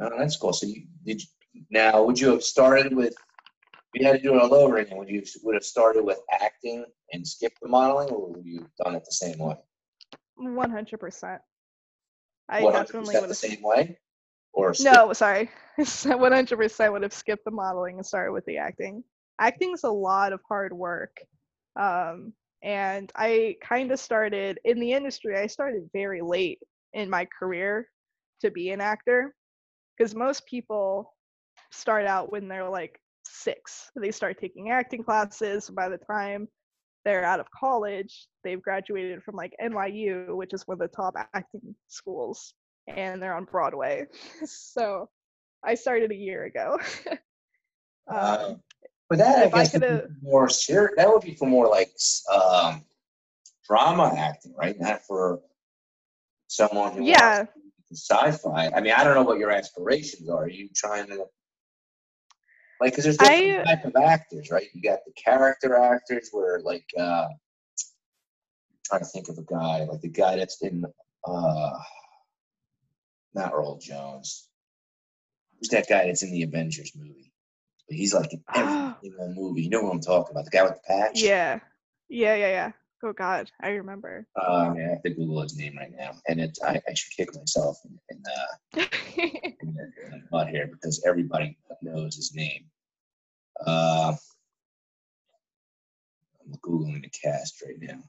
Oh, 0.00 0.10
that's 0.16 0.36
cool. 0.36 0.52
So 0.52 0.66
you 0.66 0.86
did 1.04 1.20
you, 1.52 1.62
now 1.70 2.02
would 2.04 2.20
you 2.20 2.28
have 2.28 2.44
started 2.44 2.94
with 2.94 3.14
if 3.94 4.00
you 4.00 4.06
had 4.06 4.12
to 4.12 4.22
do 4.22 4.34
it 4.34 4.40
all 4.40 4.54
over 4.54 4.76
again, 4.76 4.96
would 4.96 5.08
you 5.08 5.22
would 5.42 5.54
have 5.54 5.64
started 5.64 6.04
with 6.04 6.20
acting 6.30 6.84
and 7.12 7.26
skipped 7.26 7.58
the 7.60 7.68
modeling 7.68 8.10
or 8.10 8.30
would 8.30 8.44
you 8.44 8.60
have 8.60 8.70
done 8.84 8.94
it 8.94 9.04
the 9.04 9.12
same 9.12 9.38
way? 9.38 9.56
100%. 10.40 11.38
I 12.48 12.62
100% 12.62 12.72
definitely 12.72 13.20
would 13.20 13.30
the 13.30 13.34
same 13.34 13.62
way? 13.62 13.98
Or 14.52 14.74
skip- 14.74 14.92
No, 14.92 15.12
sorry. 15.12 15.50
100% 15.78 16.92
would 16.92 17.02
have 17.02 17.12
skipped 17.12 17.44
the 17.44 17.50
modeling 17.50 17.96
and 17.96 18.06
started 18.06 18.32
with 18.32 18.44
the 18.46 18.58
acting. 18.58 19.04
Acting 19.40 19.72
is 19.72 19.84
a 19.84 19.90
lot 19.90 20.32
of 20.32 20.40
hard 20.48 20.72
work. 20.72 21.16
Um, 21.76 22.32
and 22.62 23.12
I 23.14 23.56
kind 23.62 23.92
of 23.92 24.00
started 24.00 24.58
in 24.64 24.80
the 24.80 24.92
industry, 24.92 25.36
I 25.38 25.46
started 25.46 25.88
very 25.92 26.20
late 26.20 26.58
in 26.92 27.08
my 27.08 27.26
career 27.38 27.88
to 28.40 28.50
be 28.50 28.70
an 28.70 28.80
actor 28.80 29.34
because 29.96 30.14
most 30.14 30.46
people 30.46 31.14
start 31.70 32.06
out 32.06 32.32
when 32.32 32.48
they're 32.48 32.68
like 32.68 33.00
six. 33.24 33.90
They 33.94 34.10
start 34.10 34.38
taking 34.40 34.70
acting 34.70 35.04
classes. 35.04 35.70
By 35.70 35.88
the 35.88 35.98
time 35.98 36.48
they're 37.04 37.24
out 37.24 37.40
of 37.40 37.50
college, 37.50 38.26
they've 38.42 38.60
graduated 38.62 39.22
from 39.22 39.36
like 39.36 39.54
NYU, 39.62 40.34
which 40.36 40.52
is 40.52 40.66
one 40.66 40.80
of 40.80 40.90
the 40.90 40.96
top 40.96 41.14
acting 41.34 41.74
schools, 41.86 42.54
and 42.88 43.22
they're 43.22 43.34
on 43.34 43.44
Broadway. 43.44 44.06
so 44.44 45.08
I 45.64 45.74
started 45.74 46.10
a 46.10 46.16
year 46.16 46.44
ago. 46.44 46.78
Uh, 48.10 48.52
um, 48.52 48.62
but 49.10 49.18
that 49.18 49.38
I 49.38 49.44
if 49.44 49.54
I 49.54 49.58
guess 49.64 49.74
would 49.74 50.16
more 50.22 50.48
serious. 50.48 50.94
That 50.96 51.10
would 51.10 51.22
be 51.22 51.34
for 51.34 51.46
more 51.46 51.68
like 51.68 51.90
um, 52.32 52.82
drama 53.66 54.14
acting, 54.16 54.54
right? 54.56 54.80
Not 54.80 55.02
for 55.02 55.40
someone 56.46 56.94
who 56.94 57.04
yeah, 57.04 57.44
sci-fi. 57.92 58.70
I 58.74 58.80
mean, 58.80 58.92
I 58.96 59.04
don't 59.04 59.14
know 59.14 59.22
what 59.22 59.38
your 59.38 59.50
aspirations 59.50 60.28
are. 60.28 60.44
Are 60.44 60.48
you 60.48 60.68
trying 60.74 61.06
to 61.08 61.26
like? 62.80 62.92
Because 62.92 63.04
there's 63.04 63.16
different 63.18 63.68
I- 63.68 63.74
type 63.74 63.84
of 63.84 63.96
actors, 63.96 64.50
right? 64.50 64.66
You 64.72 64.82
got 64.82 65.00
the 65.06 65.12
character 65.12 65.76
actors, 65.76 66.28
where 66.32 66.60
like 66.60 66.86
uh, 66.98 67.28
trying 68.84 69.00
to 69.00 69.06
think 69.06 69.28
of 69.28 69.38
a 69.38 69.42
guy 69.42 69.84
like 69.84 70.00
the 70.00 70.08
guy 70.08 70.36
that's 70.36 70.60
in 70.62 70.84
uh, 71.26 71.70
not 73.34 73.52
Earl 73.52 73.78
Jones. 73.78 74.48
Who's 75.58 75.68
that 75.68 75.88
guy 75.88 76.06
that's 76.06 76.22
in 76.22 76.32
the 76.32 76.42
Avengers 76.42 76.92
movie? 76.96 77.32
But 77.88 77.96
he's 77.96 78.14
like 78.14 78.32
in 78.32 78.42
every 78.54 78.72
Oh. 78.72 78.96
single 79.02 79.32
movie. 79.34 79.62
You 79.62 79.70
know 79.70 79.82
what 79.82 79.92
I'm 79.94 80.00
talking 80.00 80.32
about? 80.32 80.44
The 80.44 80.50
guy 80.50 80.62
with 80.62 80.74
the 80.74 80.80
patch. 80.86 81.20
yeah, 81.22 81.60
yeah, 82.08 82.34
yeah, 82.34 82.48
yeah. 82.48 82.72
Oh 83.04 83.12
God, 83.12 83.50
I 83.60 83.68
remember. 83.70 84.26
Uh, 84.40 84.74
I 84.76 84.80
have 84.80 85.02
to 85.02 85.10
Google 85.10 85.42
his 85.42 85.56
name 85.56 85.76
right 85.76 85.92
now, 85.96 86.12
and 86.26 86.40
it 86.40 86.58
I, 86.66 86.80
I 86.88 86.94
should 86.94 87.16
kick 87.16 87.34
myself 87.34 87.78
in, 87.84 87.98
in, 88.10 88.22
uh, 88.26 88.86
in, 89.60 89.74
the, 89.74 89.92
in 90.04 90.10
the 90.10 90.22
butt 90.32 90.48
here 90.48 90.66
because 90.66 91.02
everybody 91.06 91.56
knows 91.80 92.16
his 92.16 92.34
name. 92.34 92.64
Uh, 93.64 94.14
I'm 96.44 96.52
googling 96.58 97.02
the 97.02 97.08
cast 97.10 97.62
right 97.64 97.80
now. 97.80 98.02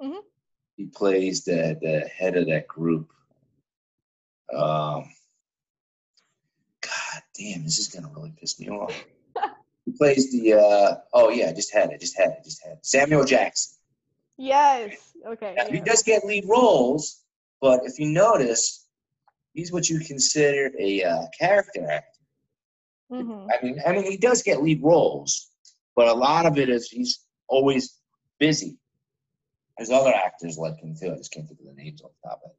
Mhm. 0.00 0.20
He 0.76 0.86
plays 0.86 1.42
the 1.44 1.76
the 1.82 2.08
head 2.08 2.36
of 2.36 2.46
that 2.46 2.68
group. 2.68 3.10
Um, 4.54 5.04
God 6.80 7.22
damn, 7.38 7.64
this 7.64 7.78
is 7.78 7.88
gonna 7.88 8.08
really 8.14 8.32
piss 8.40 8.58
me 8.58 8.68
off. 8.70 8.92
he 9.84 9.92
plays 9.92 10.30
the 10.32 10.54
uh, 10.54 10.94
oh 11.12 11.30
yeah, 11.30 11.48
I 11.48 11.52
just 11.52 11.72
had 11.72 11.90
it, 11.90 12.00
just 12.00 12.16
had 12.16 12.30
it, 12.30 12.44
just 12.44 12.62
had 12.64 12.74
it. 12.74 12.86
Samuel 12.86 13.24
Jackson. 13.24 13.76
yes. 14.36 15.12
Okay. 15.26 15.54
Now, 15.56 15.66
he 15.70 15.80
does 15.80 16.02
get 16.02 16.24
lead 16.24 16.44
roles, 16.48 17.22
but 17.60 17.80
if 17.84 17.98
you 17.98 18.08
notice, 18.08 18.86
he's 19.52 19.72
what 19.72 19.88
you 19.90 19.98
consider 20.00 20.70
a 20.78 21.02
uh, 21.02 21.22
character 21.38 21.90
actor. 21.90 22.18
Mhm. 23.10 23.48
I 23.50 23.64
mean, 23.64 23.80
I 23.86 23.92
mean, 23.92 24.04
he 24.04 24.16
does 24.16 24.42
get 24.42 24.62
lead 24.62 24.82
roles, 24.82 25.50
but 25.96 26.08
a 26.08 26.12
lot 26.14 26.46
of 26.46 26.58
it 26.58 26.68
is 26.68 26.88
he's 26.88 27.24
always 27.48 27.98
busy. 28.38 28.78
There's 29.76 29.90
other 29.90 30.12
actors 30.14 30.58
like 30.58 30.78
him 30.78 30.94
too. 30.94 31.12
I 31.12 31.16
just 31.16 31.32
can't 31.32 31.46
think 31.48 31.60
of 31.60 31.66
the 31.66 31.72
names 31.72 32.02
off 32.02 32.10
the 32.22 32.28
top 32.28 32.40
of 32.44 32.50
it. 32.50 32.56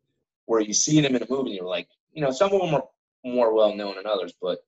Where 0.49 0.61
you 0.61 0.73
see 0.73 0.99
them 0.99 1.15
in 1.15 1.21
a 1.21 1.27
movie, 1.29 1.51
and 1.51 1.57
you're 1.57 1.67
like, 1.67 1.87
you 2.11 2.23
know, 2.23 2.31
some 2.31 2.51
of 2.51 2.59
them 2.59 2.73
are 2.73 2.87
more 3.23 3.53
well 3.53 3.75
known 3.75 3.97
than 3.97 4.07
others, 4.07 4.33
but 4.41 4.65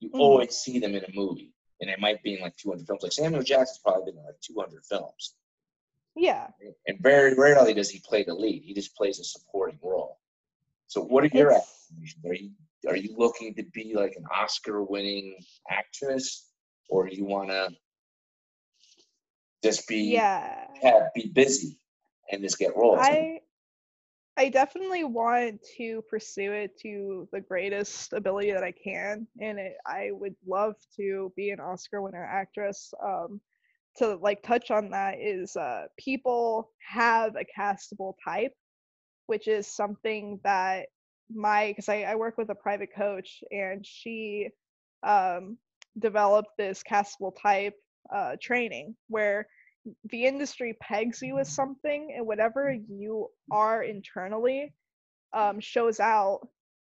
you 0.00 0.10
Mhm. 0.10 0.18
always 0.18 0.56
see 0.56 0.80
them 0.80 0.96
in 0.96 1.04
a 1.04 1.12
movie. 1.14 1.52
and 1.82 1.88
it 1.88 1.98
might 1.98 2.22
be 2.22 2.34
in 2.34 2.42
like 2.42 2.54
200 2.58 2.86
films. 2.86 3.02
Like 3.02 3.12
Samuel 3.12 3.42
Jackson's 3.42 3.78
probably 3.78 4.12
been 4.12 4.18
in 4.20 4.26
like 4.26 4.38
200 4.42 4.84
films, 4.84 5.34
Yeah. 6.14 6.50
and 6.86 6.98
very 7.00 7.32
rarely 7.32 7.72
does 7.72 7.88
he 7.88 8.00
play 8.00 8.22
the 8.22 8.34
lead. 8.34 8.62
He 8.64 8.74
just 8.74 8.94
plays 8.94 9.18
a 9.18 9.24
supporting 9.24 9.78
role. 9.82 10.18
So, 10.88 11.00
what 11.00 11.24
are 11.24 11.28
your 11.28 11.52
aspirations? 11.52 12.22
Are 12.26 12.34
you 12.34 12.50
are 12.86 12.96
you 12.96 13.16
looking 13.16 13.54
to 13.54 13.62
be 13.62 13.94
like 13.94 14.14
an 14.16 14.26
Oscar-winning 14.26 15.42
actress, 15.70 16.50
or 16.90 17.08
do 17.08 17.16
you 17.16 17.24
want 17.24 17.48
to 17.48 17.74
just 19.62 19.88
be 19.88 20.02
Yeah. 20.12 20.66
have, 20.82 21.14
be 21.14 21.28
busy 21.28 21.78
and 22.30 22.42
just 22.42 22.58
get 22.58 22.76
roles? 22.76 22.98
I 23.00 23.40
I 24.40 24.48
definitely 24.48 25.04
want 25.04 25.60
to 25.76 26.00
pursue 26.08 26.52
it 26.52 26.78
to 26.80 27.28
the 27.30 27.42
greatest 27.42 28.14
ability 28.14 28.52
that 28.52 28.64
I 28.64 28.72
can, 28.72 29.26
and 29.38 29.58
it, 29.58 29.74
I 29.84 30.12
would 30.12 30.34
love 30.46 30.76
to 30.96 31.30
be 31.36 31.50
an 31.50 31.60
Oscar 31.60 32.00
winner 32.00 32.24
actress. 32.24 32.94
Um, 33.04 33.42
to 33.98 34.14
like 34.16 34.42
touch 34.42 34.70
on 34.70 34.88
that 34.92 35.18
is 35.20 35.56
uh, 35.56 35.88
people 35.98 36.70
have 36.78 37.36
a 37.36 37.44
castable 37.44 38.14
type, 38.24 38.54
which 39.26 39.46
is 39.46 39.66
something 39.66 40.40
that 40.42 40.86
my 41.30 41.66
because 41.68 41.90
I, 41.90 42.04
I 42.04 42.14
work 42.14 42.38
with 42.38 42.48
a 42.48 42.54
private 42.54 42.94
coach 42.96 43.44
and 43.50 43.84
she 43.84 44.48
um, 45.02 45.58
developed 45.98 46.56
this 46.56 46.82
castable 46.82 47.34
type 47.38 47.74
uh, 48.10 48.36
training 48.40 48.96
where 49.08 49.48
the 50.10 50.26
industry 50.26 50.76
pegs 50.80 51.22
you 51.22 51.38
as 51.38 51.54
something 51.54 52.12
and 52.16 52.26
whatever 52.26 52.74
you 52.88 53.28
are 53.50 53.82
internally 53.82 54.72
um, 55.32 55.58
shows 55.60 56.00
out 56.00 56.40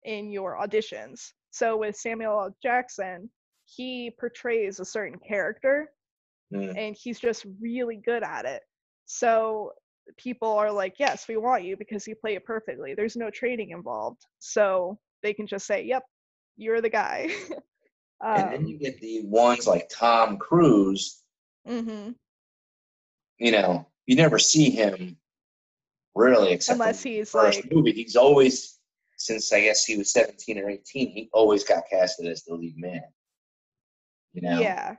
in 0.05 0.31
your 0.33 0.59
auditions 0.61 1.33
so 1.51 1.77
with 1.77 1.97
samuel 1.97 2.40
L. 2.40 2.57
jackson 2.62 3.31
he 3.64 4.11
portrays 4.18 4.81
a 4.81 4.85
certain 4.85 5.18
character 5.27 5.90
Mm. 6.53 6.77
and 6.77 6.95
he's 7.01 7.18
just 7.18 7.47
really 7.62 7.97
good 7.97 8.23
at 8.23 8.45
it 8.45 8.61
so 9.07 9.73
people 10.18 10.51
are 10.51 10.71
like 10.71 10.97
yes 10.99 11.27
we 11.27 11.38
want 11.38 11.64
you 11.64 11.79
because 11.79 12.07
you 12.07 12.14
play 12.14 12.35
it 12.35 12.45
perfectly 12.45 12.92
there's 12.95 13.16
no 13.16 13.31
training 13.31 13.71
involved 13.71 14.21
so 14.38 14.99
they 15.23 15.33
can 15.33 15.47
just 15.47 15.66
say 15.66 15.83
yep 15.83 16.03
you're 16.59 16.83
the 16.83 16.90
guy 16.90 17.31
and 18.21 18.53
then 18.53 18.61
um, 18.61 18.66
you 18.66 18.77
get 18.79 19.01
the 19.01 19.23
ones 19.25 19.66
like 19.66 19.88
Tom 19.90 20.37
Cruise. 20.37 21.23
mhm. 21.66 22.14
You 23.43 23.51
know, 23.51 23.85
you 24.07 24.15
never 24.15 24.39
see 24.39 24.71
him 24.71 25.17
really, 26.15 26.53
except 26.53 26.75
Unless 26.79 27.03
the 27.03 27.17
he's, 27.17 27.31
first 27.31 27.65
like- 27.65 27.73
movie. 27.73 27.91
He's 27.91 28.15
always 28.15 28.79
since 29.17 29.53
I 29.53 29.63
guess 29.63 29.85
he 29.85 29.97
was 29.97 30.13
17 30.13 30.59
or 30.61 30.71
18. 30.71 31.11
He 31.11 31.29
always 31.33 31.65
got 31.65 31.83
casted 31.91 32.27
as 32.29 32.45
the 32.45 32.55
lead 32.55 32.77
man. 32.79 33.03
You 34.33 34.43
know, 34.43 34.61
Yeah. 34.61 34.95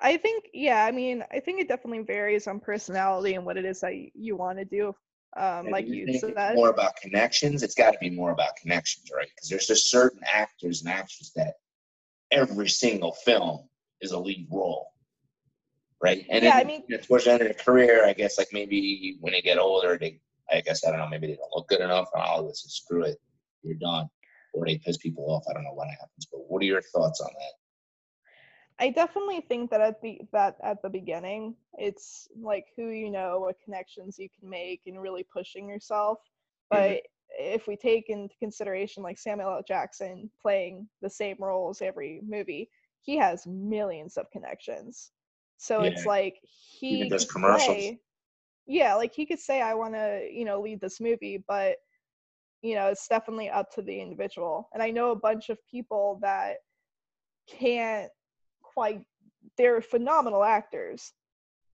I 0.00 0.18
think 0.18 0.44
yeah, 0.52 0.84
I 0.84 0.90
mean, 0.90 1.24
I 1.32 1.40
think 1.40 1.60
it 1.60 1.68
definitely 1.68 2.02
varies 2.04 2.46
on 2.46 2.60
personality 2.60 3.34
and 3.34 3.46
what 3.46 3.56
it 3.56 3.64
is 3.64 3.80
that 3.80 3.94
you 4.14 4.36
want 4.36 4.58
to 4.58 4.64
do. 4.66 4.94
Um, 5.36 5.70
like 5.70 5.86
do 5.86 5.94
you 5.94 6.18
said. 6.18 6.34
it's 6.36 6.54
more 6.56 6.68
about 6.70 6.96
connections. 6.96 7.62
It's 7.62 7.74
got 7.74 7.92
to 7.92 7.98
be 7.98 8.10
more 8.10 8.30
about 8.32 8.56
connections, 8.56 9.10
right? 9.14 9.28
Because 9.34 9.48
there's 9.48 9.66
just 9.66 9.90
certain 9.90 10.20
actors 10.30 10.82
and 10.82 10.90
actresses 10.90 11.32
that 11.36 11.54
every 12.30 12.68
single 12.68 13.12
film 13.12 13.68
is 14.02 14.12
a 14.12 14.18
lead 14.18 14.46
role, 14.50 14.92
right? 16.00 16.24
And 16.30 16.44
Yeah, 16.44 16.50
then, 16.56 16.60
I 16.60 16.64
mean- 16.64 16.84
you 16.88 16.96
know, 16.96 17.02
towards 17.02 17.24
the 17.24 17.32
end 17.32 17.42
of 17.42 17.48
their 17.48 17.54
career, 17.64 18.06
I 18.06 18.12
guess 18.12 18.38
like 18.38 18.48
maybe 18.52 19.16
when 19.20 19.32
they 19.32 19.42
get 19.42 19.58
older, 19.58 19.98
they, 19.98 20.20
I 20.50 20.60
guess 20.60 20.84
I 20.84 20.90
don't 20.90 21.00
know, 21.00 21.08
maybe 21.08 21.26
they 21.26 21.36
don't 21.36 21.54
look 21.54 21.68
good 21.68 21.80
enough, 21.80 22.08
and 22.14 22.22
all 22.22 22.46
this, 22.46 22.64
screw 22.68 23.04
it, 23.04 23.18
you're 23.62 23.74
done, 23.76 24.08
or 24.54 24.64
they 24.64 24.78
piss 24.78 24.96
people 24.96 25.24
off. 25.30 25.44
I 25.48 25.52
don't 25.52 25.64
know 25.64 25.74
what 25.74 25.88
happens, 25.88 26.26
but 26.30 26.40
what 26.48 26.62
are 26.62 26.66
your 26.66 26.82
thoughts 26.82 27.20
on 27.20 27.30
that? 27.32 27.52
I 28.80 28.90
definitely 28.90 29.40
think 29.40 29.70
that 29.70 29.80
at 29.80 30.00
the 30.00 30.20
that 30.32 30.56
at 30.62 30.80
the 30.82 30.88
beginning, 30.88 31.56
it's 31.78 32.28
like 32.40 32.66
who 32.76 32.90
you 32.90 33.10
know, 33.10 33.40
what 33.40 33.60
connections 33.60 34.18
you 34.20 34.28
can 34.38 34.48
make, 34.48 34.82
and 34.86 35.02
really 35.02 35.24
pushing 35.24 35.68
yourself. 35.68 36.20
But 36.70 36.90
Mhm. 36.90 37.00
if 37.40 37.66
we 37.66 37.76
take 37.76 38.08
into 38.08 38.36
consideration 38.38 39.02
like 39.02 39.18
Samuel 39.18 39.50
L. 39.50 39.62
Jackson 39.66 40.30
playing 40.40 40.88
the 41.02 41.10
same 41.10 41.36
roles 41.40 41.82
every 41.82 42.20
movie, 42.22 42.70
he 43.02 43.16
has 43.16 43.46
millions 43.48 44.16
of 44.16 44.30
connections. 44.30 45.10
So 45.58 45.82
it's 45.82 46.06
like 46.06 46.40
he 46.42 46.94
Even 46.96 47.08
does 47.10 47.24
could 47.24 47.32
commercials. 47.32 47.66
play- 47.76 48.00
yeah, 48.66 48.94
like 48.94 49.12
he 49.14 49.26
could 49.26 49.38
say, 49.38 49.60
"I 49.60 49.74
want 49.74 49.94
to, 49.94 50.28
you 50.30 50.44
know, 50.44 50.60
lead 50.60 50.80
this 50.80 51.00
movie," 51.00 51.44
but 51.46 51.76
you 52.62 52.74
know, 52.74 52.88
it's 52.88 53.06
definitely 53.06 53.48
up 53.50 53.70
to 53.72 53.82
the 53.82 54.00
individual. 54.00 54.68
And 54.72 54.82
I 54.82 54.90
know 54.90 55.10
a 55.12 55.16
bunch 55.16 55.48
of 55.48 55.58
people 55.70 56.18
that 56.22 56.58
can't 57.48 58.10
quite 58.62 59.02
they're 59.56 59.80
phenomenal 59.80 60.44
actors 60.44 61.12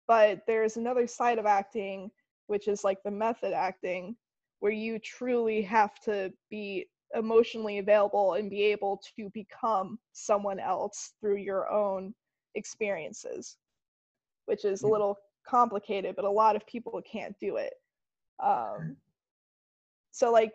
but 0.07 0.40
there's 0.47 0.77
another 0.77 1.07
side 1.07 1.38
of 1.38 1.47
acting 1.47 2.11
which 2.47 2.68
is 2.68 2.85
like 2.85 3.03
the 3.03 3.11
method 3.11 3.53
acting 3.53 4.14
where 4.61 4.73
you 4.73 4.99
truly 4.99 5.62
have 5.62 5.99
to 6.01 6.33
be 6.51 6.87
emotionally 7.14 7.79
available 7.79 8.35
and 8.35 8.51
be 8.51 8.62
able 8.62 9.01
to 9.16 9.29
become 9.31 9.99
someone 10.12 10.61
else 10.61 11.12
through 11.20 11.37
your 11.37 11.70
own 11.70 12.14
experiences 12.55 13.57
which 14.46 14.64
is 14.64 14.83
a 14.83 14.87
Mhm. 14.87 14.92
little 14.92 15.18
complicated 15.46 16.16
but 16.16 16.24
a 16.24 16.30
lot 16.30 16.57
of 16.57 16.66
people 16.66 17.00
can't 17.02 17.37
do 17.38 17.57
it. 17.57 17.74
Um 18.42 18.96
so 20.11 20.30
like 20.33 20.52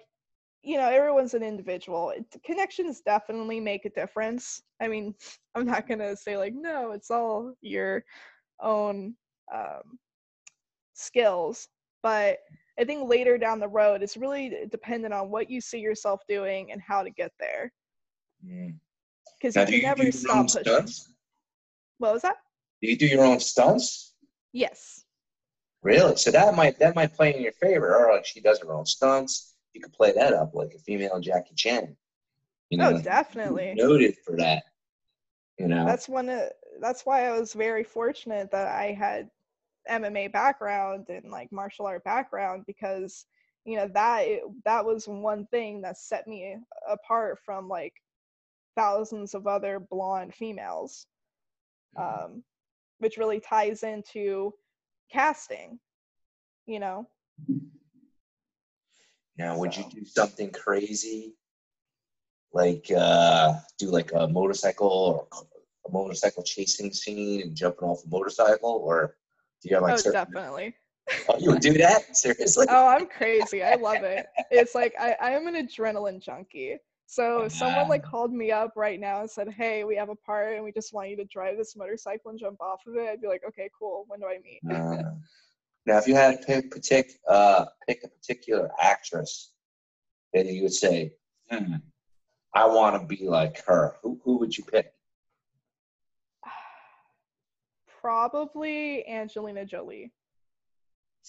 you 0.62 0.78
know 0.78 0.90
everyone's 0.90 1.34
an 1.34 1.44
individual. 1.44 2.10
It, 2.12 2.26
connections 2.44 3.02
definitely 3.02 3.60
make 3.60 3.86
a 3.86 3.90
difference. 3.90 4.62
I 4.82 4.88
mean 4.88 5.16
i'm 5.56 5.66
not 5.66 5.88
gonna 5.88 6.16
say 6.16 6.38
like 6.38 6.54
no 6.54 6.92
it's 6.92 7.12
all 7.12 7.54
your 7.62 8.04
own 8.62 9.16
um, 9.54 9.98
skills 10.94 11.68
but 12.04 12.38
i 12.80 12.84
think 12.84 13.08
later 13.10 13.38
down 13.38 13.60
the 13.60 13.68
road 13.68 14.04
it's 14.04 14.18
really 14.18 14.66
dependent 14.72 15.14
on 15.14 15.30
what 15.30 15.50
you 15.50 15.62
see 15.62 15.80
yourself 15.80 16.22
doing 16.28 16.72
and 16.72 16.82
how 16.82 17.04
to 17.04 17.10
get 17.10 17.32
there. 17.40 17.72
Because 19.40 19.56
Now, 19.56 19.62
you 19.62 19.68
can 19.68 19.76
you 19.76 19.82
never 19.84 20.12
stop 20.12 20.46
pushing. 20.48 20.64
stunts? 20.64 21.14
what 22.00 22.14
was 22.14 22.22
that 22.22 22.38
Do 22.82 22.90
you 22.90 22.98
do 22.98 23.06
your 23.06 23.26
own 23.26 23.40
stunts? 23.40 24.16
yes 24.54 25.06
Really? 25.82 26.18
So 26.18 26.32
that 26.32 26.56
might 26.56 26.78
that 26.80 26.96
might 26.96 27.14
play 27.14 27.34
in 27.36 27.42
your 27.42 27.54
favor. 27.54 27.96
Or 27.96 28.14
like 28.14 28.26
she 28.26 28.42
does 28.42 28.60
her 28.60 28.74
own 28.74 28.86
stunts. 28.86 29.56
You 29.74 29.82
could 29.82 29.94
play 29.94 30.12
that 30.12 30.34
up 30.34 30.54
like 30.54 30.74
a 30.74 30.80
female 30.80 31.20
Jackie 31.20 31.56
Chan. 31.56 31.96
You 32.70 32.84
Oh, 32.84 33.02
definitely. 33.02 33.74
noted 33.76 34.16
for 34.26 34.36
that. 34.38 34.64
You 35.58 35.68
know. 35.68 35.86
that's 35.86 36.08
one 36.08 36.30
of 36.30 36.50
that's 36.80 37.06
why 37.06 37.28
I 37.28 37.38
was 37.38 37.54
very 37.54 37.84
fortunate 37.84 38.50
that 38.52 38.68
I 38.68 38.94
had 38.94 39.30
MMA 39.90 40.32
background 40.32 41.08
and 41.10 41.32
like 41.32 41.52
martial 41.52 41.86
art 41.86 42.04
background 42.04 42.64
because 42.66 43.26
you 43.66 43.76
know 43.76 43.90
that 43.94 44.26
that 44.66 44.86
was 44.86 45.08
one 45.08 45.48
thing 45.48 45.82
that 45.82 45.98
set 45.98 46.28
me 46.28 46.58
apart 46.88 47.40
from 47.46 47.68
like 47.68 47.94
thousands 48.76 49.34
of 49.34 49.48
other 49.48 49.80
blonde 49.80 50.34
females 50.34 51.08
um 51.98 52.44
which 53.00 53.18
really 53.18 53.40
ties 53.40 53.84
into 53.84 54.54
casting 55.12 55.80
you 56.70 56.80
know? 56.80 57.08
Now, 59.38 59.58
would 59.58 59.76
you 59.76 59.84
do 59.90 60.06
something 60.06 60.52
crazy, 60.52 61.34
like 62.54 62.92
uh, 62.96 63.56
do 63.78 63.90
like 63.90 64.12
a 64.14 64.28
motorcycle 64.28 65.28
or 65.32 65.46
a 65.88 65.92
motorcycle 65.92 66.44
chasing 66.44 66.94
scene 66.94 67.42
and 67.42 67.56
jumping 67.56 67.88
off 67.88 68.04
a 68.06 68.10
motorcycle, 68.10 68.82
or 68.84 69.16
do 69.62 69.70
you 69.70 69.76
have 69.76 69.84
like 69.84 69.94
oh 69.94 69.98
certain? 69.98 70.26
definitely. 70.26 70.76
Oh, 71.28 71.38
you 71.40 71.50
would 71.50 71.62
do 71.62 71.74
that? 71.74 72.16
Seriously? 72.16 72.68
oh 72.70 72.88
i'm 72.88 73.08
crazy. 73.08 73.64
I 73.64 73.76
love 73.76 74.04
it. 74.04 74.28
It's 74.52 74.76
like 74.76 74.94
i 75.00 75.16
i 75.20 75.32
am 75.32 75.48
an 75.48 75.56
adrenaline 75.56 76.22
junkie 76.22 76.78
so 77.12 77.42
if 77.46 77.52
someone 77.52 77.90
like 77.90 78.04
called 78.04 78.32
me 78.32 78.52
up 78.52 78.74
right 78.76 79.00
now 79.00 79.22
and 79.22 79.30
said 79.30 79.50
hey 79.50 79.84
we 79.84 79.96
have 79.96 80.10
a 80.10 80.16
part 80.16 80.54
and 80.54 80.64
we 80.64 80.72
just 80.72 80.94
want 80.94 81.10
you 81.10 81.18
to 81.18 81.26
drive 81.26 81.58
this 81.58 81.76
motorcycle 81.76 82.30
and 82.30 82.40
jump 82.40 82.62
off 82.62 82.82
of 82.86 82.96
it 82.96 83.10
i'd 83.10 83.20
be 83.20 83.28
like 83.28 83.42
okay 83.48 83.68
cool. 83.78 84.06
When 84.08 84.20
do 84.20 84.28
i 84.28 84.38
meet? 84.44 84.62
Uh, 84.72 85.02
now, 85.88 85.98
if 85.98 86.08
you 86.08 86.14
had 86.14 86.40
to 86.40 86.46
pick, 86.46 86.72
partic- 86.72 87.18
uh, 87.28 87.66
pick 87.88 88.04
a 88.04 88.08
particular 88.08 88.70
actress 88.80 89.54
that 90.34 90.46
you 90.46 90.62
would 90.62 90.74
say, 90.74 91.14
hmm, 91.50 91.76
I 92.54 92.68
want 92.68 93.02
to 93.02 93.08
be 93.08 93.28
like 93.28 93.66
her, 93.66 93.96
who, 94.04 94.20
who 94.24 94.38
would 94.38 94.56
you 94.56 94.64
pick? 94.66 94.94
probably 98.02 99.08
angelina 99.08 99.66
jolie. 99.66 100.12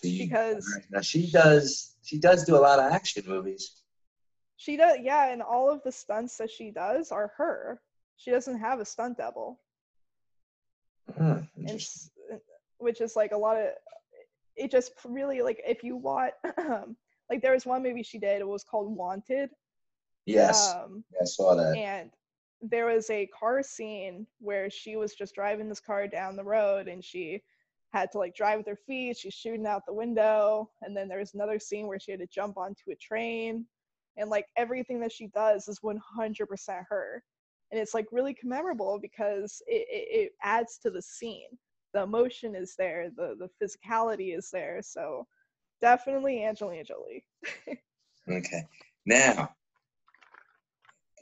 Because- 0.02 0.66
alright, 0.68 0.86
now 0.90 1.00
she 1.00 1.30
does 1.30 1.96
she 2.02 2.18
does 2.18 2.44
do 2.44 2.54
a 2.56 2.58
lot 2.58 2.78
of 2.78 2.92
action 2.92 3.22
movies. 3.26 3.79
She 4.60 4.76
does 4.76 4.98
yeah 5.02 5.32
and 5.32 5.40
all 5.40 5.70
of 5.70 5.82
the 5.84 5.90
stunts 5.90 6.36
that 6.36 6.50
she 6.50 6.70
does 6.70 7.10
are 7.10 7.32
her 7.38 7.80
she 8.16 8.30
doesn't 8.30 8.58
have 8.58 8.78
a 8.78 8.84
stunt 8.84 9.16
double 9.16 9.58
Hmm, 11.16 11.38
and 11.56 11.80
which 12.78 13.00
is 13.00 13.16
like 13.16 13.32
a 13.32 13.36
lot 13.36 13.56
of 13.56 13.68
it 14.54 14.70
just 14.70 14.92
really 15.04 15.40
like 15.42 15.60
if 15.66 15.82
you 15.82 15.96
want 15.96 16.32
like 17.30 17.42
there 17.42 17.54
was 17.54 17.66
one 17.66 17.82
movie 17.82 18.02
she 18.02 18.18
did 18.18 18.40
it 18.40 18.46
was 18.46 18.62
called 18.62 18.94
wanted 18.94 19.50
yes, 20.26 20.74
um 20.76 21.02
I 21.20 21.24
saw 21.24 21.56
that. 21.56 21.76
and 21.76 22.10
there 22.62 22.86
was 22.86 23.08
a 23.10 23.26
car 23.38 23.62
scene 23.62 24.26
where 24.38 24.68
she 24.70 24.96
was 24.96 25.14
just 25.14 25.34
driving 25.34 25.68
this 25.68 25.80
car 25.80 26.06
down 26.06 26.36
the 26.36 26.44
road 26.44 26.86
and 26.86 27.02
she 27.02 27.42
had 27.92 28.12
to 28.12 28.18
like 28.18 28.36
drive 28.36 28.58
with 28.58 28.66
her 28.68 28.78
feet. 28.86 29.16
She's 29.16 29.34
shooting 29.34 29.66
out 29.66 29.86
the 29.86 29.94
window. 29.94 30.70
And 30.82 30.96
then 30.96 31.08
there 31.08 31.18
was 31.18 31.34
another 31.34 31.58
scene 31.58 31.86
where 31.86 31.98
she 31.98 32.10
had 32.12 32.20
to 32.20 32.26
jump 32.26 32.56
onto 32.56 32.90
a 32.90 32.94
train. 32.96 33.64
And 34.16 34.28
like 34.30 34.46
everything 34.56 35.00
that 35.00 35.12
she 35.12 35.28
does 35.28 35.68
is 35.68 35.80
100% 35.80 36.84
her. 36.88 37.22
And 37.70 37.80
it's 37.80 37.94
like 37.94 38.06
really 38.12 38.34
commemorable 38.34 39.00
because 39.00 39.62
it, 39.66 39.86
it, 39.90 40.20
it 40.26 40.32
adds 40.42 40.78
to 40.82 40.90
the 40.90 41.02
scene. 41.02 41.48
The 41.94 42.02
emotion 42.02 42.54
is 42.54 42.74
there, 42.76 43.10
the, 43.16 43.36
the 43.38 43.48
physicality 43.64 44.36
is 44.36 44.50
there. 44.50 44.80
So 44.82 45.26
definitely 45.80 46.44
Angelina 46.44 46.84
Jolie. 46.84 47.24
Okay. 48.28 48.62
Now, 49.06 49.50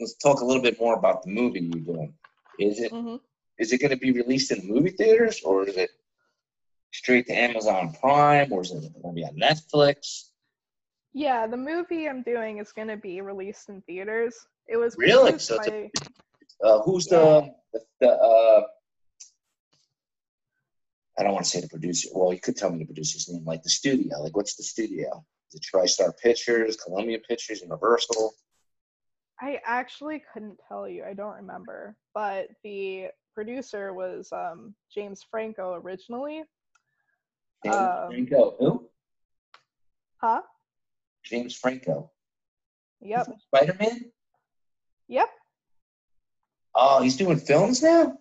let's 0.01 0.15
talk 0.17 0.41
a 0.41 0.45
little 0.45 0.63
bit 0.63 0.81
more 0.81 0.95
about 0.95 1.23
the 1.23 1.31
movie 1.31 1.61
you're 1.61 1.95
doing. 1.95 2.15
Is 2.59 2.81
it 2.81 2.93
hmm 2.93 3.17
is 3.59 3.73
it 3.73 3.79
going 3.81 3.91
to 3.91 3.97
be 3.97 4.13
released 4.13 4.53
in 4.53 4.69
movie 4.69 4.91
theaters 4.91 5.43
or 5.45 5.69
is 5.69 5.77
it 5.77 5.91
straight 6.93 7.27
to 7.27 7.33
Amazon 7.33 7.93
Prime 8.01 8.53
or 8.53 8.63
is 8.63 8.71
it 8.73 8.93
going 9.03 9.15
to 9.15 9.21
be 9.21 9.25
on 9.25 9.37
Netflix? 9.37 10.29
Yeah, 11.13 11.47
the 11.47 11.57
movie 11.57 12.09
I'm 12.09 12.23
doing 12.23 12.59
is 12.59 12.73
going 12.73 12.89
to 12.89 12.97
be 12.97 13.21
released 13.21 13.69
in 13.69 13.81
theaters. 13.83 14.37
It 14.69 14.77
was 14.77 14.95
Really? 14.99 15.39
So 15.39 15.57
it's 15.57 15.69
a- 15.69 15.91
Uh, 16.63 16.83
who's 16.83 17.07
the 17.07 17.53
the, 17.73 17.81
the 18.01 18.11
uh, 18.11 18.63
I 21.19 21.23
don't 21.23 21.33
want 21.33 21.45
to 21.45 21.51
say 21.51 21.61
the 21.61 21.69
producer. 21.69 22.09
Well, 22.13 22.33
you 22.33 22.41
could 22.41 22.57
tell 22.57 22.71
me 22.71 22.79
the 22.79 22.85
producer's 22.85 23.29
name, 23.29 23.45
like 23.45 23.63
the 23.63 23.71
studio. 23.71 24.21
Like, 24.21 24.37
what's 24.37 24.55
the 24.57 24.63
studio? 24.63 25.25
Is 25.53 25.61
it 25.61 25.67
TriStar 25.73 26.17
Pictures, 26.17 26.77
Columbia 26.77 27.19
Pictures, 27.27 27.61
Universal? 27.63 28.35
I 29.41 29.61
actually 29.65 30.23
couldn't 30.33 30.59
tell 30.69 30.89
you. 30.89 31.05
I 31.05 31.15
don't 31.15 31.37
remember. 31.37 31.97
But 32.15 32.49
the 32.65 33.09
producer 33.35 33.95
was 33.95 34.29
um, 34.33 34.75
James 34.93 35.25
Franco 35.31 35.75
originally. 35.75 36.43
James 37.65 37.77
Um, 37.77 38.09
Franco. 38.09 38.55
Who? 38.59 38.89
Huh? 40.21 40.43
James 41.29 41.55
Franco. 41.55 42.11
Yep. 43.01 43.27
Spider 43.47 43.77
Man. 43.79 44.11
Yep. 45.09 45.29
Oh, 46.75 47.03
he's 47.03 47.17
doing 47.17 47.39
films 47.39 47.83
now. 47.83 48.19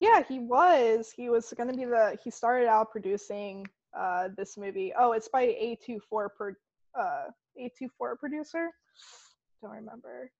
Yeah, 0.00 0.22
he 0.26 0.38
was. 0.38 1.12
He 1.14 1.28
was 1.28 1.52
going 1.56 1.70
to 1.70 1.76
be 1.76 1.84
the. 1.84 2.16
He 2.24 2.30
started 2.30 2.68
out 2.68 2.90
producing 2.90 3.66
uh, 3.96 4.28
this 4.36 4.56
movie. 4.56 4.92
Oh, 4.98 5.12
it's 5.12 5.28
by 5.28 5.46
A24 5.46 6.28
per 6.36 6.56
uh, 6.98 7.24
A24 7.60 8.18
producer. 8.18 8.70
Don't 9.62 9.72
remember. 9.72 10.30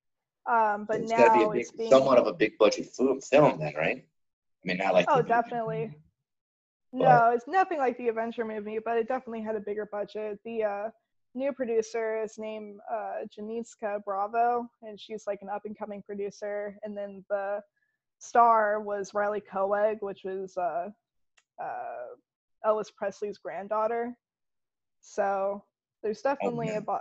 Um, 0.51 0.87
but 0.88 1.01
it's 1.01 1.11
now 1.11 1.27
a 1.27 1.53
big, 1.53 1.61
it's 1.61 1.73
being 1.73 1.90
somewhat 1.90 2.18
of 2.18 2.27
a 2.27 2.33
big 2.33 2.57
budget 2.59 2.87
film, 2.87 3.20
film 3.20 3.61
then, 3.61 3.75
right? 3.77 3.99
I 3.99 4.66
mean, 4.66 4.79
not 4.79 4.94
like. 4.94 5.07
Oh, 5.09 5.20
definitely. 5.23 5.90
But- 6.92 6.99
No, 6.99 7.31
it's 7.33 7.46
nothing 7.46 7.79
like 7.79 7.96
the 7.99 8.09
Avenger 8.09 8.44
movie, 8.44 8.79
but 8.85 8.96
it 8.96 9.07
definitely 9.07 9.42
had 9.42 9.55
a 9.57 9.61
bigger 9.61 9.87
budget. 9.92 10.40
The 10.44 10.64
uh, 10.64 10.88
new 11.35 11.53
producer 11.53 12.23
is 12.23 12.38
named 12.38 12.81
uh, 12.90 13.25
Janicza 13.37 14.05
Bravo, 14.05 14.69
and 14.83 14.99
she's 14.99 15.25
like 15.27 15.40
an 15.43 15.49
up 15.49 15.62
and 15.64 15.79
coming 15.79 16.03
producer. 16.03 16.77
And 16.83 16.97
then 16.97 17.25
the 17.29 17.61
star 18.19 18.81
was 18.81 19.14
Riley 19.14 19.40
Keough, 19.40 20.01
which 20.01 20.23
was 20.25 20.57
uh, 20.57 20.88
uh, 21.62 22.66
Elvis 22.66 22.93
Presley's 22.95 23.38
granddaughter. 23.38 24.14
So 25.01 25.64
there's 26.03 26.21
definitely 26.21 26.69
yeah. 26.69 26.79
a 26.79 26.81
bu- 26.81 26.99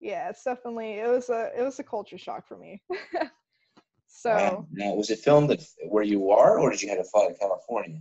yeah, 0.00 0.28
it's 0.28 0.44
definitely 0.44 0.94
it 0.94 1.08
was 1.08 1.28
a 1.28 1.50
it 1.58 1.62
was 1.62 1.78
a 1.78 1.84
culture 1.84 2.18
shock 2.18 2.46
for 2.46 2.56
me. 2.56 2.82
so. 4.06 4.30
Wow. 4.30 4.66
Now, 4.70 4.94
was 4.94 5.10
it 5.10 5.18
filmed 5.18 5.56
where 5.88 6.04
you 6.04 6.30
are, 6.30 6.58
or 6.58 6.70
did 6.70 6.82
you 6.82 6.88
have 6.90 6.98
to 6.98 7.04
fly 7.04 7.28
to 7.28 7.34
California? 7.34 8.00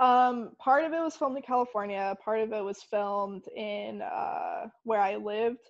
Um, 0.00 0.52
part 0.58 0.84
of 0.84 0.94
it 0.94 1.00
was 1.00 1.14
filmed 1.14 1.36
in 1.36 1.42
California. 1.42 2.16
Part 2.24 2.40
of 2.40 2.52
it 2.54 2.64
was 2.64 2.82
filmed 2.82 3.46
in 3.54 4.00
uh, 4.00 4.68
where 4.84 5.00
I 5.00 5.16
lived. 5.16 5.68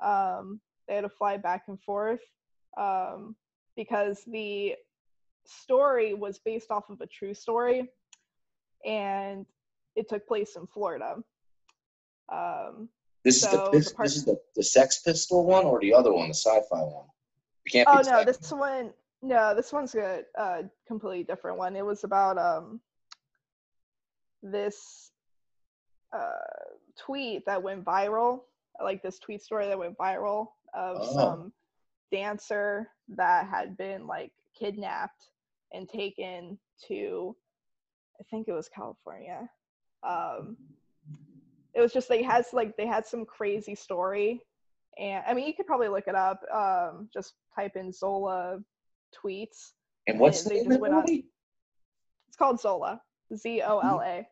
Um, 0.00 0.60
they 0.88 0.96
had 0.96 1.02
to 1.02 1.08
fly 1.08 1.36
back 1.36 1.64
and 1.68 1.80
forth 1.80 2.20
um, 2.76 3.36
because 3.76 4.24
the 4.26 4.74
story 5.46 6.14
was 6.14 6.40
based 6.40 6.72
off 6.72 6.90
of 6.90 7.00
a 7.00 7.06
true 7.06 7.32
story, 7.32 7.88
and 8.84 9.46
it 9.94 10.08
took 10.08 10.26
place 10.26 10.56
in 10.56 10.66
Florida. 10.66 11.16
Um, 12.28 12.88
This 13.24 13.36
is 13.36 13.50
the 13.50 13.56
So, 13.56 13.70
this, 13.72 13.88
the 13.90 13.94
part- 13.94 14.06
this 14.08 14.16
is 14.16 14.24
the, 14.24 14.40
the 14.56 14.64
Sex 14.64 15.00
Pistol 15.02 15.44
one, 15.46 15.64
or 15.64 15.78
the 15.80 15.94
other 15.94 16.12
one, 16.12 16.26
the 16.26 16.34
sci-fi 16.34 16.80
one. 16.80 17.06
You 17.66 17.70
can't. 17.70 17.88
oh 17.88 18.00
no, 18.04 18.24
this 18.24 18.50
one, 18.50 18.92
no, 19.22 19.54
this 19.54 19.72
one's 19.72 19.94
a, 19.94 20.22
a 20.34 20.64
completely 20.88 21.22
different 21.22 21.56
one. 21.56 21.76
It 21.76 21.84
was 21.84 22.02
about 22.02 22.36
um 22.36 22.80
this 24.42 25.10
uh 26.12 26.30
tweet 26.98 27.44
that 27.46 27.62
went 27.62 27.84
viral, 27.84 28.40
like 28.82 29.02
this 29.02 29.18
tweet 29.18 29.42
story 29.42 29.66
that 29.66 29.78
went 29.78 29.96
viral 29.98 30.48
of 30.74 30.96
Oh. 31.00 31.12
some 31.14 31.52
dancer 32.12 32.88
that 33.08 33.46
had 33.48 33.76
been 33.76 34.06
like 34.06 34.32
kidnapped 34.58 35.30
and 35.72 35.88
taken 35.88 36.58
to 36.88 37.36
I 38.18 38.24
think 38.30 38.48
it 38.48 38.52
was 38.52 38.68
California. 38.68 39.48
Um 40.02 40.56
it 41.74 41.80
was 41.80 41.92
just 41.92 42.08
they 42.08 42.22
had 42.22 42.44
like 42.52 42.76
they 42.76 42.86
had 42.86 43.06
some 43.06 43.24
crazy 43.24 43.74
story 43.76 44.40
and 44.98 45.22
I 45.26 45.34
mean 45.34 45.46
you 45.46 45.54
could 45.54 45.66
probably 45.66 45.88
look 45.88 46.08
it 46.08 46.16
up. 46.16 46.40
Um 46.52 47.08
just 47.12 47.34
type 47.54 47.76
in 47.76 47.92
Zola 47.92 48.58
tweets. 49.14 49.72
And 50.08 50.18
what's 50.18 50.42
they 50.42 50.48
the 50.48 50.54
name 50.62 50.66
of 50.66 50.72
the 50.72 50.78
went 50.80 50.94
on- 50.94 51.04
It's 52.28 52.36
called 52.36 52.60
Zola. 52.60 53.00
Z 53.36 53.62
O 53.62 53.78
L 53.78 54.02
A. 54.04 54.26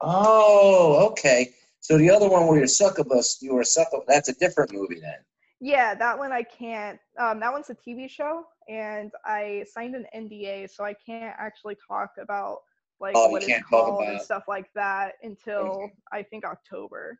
Oh, 0.00 1.08
okay. 1.10 1.54
So 1.80 1.98
the 1.98 2.10
other 2.10 2.28
one 2.28 2.46
where 2.46 2.58
you're 2.58 2.66
succubus, 2.66 3.38
you 3.40 3.54
were 3.54 3.60
a 3.60 3.64
succubus. 3.64 4.06
That's 4.08 4.28
a 4.28 4.34
different 4.34 4.72
movie 4.72 5.00
then. 5.00 5.16
Yeah, 5.60 5.94
that 5.94 6.18
one 6.18 6.32
I 6.32 6.42
can't. 6.42 6.98
Um, 7.18 7.40
that 7.40 7.52
one's 7.52 7.70
a 7.70 7.74
TV 7.74 8.08
show, 8.08 8.44
and 8.68 9.12
I 9.24 9.64
signed 9.72 9.94
an 9.94 10.06
NDA, 10.14 10.70
so 10.70 10.84
I 10.84 10.94
can't 10.94 11.34
actually 11.38 11.76
talk 11.86 12.10
about 12.20 12.58
like 13.00 13.14
Oh, 13.16 13.28
what 13.28 13.42
it's 13.42 13.68
called 13.68 14.02
and 14.04 14.20
stuff 14.20 14.44
like 14.48 14.66
that 14.74 15.14
until 15.22 15.90
I 16.12 16.22
think 16.22 16.44
October. 16.44 17.18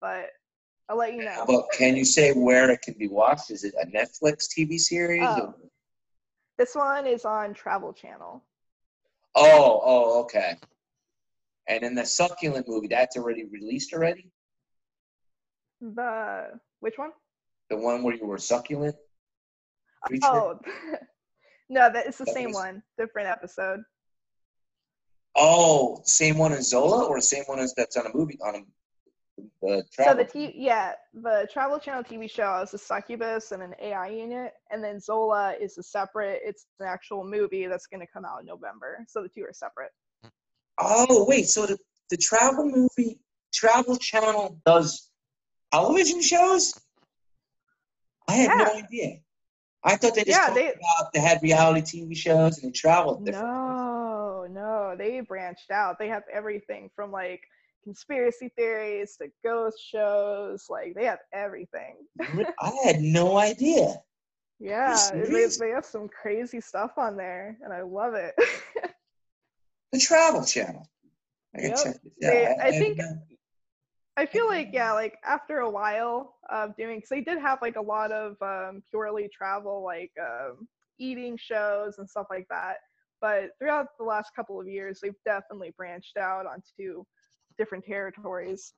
But 0.00 0.30
I'll 0.88 0.96
let 0.96 1.14
you 1.14 1.24
know. 1.24 1.44
But 1.46 1.66
can 1.76 1.96
you 1.96 2.04
say 2.04 2.32
where 2.32 2.70
it 2.70 2.82
can 2.82 2.94
be 2.98 3.08
watched? 3.08 3.50
Is 3.50 3.64
it 3.64 3.74
a 3.80 3.86
Netflix 3.86 4.46
TV 4.46 4.78
series? 4.78 5.22
Oh. 5.26 5.54
This 6.58 6.74
one 6.74 7.06
is 7.06 7.24
on 7.24 7.54
Travel 7.54 7.92
Channel. 7.92 8.42
Oh, 9.36 9.80
oh, 9.84 10.20
okay. 10.22 10.56
And 11.68 11.82
in 11.82 11.94
the 11.94 12.04
succulent 12.06 12.66
movie, 12.68 12.88
that's 12.88 13.16
already 13.16 13.44
released 13.44 13.92
already. 13.92 14.30
The 15.80 16.58
which 16.80 16.94
one? 16.96 17.10
The 17.70 17.76
one 17.76 18.02
where 18.02 18.14
you 18.14 18.26
were 18.26 18.38
succulent. 18.38 18.96
creature? 20.06 20.26
Oh, 20.26 20.58
no, 21.68 21.90
that 21.92 22.06
it's 22.06 22.18
the 22.18 22.24
That 22.24 22.34
same 22.34 22.46
was- 22.48 22.54
one, 22.56 22.82
different 22.98 23.28
episode. 23.28 23.80
Oh, 25.38 26.00
same 26.04 26.38
one 26.38 26.52
as 26.54 26.70
Zola, 26.70 27.04
or 27.04 27.20
same 27.20 27.44
one 27.44 27.58
as 27.58 27.74
that's 27.74 27.96
on 27.98 28.06
a 28.06 28.16
movie 28.16 28.38
on 28.42 28.64
the 29.62 29.84
So 29.92 30.14
the 30.14 30.24
T, 30.24 30.52
yeah, 30.54 30.92
the 31.14 31.48
Travel 31.52 31.78
Channel 31.78 32.02
TV 32.04 32.30
show 32.30 32.60
is 32.62 32.74
a 32.74 32.78
succubus 32.78 33.52
and 33.52 33.62
an 33.62 33.74
AI 33.80 34.08
unit, 34.08 34.52
and 34.70 34.82
then 34.82 35.00
Zola 35.00 35.54
is 35.60 35.78
a 35.78 35.82
separate. 35.82 36.40
It's 36.44 36.66
an 36.80 36.86
actual 36.86 37.24
movie 37.24 37.66
that's 37.66 37.86
going 37.86 38.00
to 38.00 38.06
come 38.12 38.24
out 38.24 38.40
in 38.40 38.46
November. 38.46 38.98
So 39.08 39.22
the 39.22 39.28
two 39.28 39.42
are 39.42 39.52
separate. 39.52 39.92
Oh, 40.78 41.24
wait. 41.28 41.46
So 41.48 41.66
the 41.66 41.78
the 42.10 42.16
travel 42.16 42.64
movie, 42.64 43.18
Travel 43.52 43.96
Channel 43.96 44.60
does 44.64 45.10
television 45.72 46.22
shows. 46.22 46.72
I 48.28 48.32
had 48.34 48.56
no 48.56 48.72
idea. 48.74 49.18
I 49.84 49.96
thought 49.96 50.14
they 50.14 50.24
just 50.24 50.38
Yeah, 50.38 50.52
they- 50.52 50.68
about 50.72 51.12
they 51.12 51.20
had 51.20 51.42
reality 51.42 52.02
TV 52.02 52.16
shows 52.16 52.58
and 52.58 52.72
they 52.72 52.72
traveled 52.78 53.24
different. 53.24 53.46
No, 53.46 54.46
no, 54.50 54.94
they 54.96 55.20
branched 55.20 55.70
out. 55.70 55.98
They 55.98 56.08
have 56.08 56.24
everything 56.32 56.90
from 56.96 57.12
like 57.12 57.42
conspiracy 57.86 58.50
theories 58.56 59.16
to 59.22 59.28
ghost 59.44 59.78
shows. 59.80 60.66
Like 60.68 60.94
they 60.96 61.04
have 61.04 61.20
everything. 61.32 61.94
I 62.20 62.72
had 62.84 63.00
no 63.00 63.38
idea. 63.38 63.94
Yeah, 64.58 64.96
they, 65.12 65.46
they 65.60 65.68
have 65.70 65.84
some 65.84 66.08
crazy 66.08 66.60
stuff 66.60 66.92
on 66.96 67.16
there, 67.16 67.58
and 67.62 67.72
I 67.72 67.82
love 67.82 68.14
it. 68.14 68.34
The 69.92 70.00
Travel 70.00 70.44
Channel. 70.44 70.84
I 71.56 71.60
Yep. 71.68 71.96
They- 72.20 72.46
out. 72.46 72.56
I 72.60 72.70
think- 72.72 72.98
no- 72.98 73.22
I 74.18 74.26
feel 74.26 74.46
like 74.46 74.70
yeah, 74.72 74.92
like 74.92 75.16
after 75.24 75.58
a 75.58 75.70
while 75.70 76.36
of 76.50 76.74
doing, 76.76 76.96
because 76.98 77.10
they 77.10 77.20
did 77.20 77.38
have 77.38 77.60
like 77.62 77.76
a 77.76 77.80
lot 77.80 78.10
of 78.12 78.36
um, 78.40 78.82
purely 78.90 79.28
travel, 79.28 79.84
like 79.84 80.10
um, 80.20 80.66
eating 80.98 81.36
shows 81.38 81.98
and 81.98 82.08
stuff 82.08 82.26
like 82.30 82.46
that. 82.50 82.76
But 83.20 83.50
throughout 83.58 83.88
the 83.98 84.04
last 84.04 84.30
couple 84.34 84.58
of 84.60 84.66
years, 84.66 85.00
they've 85.02 85.14
definitely 85.24 85.72
branched 85.76 86.16
out 86.16 86.46
onto 86.46 87.04
different 87.58 87.84
territories. 87.84 88.72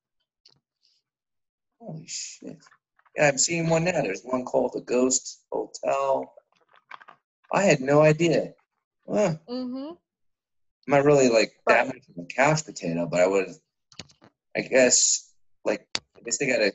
Holy 1.81 2.07
shit. 2.07 2.57
Yeah, 3.17 3.29
I'm 3.29 3.39
seeing 3.39 3.69
one 3.69 3.85
now. 3.85 4.03
There's 4.03 4.23
one 4.23 4.45
called 4.45 4.73
The 4.75 4.81
Ghost 4.81 5.43
Hotel. 5.53 6.33
I 7.53 7.63
had 7.63 7.81
no 7.81 8.03
idea. 8.03 8.53
Well, 9.07 9.41
Mm-hmm. 9.49 9.93
I'm 9.95 9.97
not 10.87 11.05
really 11.05 11.29
like 11.29 11.53
that 11.67 11.87
much 11.87 11.99
of 12.09 12.25
a 12.25 12.27
couch 12.27 12.65
potato, 12.65 13.07
but 13.11 13.21
I 13.21 13.27
would, 13.27 13.49
I 14.57 14.63
guess, 14.63 15.33
like, 15.65 15.87
I 16.17 16.21
guess 16.25 16.39
they 16.39 16.47
gotta 16.47 16.73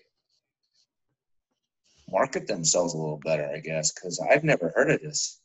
market 2.09 2.45
themselves 2.47 2.93
a 2.93 2.97
little 2.97 3.19
better, 3.23 3.49
I 3.51 3.59
guess, 3.59 3.91
because 3.91 4.19
I've 4.19 4.43
never 4.43 4.71
heard 4.75 4.91
of 4.91 5.01
this. 5.01 5.41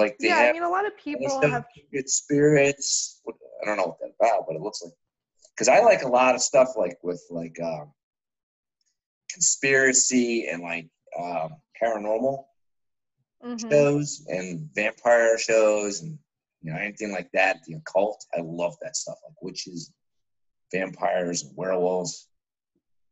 Like 0.00 0.16
they 0.18 0.28
Yeah, 0.28 0.36
I 0.48 0.52
mean, 0.52 0.62
a 0.62 0.68
lot 0.68 0.86
of 0.86 0.96
people 0.96 1.42
have. 1.42 1.66
good 1.92 2.08
spirits. 2.08 3.20
I 3.28 3.66
don't 3.66 3.76
know 3.76 3.84
what 3.88 3.98
that's 4.00 4.14
about, 4.18 4.46
but 4.46 4.56
it 4.56 4.62
looks 4.62 4.82
like 4.82 4.94
because 5.54 5.68
I 5.68 5.80
like 5.80 6.02
a 6.04 6.08
lot 6.08 6.34
of 6.34 6.40
stuff 6.40 6.68
like 6.74 6.96
with 7.02 7.22
like 7.30 7.54
um, 7.62 7.92
conspiracy 9.30 10.48
and 10.48 10.62
like 10.62 10.88
um, 11.18 11.50
paranormal 11.82 12.46
Mhm. 13.44 13.70
shows 13.70 14.24
and 14.28 14.70
vampire 14.74 15.36
shows 15.38 16.00
and 16.00 16.18
you 16.62 16.72
know 16.72 16.78
anything 16.78 17.12
like 17.12 17.30
that. 17.32 17.58
The 17.66 17.74
occult, 17.74 18.24
I 18.34 18.40
love 18.40 18.76
that 18.80 18.96
stuff, 18.96 19.18
like 19.26 19.36
witches, 19.42 19.92
vampires, 20.72 21.42
and 21.42 21.54
werewolves. 21.56 22.28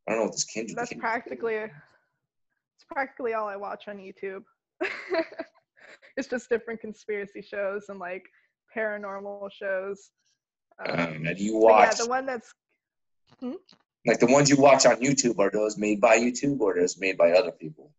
I 0.06 0.12
don't 0.12 0.20
know 0.20 0.24
what 0.24 0.32
this 0.32 0.44
kindred. 0.44 0.76
That's 0.78 0.88
kindred- 0.88 1.02
practically. 1.02 1.54
It's 1.56 2.84
practically 2.90 3.34
all 3.34 3.46
I 3.46 3.56
watch 3.56 3.88
on 3.88 3.98
YouTube. 3.98 4.44
it's 6.18 6.28
just 6.28 6.50
different 6.50 6.80
conspiracy 6.80 7.40
shows 7.40 7.86
and 7.88 7.98
like 7.98 8.24
paranormal 8.76 9.48
shows. 9.52 10.10
Um, 10.84 11.22
now 11.22 11.32
do 11.32 11.42
you 11.42 11.60
but 11.60 11.78
yeah, 11.80 11.94
the 11.94 12.08
one 12.08 12.26
that's 12.26 12.52
like 14.06 14.20
the 14.20 14.26
ones 14.26 14.50
you 14.50 14.56
watch 14.56 14.84
on 14.84 14.96
YouTube? 14.96 15.38
Are 15.38 15.50
those 15.50 15.78
made 15.78 16.00
by 16.00 16.18
YouTube 16.18 16.60
or 16.60 16.74
those 16.74 16.98
made 16.98 17.16
by 17.16 17.32
other 17.32 17.52
people? 17.52 17.92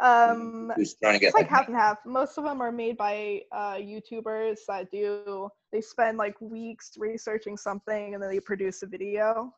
um 0.00 0.72
Who's 0.76 0.94
trying 0.94 1.14
to 1.14 1.20
get 1.20 1.28
it's 1.28 1.34
like 1.34 1.48
half 1.48 1.68
and 1.68 1.76
half. 1.76 1.98
Most 2.04 2.36
of 2.36 2.44
them 2.44 2.60
are 2.60 2.72
made 2.72 2.96
by 2.96 3.42
uh, 3.52 3.74
YouTubers 3.74 4.58
that 4.68 4.90
do. 4.90 5.48
They 5.72 5.80
spend 5.80 6.18
like 6.18 6.38
weeks 6.40 6.92
researching 6.98 7.56
something 7.56 8.14
and 8.14 8.22
then 8.22 8.30
they 8.30 8.40
produce 8.40 8.82
a 8.82 8.86
video. 8.86 9.54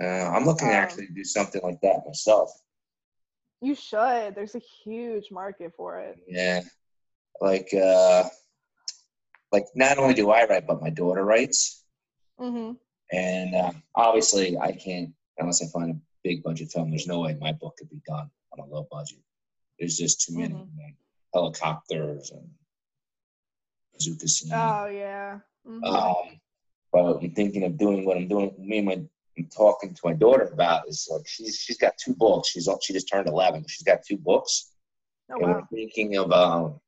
Uh, 0.00 0.04
I'm 0.06 0.44
looking 0.44 0.68
to 0.68 0.74
Um, 0.74 0.80
actually 0.82 1.08
do 1.14 1.24
something 1.24 1.60
like 1.62 1.80
that 1.82 2.02
myself. 2.06 2.50
You 3.60 3.74
should. 3.74 4.34
There's 4.34 4.54
a 4.54 4.62
huge 4.84 5.30
market 5.30 5.72
for 5.76 5.98
it. 6.00 6.18
Yeah, 6.28 6.60
like 7.40 7.68
uh, 7.74 8.24
like 9.52 9.64
not 9.74 9.98
only 9.98 10.14
do 10.14 10.30
I 10.30 10.44
write, 10.46 10.66
but 10.66 10.82
my 10.82 10.90
daughter 10.90 11.24
writes, 11.24 11.84
hmm 12.38 12.72
and 13.12 13.54
uh, 13.54 13.70
obviously 13.94 14.58
I 14.58 14.72
can't 14.72 15.10
unless 15.38 15.62
I 15.62 15.66
find 15.68 15.90
a 15.92 16.00
big 16.24 16.42
budget 16.42 16.70
film. 16.70 16.90
There's 16.90 17.06
no 17.06 17.20
way 17.20 17.36
my 17.40 17.52
book 17.52 17.76
could 17.78 17.88
be 17.88 18.02
done 18.06 18.30
on 18.52 18.58
a 18.58 18.66
low 18.66 18.86
budget. 18.90 19.18
There's 19.78 19.96
just 19.96 20.22
too 20.22 20.36
many 20.38 20.54
Mhm. 20.54 20.68
like, 20.76 20.96
helicopters 21.32 22.30
and 22.30 22.50
bazooka 23.94 24.28
scenes. 24.28 24.52
Oh 24.54 24.86
yeah. 24.86 25.40
Mhm. 25.66 25.84
Um, 25.84 26.40
but 26.92 27.18
I'm 27.22 27.30
thinking 27.34 27.64
of 27.64 27.78
doing 27.78 28.04
what 28.04 28.16
I'm 28.16 28.28
doing. 28.28 28.54
Me 28.58 28.78
and 28.78 28.86
my 28.86 29.04
I'm 29.38 29.48
talking 29.54 29.92
to 29.94 30.00
my 30.04 30.12
daughter 30.14 30.44
about 30.52 30.88
is 30.88 31.08
like 31.10 31.26
she's 31.26 31.56
she's 31.58 31.78
got 31.78 31.96
two 31.98 32.14
books. 32.14 32.48
She's 32.48 32.68
she 32.82 32.92
just 32.92 33.08
turned 33.08 33.28
11. 33.28 33.64
She's 33.68 33.84
got 33.84 34.02
two 34.06 34.16
books. 34.16 34.72
oh 35.30 35.34
and 35.36 35.46
wow. 35.48 35.68
we're 35.70 35.78
thinking 35.78 36.16
of 36.16 36.32
um, 36.32 36.80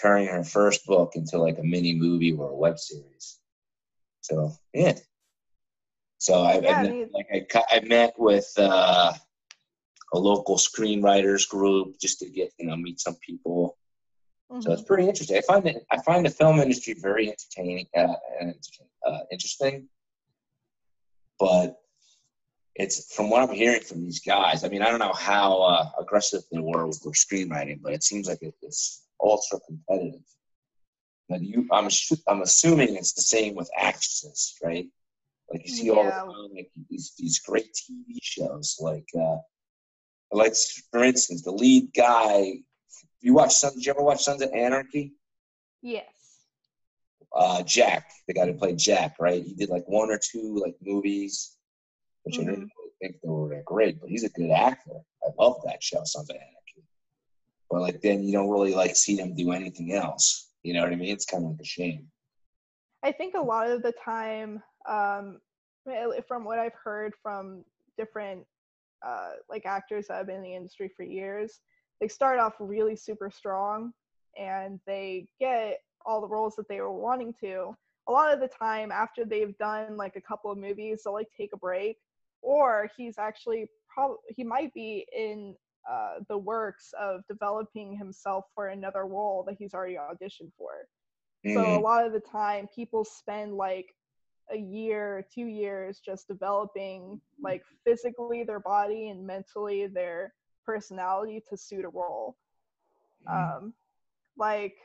turning 0.00 0.28
her 0.28 0.44
first 0.44 0.86
book 0.86 1.12
into 1.16 1.38
like 1.38 1.58
a 1.58 1.62
mini 1.62 1.94
movie 1.94 2.32
or 2.32 2.50
a 2.50 2.56
web 2.56 2.78
series. 2.78 3.38
So 4.22 4.52
yeah. 4.72 4.94
So 6.18 6.42
I, 6.42 6.60
Yeah, 6.60 6.70
I 6.78 6.82
met, 6.82 7.12
like 7.12 7.52
I, 7.54 7.76
I 7.76 7.80
met 7.80 8.14
with 8.18 8.50
uh, 8.58 9.12
a 10.14 10.18
local 10.18 10.56
screenwriters 10.56 11.48
group 11.48 11.98
just 12.00 12.20
to 12.20 12.30
get 12.30 12.52
you 12.58 12.66
know 12.66 12.76
meet 12.76 13.00
some 13.00 13.16
people. 13.16 13.76
So 14.60 14.72
it's 14.72 14.82
Mhm. 14.82 14.86
pretty 14.86 15.08
interesting. 15.08 15.36
I 15.38 15.40
find 15.40 15.64
that 15.66 15.76
I 15.90 16.00
find 16.02 16.24
the 16.24 16.30
film 16.30 16.60
industry 16.60 16.94
very 16.94 17.28
entertaining 17.28 17.86
uh, 17.96 18.14
and 18.40 18.54
uh, 19.04 19.18
interesting, 19.32 19.88
but 21.38 21.76
it's 22.74 23.14
from 23.14 23.30
what 23.30 23.42
I'm 23.42 23.54
hearing 23.54 23.80
from 23.80 24.02
these 24.02 24.20
guys. 24.20 24.64
I 24.64 24.68
mean, 24.68 24.82
I 24.82 24.90
don't 24.90 24.98
know 24.98 25.14
how 25.14 25.62
uh, 25.62 25.90
aggressive 25.98 26.42
they 26.52 26.60
were 26.60 26.86
with 26.86 27.02
their 27.02 27.12
screenwriting, 27.12 27.80
but 27.82 27.94
it 27.94 28.02
seems 28.02 28.28
like 28.28 28.40
it's 28.42 29.04
ultra 29.20 29.58
competitive. 29.66 30.20
Now, 31.28 31.38
you, 31.40 31.66
I'm 31.72 31.88
I'm 32.28 32.42
assuming 32.42 32.94
it's 32.94 33.14
the 33.14 33.22
same 33.22 33.54
with 33.54 33.70
actresses, 33.76 34.56
right? 34.62 34.86
Like 35.50 35.66
you 35.66 35.74
see 35.74 35.90
all 35.90 36.04
the 36.04 36.10
time, 36.10 36.54
like 36.54 36.70
these 36.90 37.14
these 37.18 37.40
great 37.40 37.72
TV 37.74 38.18
shows, 38.20 38.76
like 38.80 39.08
uh, 39.18 39.36
like 40.32 40.54
for 40.90 41.02
instance, 41.02 41.42
the 41.42 41.52
lead 41.52 41.92
guy. 41.94 42.58
You 43.20 43.34
watch 43.34 43.54
Sons? 43.54 43.74
Did 43.74 43.86
you 43.86 43.92
ever 43.92 44.02
watch 44.02 44.22
Sons 44.22 44.42
of 44.42 44.52
Anarchy? 44.52 45.14
Yes. 45.82 46.04
Uh, 47.34 47.62
Jack, 47.62 48.10
the 48.26 48.34
guy 48.34 48.46
who 48.46 48.54
played 48.54 48.78
Jack, 48.78 49.16
right? 49.18 49.42
He 49.42 49.54
did 49.54 49.68
like 49.68 49.84
one 49.86 50.10
or 50.10 50.18
two 50.18 50.56
like 50.62 50.76
movies, 50.82 51.56
which 52.24 52.38
I 52.38 52.42
Mhm. 52.42 52.46
didn't 52.46 52.70
really 52.78 52.92
think 53.00 53.20
they 53.22 53.28
were 53.28 53.62
great, 53.64 54.00
but 54.00 54.08
he's 54.08 54.24
a 54.24 54.30
good 54.30 54.50
actor. 54.50 55.00
I 55.22 55.28
love 55.38 55.60
that 55.64 55.82
show, 55.82 56.02
Sons 56.04 56.30
of 56.30 56.36
Anarchy. 56.36 56.86
But 57.70 57.80
like 57.80 58.00
then 58.00 58.22
you 58.22 58.32
don't 58.32 58.48
really 58.48 58.74
like 58.74 58.96
see 58.96 59.16
them 59.16 59.34
do 59.34 59.52
anything 59.52 59.92
else. 59.92 60.50
You 60.62 60.74
know 60.74 60.82
what 60.82 60.92
I 60.92 60.96
mean? 60.96 61.12
It's 61.12 61.26
kind 61.26 61.44
of 61.44 61.50
like 61.50 61.60
a 61.60 61.64
shame. 61.64 62.10
I 63.02 63.12
think 63.12 63.34
a 63.34 63.40
lot 63.40 63.70
of 63.70 63.82
the 63.82 63.92
time, 63.92 64.62
um, 64.88 65.40
from 66.26 66.44
what 66.44 66.58
I've 66.58 66.74
heard 66.74 67.12
from 67.22 67.64
different 67.96 68.44
uh, 69.06 69.32
like 69.48 69.66
actors 69.66 70.08
that 70.08 70.16
have 70.16 70.26
been 70.26 70.36
in 70.36 70.42
the 70.42 70.54
industry 70.54 70.90
for 70.96 71.04
years, 71.04 71.60
they 72.00 72.08
start 72.08 72.38
off 72.38 72.54
really 72.58 72.96
super 72.96 73.30
strong 73.30 73.92
and 74.36 74.80
they 74.86 75.28
get 75.38 75.78
all 76.06 76.20
the 76.20 76.28
roles 76.28 76.54
that 76.56 76.68
they 76.68 76.80
were 76.80 76.92
wanting 76.92 77.34
to. 77.40 77.76
A 78.08 78.12
lot 78.12 78.32
of 78.32 78.40
the 78.40 78.48
time, 78.48 78.92
after 78.92 79.24
they've 79.24 79.56
done 79.58 79.96
like 79.96 80.16
a 80.16 80.20
couple 80.20 80.50
of 80.50 80.58
movies, 80.58 81.02
they'll 81.04 81.12
like 81.14 81.28
take 81.36 81.52
a 81.52 81.56
break, 81.56 81.98
or 82.42 82.88
he's 82.96 83.18
actually 83.18 83.68
probably 83.88 84.18
he 84.28 84.44
might 84.44 84.72
be 84.74 85.06
in 85.16 85.56
uh, 85.90 86.20
the 86.28 86.38
works 86.38 86.94
of 87.00 87.26
developing 87.28 87.96
himself 87.96 88.44
for 88.54 88.68
another 88.68 89.06
role 89.06 89.44
that 89.46 89.56
he's 89.58 89.74
already 89.74 89.96
auditioned 89.96 90.52
for. 90.56 90.88
So 91.54 91.60
a 91.60 91.78
Mhm. 91.78 91.82
lot 91.82 92.06
of 92.06 92.12
the 92.12 92.20
time, 92.20 92.68
people 92.74 93.04
spend 93.04 93.54
like 93.54 93.94
a 94.50 94.56
year, 94.56 95.26
two 95.32 95.46
years 95.46 96.00
just 96.04 96.28
developing 96.28 97.20
like 97.42 97.62
physically 97.84 98.44
their 98.44 98.60
body 98.60 99.10
and 99.10 99.26
mentally 99.26 99.86
their 99.86 100.34
personality 100.64 101.42
to 101.48 101.56
suit 101.56 101.84
a 101.84 101.88
role. 101.88 102.36
Mhm. 103.26 103.32
Um, 103.32 103.74
like 104.36 104.76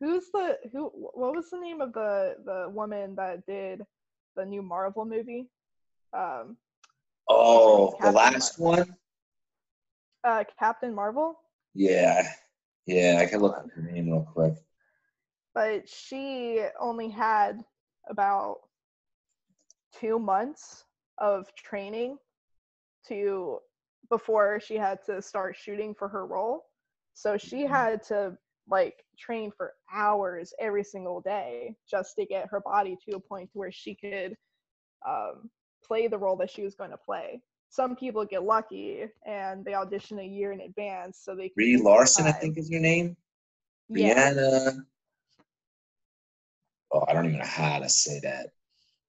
who's 0.00 0.30
the 0.32 0.58
who? 0.72 0.90
What 0.94 1.34
was 1.34 1.50
the 1.50 1.58
name 1.60 1.80
of 1.80 1.92
the 1.92 2.36
the 2.44 2.68
woman 2.70 3.14
that 3.16 3.46
did 3.46 3.82
the 4.36 4.44
new 4.44 4.62
Marvel 4.62 5.04
movie? 5.04 5.48
Um, 6.12 6.56
oh, 7.28 7.96
the 8.00 8.10
last 8.10 8.58
one? 8.58 8.94
uh, 10.24 10.44
Captain 10.58 10.94
Marvel. 10.94 11.38
Yeah, 11.74 12.28
yeah. 12.86 13.18
I 13.20 13.26
can 13.26 13.40
look 13.40 13.56
up 13.56 13.66
her 13.74 13.82
name 13.82 14.10
real 14.10 14.28
quick. 14.32 14.54
but 15.54 15.88
she 15.88 16.64
only 16.80 17.08
had 17.08 17.62
about 18.08 18.56
two 19.98 20.18
months 20.18 20.84
of 21.18 21.46
training 21.54 22.16
to 23.08 23.58
before 24.10 24.60
she 24.60 24.74
had 24.76 24.98
to 25.06 25.22
start 25.22 25.56
shooting 25.56 25.94
for 25.94 26.08
her 26.08 26.26
role 26.26 26.64
so 27.14 27.36
she 27.38 27.62
had 27.62 28.02
to 28.02 28.36
like 28.68 29.04
train 29.18 29.50
for 29.56 29.72
hours 29.92 30.52
every 30.58 30.84
single 30.84 31.20
day 31.20 31.74
just 31.88 32.14
to 32.16 32.24
get 32.24 32.48
her 32.48 32.60
body 32.60 32.96
to 33.08 33.16
a 33.16 33.20
point 33.20 33.50
where 33.52 33.72
she 33.72 33.94
could 33.94 34.34
um, 35.06 35.50
play 35.84 36.08
the 36.08 36.18
role 36.18 36.36
that 36.36 36.50
she 36.50 36.62
was 36.62 36.74
going 36.74 36.90
to 36.90 36.96
play 36.96 37.40
some 37.74 37.96
people 37.96 38.24
get 38.24 38.44
lucky 38.44 39.04
and 39.26 39.64
they 39.64 39.74
audition 39.74 40.20
a 40.20 40.24
year 40.24 40.52
in 40.52 40.60
advance 40.60 41.20
so 41.22 41.34
they 41.34 41.50
Brie 41.56 41.76
Larson, 41.76 42.26
I 42.26 42.32
think 42.32 42.56
is 42.56 42.72
her 42.72 42.78
name. 42.78 43.16
yeah 43.88 44.32
Brianna. 44.32 44.84
Oh, 46.92 47.04
I 47.08 47.12
don't 47.12 47.26
even 47.26 47.38
know 47.38 47.44
how 47.44 47.80
to 47.80 47.88
say 47.88 48.20
that. 48.20 48.50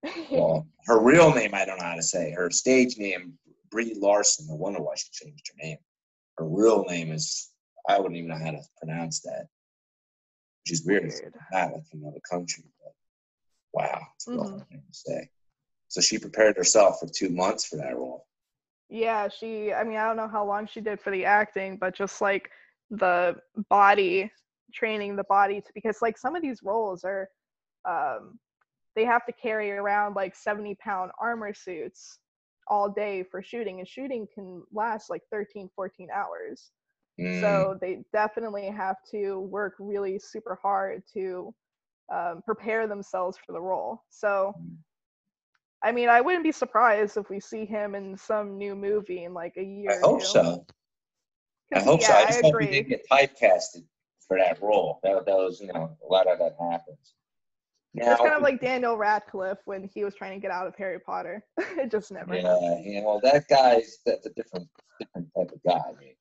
Well, 0.31 0.67
her 0.87 0.99
real 0.99 1.33
name 1.33 1.53
I 1.53 1.65
don't 1.65 1.79
know 1.79 1.85
how 1.85 1.95
to 1.95 2.01
say. 2.01 2.31
Her 2.31 2.49
stage 2.49 2.97
name, 2.97 3.37
Brie 3.69 3.95
Larson. 3.95 4.47
No 4.47 4.55
wonder 4.55 4.81
why 4.81 4.95
she 4.95 5.07
changed 5.11 5.47
her 5.49 5.63
name. 5.63 5.77
Her 6.37 6.45
real 6.45 6.83
name 6.85 7.11
is 7.11 7.51
I 7.87 7.99
wouldn't 7.99 8.17
even 8.17 8.29
know 8.29 8.43
how 8.43 8.51
to 8.51 8.61
pronounce 8.79 9.21
that. 9.21 9.45
Which 10.65 10.71
is 10.79 10.85
weird. 10.85 11.03
Weird. 11.03 11.35
not 11.51 11.73
like 11.73 11.83
another 11.93 12.19
country, 12.27 12.63
but 12.81 12.93
wow, 13.71 14.07
it's 14.15 14.25
a 14.27 14.31
Mhm. 14.31 14.71
name 14.71 14.83
to 14.87 14.93
say. 14.93 15.29
So 15.89 16.01
she 16.01 16.17
prepared 16.17 16.57
herself 16.57 16.99
for 16.99 17.07
two 17.07 17.29
months 17.29 17.65
for 17.65 17.75
that 17.75 17.95
role. 17.95 18.27
Yeah, 18.89 19.27
she, 19.27 19.71
I 19.71 19.83
mean, 19.83 19.97
I 19.97 20.07
don't 20.07 20.17
know 20.17 20.27
how 20.27 20.43
long 20.43 20.65
she 20.65 20.81
did 20.81 20.99
for 20.99 21.11
the 21.11 21.23
acting, 21.25 21.77
but 21.77 21.93
just 21.93 22.19
like 22.19 22.49
the 22.89 23.39
body, 23.69 24.31
training 24.73 25.15
the 25.15 25.23
body 25.25 25.61
to, 25.61 25.71
because 25.75 26.01
like 26.01 26.17
some 26.17 26.35
of 26.35 26.41
these 26.41 26.63
roles 26.63 27.03
are, 27.03 27.29
um, 27.85 28.39
they 28.95 29.05
have 29.05 29.25
to 29.27 29.33
carry 29.33 29.71
around 29.71 30.15
like 30.15 30.35
70 30.35 30.73
pound 30.75 31.11
armor 31.19 31.53
suits 31.53 32.17
all 32.67 32.89
day 32.89 33.21
for 33.21 33.43
shooting, 33.43 33.79
and 33.79 33.87
shooting 33.87 34.27
can 34.33 34.63
last 34.71 35.11
like 35.11 35.21
13, 35.29 35.69
14 35.75 36.09
hours. 36.09 36.71
Mm, 37.19 37.41
So 37.41 37.77
they 37.79 38.03
definitely 38.11 38.67
have 38.67 38.97
to 39.11 39.39
work 39.39 39.75
really 39.79 40.19
super 40.19 40.59
hard 40.61 41.03
to 41.13 41.53
um, 42.13 42.41
prepare 42.45 42.87
themselves 42.87 43.37
for 43.45 43.51
the 43.53 43.61
role. 43.61 44.03
So, 44.09 44.53
Mm. 44.59 44.77
I 45.83 45.91
mean, 45.91 46.09
I 46.09 46.19
wouldn't 46.19 46.43
be 46.43 46.51
surprised 46.51 47.15
if 47.15 47.29
we 47.29 47.39
see 47.39 47.63
him 47.65 47.93
in 47.93 48.17
some 48.17 48.57
new 48.57 48.75
movie 48.75 49.23
in 49.25 49.33
like 49.33 49.53
a 49.57 49.63
year. 49.63 49.91
I 49.91 49.99
hope 49.99 50.23
so. 50.23 50.65
I 51.75 51.79
hope 51.79 52.01
so. 52.01 52.13
I 52.13 52.25
just 52.25 52.41
hope 52.41 52.53
agree. 52.53 52.65
he 52.67 52.71
didn't 52.71 52.89
get 52.89 53.07
typecasted 53.09 53.85
for 54.27 54.37
that 54.39 54.59
role. 54.61 54.99
That, 55.03 55.25
that 55.25 55.35
was, 55.35 55.61
you 55.61 55.67
know, 55.67 55.95
a 56.03 56.11
lot 56.11 56.27
of 56.27 56.39
that 56.39 56.55
happens. 56.59 57.13
Now, 57.93 58.11
It's 58.13 58.21
kind 58.21 58.33
of 58.33 58.41
like 58.41 58.59
Daniel 58.59 58.97
Radcliffe 58.97 59.59
when 59.65 59.83
he 59.93 60.03
was 60.03 60.15
trying 60.15 60.33
to 60.33 60.41
get 60.41 60.51
out 60.51 60.65
of 60.67 60.75
Harry 60.75 60.99
Potter. 60.99 61.43
it 61.57 61.91
just 61.91 62.11
never 62.11 62.33
happened. 62.33 62.83
yeah, 62.83 62.99
yeah, 62.99 63.05
well, 63.05 63.19
that 63.21 63.47
guy's 63.47 63.99
that's 64.05 64.25
a 64.25 64.31
different 64.31 64.67
different 64.99 65.27
type 65.37 65.51
of 65.51 65.63
guy. 65.63 65.81
I 65.87 65.93
mean, 65.99 66.15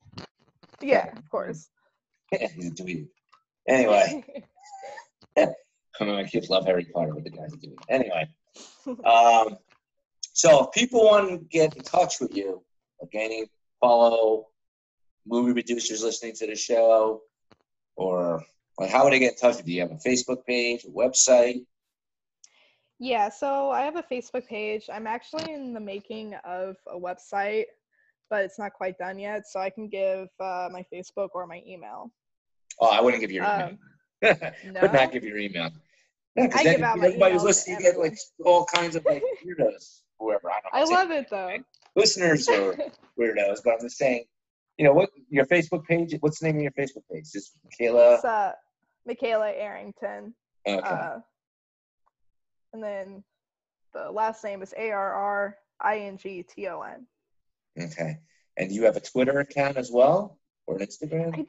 Yeah, 0.84 1.16
of 1.16 1.28
course. 1.30 1.68
he's 2.30 2.70
a 2.70 2.74
dweeb. 2.74 3.08
Anyway, 3.66 4.24
I 5.38 5.46
mean, 6.00 6.14
my 6.14 6.24
kids 6.24 6.50
love 6.50 6.66
Harry 6.66 6.86
Potter, 6.92 7.12
but 7.14 7.24
the 7.24 7.30
guy's 7.30 7.52
a 7.52 7.56
dweeb. 7.56 7.78
Anyway, 7.88 8.28
um, 9.04 9.56
so 10.32 10.64
if 10.64 10.72
people 10.72 11.04
want 11.04 11.28
to 11.30 11.38
get 11.48 11.76
in 11.76 11.82
touch 11.82 12.20
with 12.20 12.36
you, 12.36 12.62
like 13.00 13.10
any 13.14 13.46
follow 13.80 14.48
movie 15.26 15.52
producers 15.54 16.02
listening 16.02 16.34
to 16.34 16.46
the 16.46 16.56
show, 16.56 17.22
or 17.96 18.42
like 18.78 18.90
how 18.90 19.04
would 19.04 19.12
they 19.12 19.18
get 19.18 19.32
in 19.32 19.38
touch 19.38 19.56
with 19.56 19.68
you? 19.68 19.72
Do 19.72 19.76
you 19.76 19.80
have 19.82 19.92
a 19.92 20.08
Facebook 20.08 20.44
page, 20.44 20.84
a 20.84 20.88
website? 20.88 21.64
Yeah, 22.98 23.28
so 23.28 23.70
I 23.70 23.82
have 23.82 23.96
a 23.96 24.02
Facebook 24.02 24.46
page. 24.46 24.88
I'm 24.92 25.06
actually 25.06 25.52
in 25.52 25.72
the 25.74 25.80
making 25.80 26.34
of 26.44 26.76
a 26.86 26.98
website, 26.98 27.64
but 28.34 28.44
it's 28.44 28.58
not 28.58 28.72
quite 28.72 28.98
done 28.98 29.16
yet. 29.16 29.46
So 29.46 29.60
I 29.60 29.70
can 29.70 29.86
give 29.86 30.26
uh, 30.40 30.68
my 30.72 30.84
Facebook 30.92 31.28
or 31.34 31.46
my 31.46 31.62
email. 31.64 32.10
Oh, 32.80 32.88
I 32.88 33.00
wouldn't 33.00 33.20
give 33.20 33.30
your 33.30 33.44
email. 33.44 33.78
Um, 34.24 34.34
Would 34.64 34.72
no? 34.72 34.90
not 34.90 35.12
give 35.12 35.22
your 35.22 35.38
email. 35.38 35.70
I 36.36 36.48
then 36.48 36.64
give 36.64 36.82
out 36.82 36.98
my 36.98 37.06
everybody 37.06 37.34
who's 37.34 37.44
listening, 37.44 37.76
you 37.76 37.92
get 37.92 37.96
like 37.96 38.18
all 38.44 38.64
kinds 38.64 38.96
of 38.96 39.04
like 39.04 39.22
weirdos, 39.46 40.00
whoever. 40.18 40.50
I 40.50 40.82
don't. 40.82 40.90
I 40.90 40.98
love 40.98 41.12
it 41.12 41.30
though. 41.30 41.58
Listeners 41.94 42.48
or 42.48 42.76
weirdos, 43.20 43.60
but 43.64 43.74
I'm 43.74 43.80
just 43.82 43.98
saying, 43.98 44.24
you 44.78 44.84
know, 44.84 44.92
what 44.92 45.10
your 45.30 45.46
Facebook 45.46 45.84
page? 45.84 46.16
What's 46.18 46.40
the 46.40 46.46
name 46.46 46.56
of 46.56 46.62
your 46.62 46.72
Facebook 46.72 47.04
page? 47.12 47.30
Just 47.32 47.52
Mikayla. 47.64 48.16
It's 48.16 48.24
uh, 48.24 48.50
Mikayla 49.08 49.52
Arrington. 49.56 50.34
Okay. 50.66 50.80
Uh, 50.80 51.18
and 52.72 52.82
then 52.82 53.22
the 53.92 54.10
last 54.10 54.42
name 54.42 54.60
is 54.60 54.74
A 54.76 54.90
R 54.90 55.12
R 55.12 55.56
I 55.80 55.98
N 55.98 56.16
G 56.16 56.42
T 56.42 56.66
O 56.66 56.80
N. 56.80 57.06
okay. 57.80 58.18
And 58.56 58.70
you 58.70 58.84
have 58.84 58.96
a 58.96 59.00
Twitter 59.00 59.40
account 59.40 59.76
as 59.76 59.90
well, 59.92 60.38
or 60.66 60.76
an 60.76 60.86
Instagram? 60.86 61.38
I- 61.38 61.46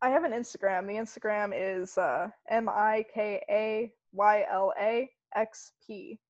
I 0.00 0.10
have 0.10 0.22
an 0.22 0.30
Instagram. 0.30 0.86
The 0.86 0.92
Instagram 0.92 1.50
is 1.52 1.98
uh, 1.98 2.28
M 2.48 2.68
I 2.68 3.04
K 3.12 3.42
A 3.50 3.92
Y 4.12 4.44
L 4.48 4.72
A 4.80 5.10
X 5.34 5.72
P. 5.84 6.20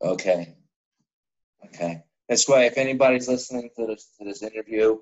Okay. 0.00 0.54
Okay. 1.66 2.02
That's 2.28 2.48
why 2.48 2.64
if 2.64 2.78
anybody's 2.78 3.28
listening 3.28 3.68
to 3.76 3.86
this 3.86 4.08
to 4.18 4.24
this 4.24 4.42
interview, 4.42 4.98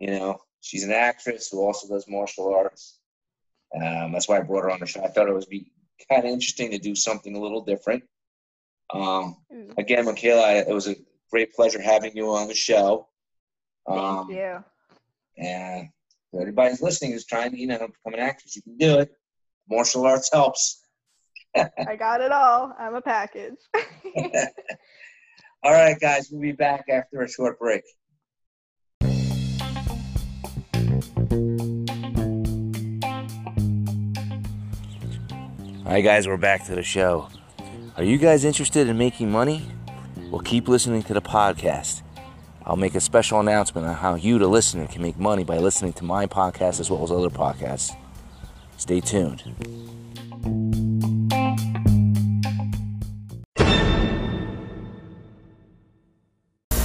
you 0.00 0.10
know, 0.10 0.40
she's 0.60 0.82
an 0.82 0.90
actress 0.92 1.48
who 1.50 1.62
also 1.64 1.86
does 1.86 2.08
martial 2.08 2.52
arts. 2.52 2.98
Um, 3.74 4.12
that's 4.12 4.28
why 4.28 4.38
I 4.38 4.42
brought 4.42 4.64
her 4.64 4.70
on 4.70 4.80
the 4.80 4.86
show. 4.86 5.04
I 5.04 5.08
thought 5.08 5.28
it 5.28 5.34
would 5.34 5.48
be 5.48 5.70
kind 6.10 6.24
of 6.24 6.30
interesting 6.30 6.70
to 6.72 6.78
do 6.78 6.94
something 6.96 7.36
a 7.36 7.40
little 7.40 7.64
different. 7.64 8.02
Um, 8.92 9.36
again, 9.78 10.04
Mikayla, 10.04 10.68
it 10.68 10.74
was 10.74 10.88
a 10.88 10.96
great 11.36 11.52
pleasure 11.52 11.78
having 11.82 12.16
you 12.16 12.30
on 12.34 12.48
the 12.48 12.54
show. 12.54 13.06
Thank 13.86 14.00
Um, 14.00 14.30
you. 14.30 14.64
And 15.36 15.88
if 16.32 16.40
anybody's 16.40 16.80
listening 16.80 17.12
is 17.12 17.26
trying 17.26 17.50
to, 17.50 17.58
you 17.60 17.66
know, 17.66 17.76
become 17.76 18.14
an 18.14 18.20
actress, 18.20 18.56
you 18.56 18.62
can 18.62 18.78
do 18.78 19.00
it. 19.00 19.10
Martial 19.68 20.06
arts 20.06 20.30
helps. 20.32 20.80
I 21.54 21.94
got 21.98 22.22
it 22.22 22.32
all. 22.32 22.72
I'm 22.78 22.94
a 22.94 23.02
package. 23.02 23.56
All 25.62 25.72
right, 25.72 25.98
guys, 26.00 26.28
we'll 26.30 26.40
be 26.40 26.52
back 26.52 26.84
after 26.88 27.20
a 27.20 27.28
short 27.28 27.58
break. 27.58 27.82
All 35.84 35.92
right, 35.92 36.02
guys, 36.02 36.26
we're 36.26 36.36
back 36.38 36.64
to 36.66 36.74
the 36.74 36.82
show. 36.82 37.28
Are 37.96 38.04
you 38.04 38.16
guys 38.18 38.44
interested 38.44 38.88
in 38.88 38.96
making 38.96 39.30
money? 39.30 39.66
Well, 40.30 40.40
keep 40.42 40.66
listening 40.66 41.04
to 41.04 41.14
the 41.14 41.22
podcast. 41.22 42.02
I'll 42.64 42.76
make 42.76 42.96
a 42.96 43.00
special 43.00 43.38
announcement 43.38 43.86
on 43.86 43.94
how 43.94 44.16
you, 44.16 44.38
the 44.38 44.48
listener, 44.48 44.88
can 44.88 45.00
make 45.00 45.16
money 45.18 45.44
by 45.44 45.58
listening 45.58 45.92
to 45.94 46.04
my 46.04 46.26
podcast 46.26 46.80
as 46.80 46.90
well 46.90 47.04
as 47.04 47.12
other 47.12 47.30
podcasts. 47.30 47.96
Stay 48.76 49.00
tuned. 49.00 49.42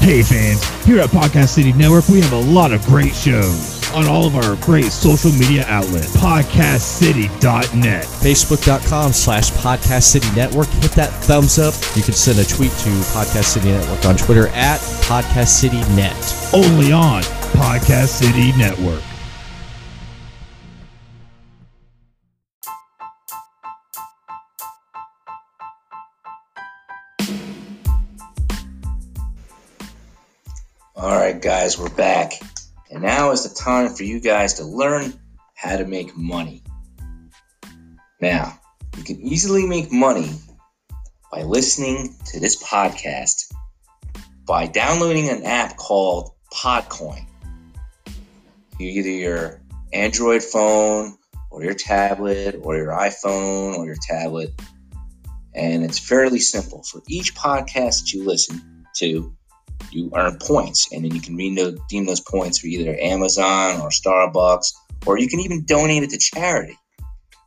Hey 0.01 0.23
fans, 0.23 0.63
here 0.85 0.99
at 0.99 1.09
Podcast 1.09 1.49
City 1.49 1.73
Network, 1.73 2.07
we 2.09 2.21
have 2.21 2.33
a 2.33 2.39
lot 2.39 2.71
of 2.71 2.83
great 2.85 3.13
shows 3.13 3.80
on 3.93 4.07
all 4.07 4.25
of 4.25 4.35
our 4.35 4.55
great 4.57 4.91
social 4.91 5.31
media 5.31 5.65
outlets. 5.67 6.15
PodcastCity.net. 6.17 8.03
Facebook.com 8.05 9.13
slash 9.13 9.51
Podcast 9.51 10.03
City 10.03 10.27
Network. 10.35 10.67
Hit 10.67 10.91
that 10.91 11.09
thumbs 11.23 11.59
up. 11.59 11.73
You 11.95 12.03
can 12.03 12.13
send 12.13 12.39
a 12.39 12.45
tweet 12.45 12.71
to 12.71 12.89
Podcast 13.13 13.45
City 13.45 13.69
Network 13.69 14.05
on 14.05 14.15
Twitter 14.17 14.47
at 14.49 14.79
Podcast 15.03 15.47
City 15.47 15.81
Net. 15.95 16.15
Only 16.53 16.91
on 16.91 17.23
Podcast 17.53 18.07
City 18.07 18.51
Network. 18.57 19.01
All 30.95 31.17
right, 31.17 31.41
guys, 31.41 31.79
we're 31.79 31.89
back. 31.89 32.33
And 32.91 33.01
now 33.01 33.31
is 33.31 33.47
the 33.47 33.55
time 33.55 33.95
for 33.95 34.03
you 34.03 34.19
guys 34.19 34.55
to 34.55 34.65
learn 34.65 35.13
how 35.55 35.77
to 35.77 35.85
make 35.85 36.15
money. 36.17 36.61
Now, 38.19 38.59
you 38.97 39.03
can 39.03 39.19
easily 39.21 39.65
make 39.65 39.91
money 39.91 40.29
by 41.31 41.43
listening 41.43 42.15
to 42.25 42.39
this 42.41 42.61
podcast 42.61 43.53
by 44.45 44.67
downloading 44.67 45.29
an 45.29 45.43
app 45.43 45.77
called 45.77 46.31
Podcoin. 46.53 47.25
Either 48.77 49.09
your 49.09 49.61
Android 49.93 50.43
phone 50.43 51.17
or 51.49 51.63
your 51.63 51.73
tablet 51.73 52.59
or 52.61 52.75
your 52.75 52.91
iPhone 52.91 53.77
or 53.77 53.85
your 53.85 53.97
tablet. 54.01 54.49
And 55.55 55.83
it's 55.83 55.99
fairly 55.99 56.39
simple. 56.39 56.83
For 56.83 57.01
each 57.07 57.35
podcast 57.35 58.01
that 58.01 58.13
you 58.13 58.25
listen 58.25 58.85
to, 58.97 59.33
you 59.91 60.11
earn 60.15 60.37
points, 60.37 60.91
and 60.91 61.03
then 61.03 61.13
you 61.13 61.21
can 61.21 61.35
redeem 61.35 62.05
those 62.05 62.21
points 62.21 62.59
for 62.59 62.67
either 62.67 62.97
Amazon 63.01 63.81
or 63.81 63.89
Starbucks, 63.89 64.73
or 65.05 65.19
you 65.19 65.27
can 65.27 65.39
even 65.39 65.63
donate 65.65 66.03
it 66.03 66.09
to 66.11 66.17
charity. 66.17 66.77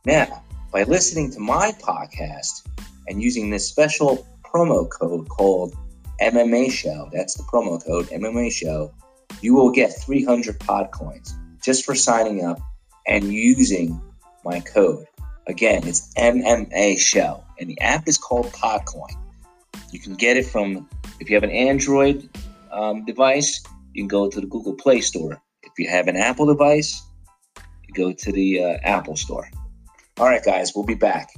Now, 0.05 0.43
by 0.71 0.83
listening 0.83 1.31
to 1.31 1.39
my 1.39 1.71
podcast 1.81 2.67
and 3.07 3.21
using 3.21 3.49
this 3.49 3.67
special 3.67 4.27
promo 4.43 4.89
code 4.89 5.29
called 5.29 5.75
MMA 6.21 6.71
Show, 6.71 7.09
that's 7.13 7.35
the 7.35 7.43
promo 7.43 7.83
code 7.83 8.07
MMA 8.07 8.51
Show, 8.51 8.93
you 9.41 9.53
will 9.53 9.71
get 9.71 9.89
300 9.89 10.59
pod 10.59 10.91
coins 10.91 11.35
just 11.63 11.85
for 11.85 11.95
signing 11.95 12.45
up 12.45 12.59
and 13.07 13.33
using 13.33 14.01
my 14.43 14.59
code. 14.59 15.05
Again, 15.47 15.87
it's 15.87 16.13
MMA 16.15 16.97
Show, 16.99 17.43
and 17.59 17.69
the 17.69 17.79
app 17.81 18.07
is 18.07 18.17
called 18.17 18.51
Podcoin. 18.51 19.13
You 19.91 19.99
can 19.99 20.15
get 20.15 20.37
it 20.37 20.45
from 20.45 20.89
if 21.19 21.29
you 21.29 21.35
have 21.35 21.43
an 21.43 21.51
Android 21.51 22.29
um, 22.71 23.05
device, 23.05 23.63
you 23.93 24.03
can 24.03 24.07
go 24.07 24.29
to 24.29 24.41
the 24.41 24.47
Google 24.47 24.73
Play 24.73 25.01
Store. 25.01 25.41
If 25.63 25.73
you 25.77 25.87
have 25.89 26.07
an 26.07 26.17
Apple 26.17 26.45
device, 26.45 27.01
you 27.87 27.93
go 27.93 28.11
to 28.11 28.31
the 28.31 28.63
uh, 28.63 28.77
Apple 28.83 29.15
Store. 29.15 29.49
All 30.17 30.27
right, 30.27 30.43
guys, 30.43 30.73
we'll 30.75 30.85
be 30.85 30.95
back. 30.95 31.29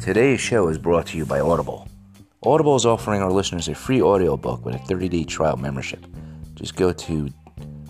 Today's 0.00 0.40
show 0.40 0.66
is 0.68 0.78
brought 0.78 1.06
to 1.08 1.16
you 1.16 1.24
by 1.24 1.38
Audible. 1.38 1.86
Audible 2.42 2.74
is 2.74 2.86
offering 2.86 3.22
our 3.22 3.30
listeners 3.30 3.68
a 3.68 3.74
free 3.74 4.02
audiobook 4.02 4.64
with 4.64 4.74
a 4.74 4.78
30-day 4.78 5.24
trial 5.24 5.56
membership. 5.56 6.04
Just 6.60 6.76
go 6.76 6.92
to 6.92 7.30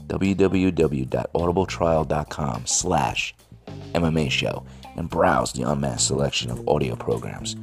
www.audibletrial.com 0.06 2.66
slash 2.66 3.34
MMA 3.92 4.30
show 4.30 4.64
and 4.96 5.10
browse 5.10 5.52
the 5.52 5.62
unmatched 5.62 6.02
selection 6.02 6.52
of 6.52 6.68
audio 6.68 6.94
programs. 6.94 7.56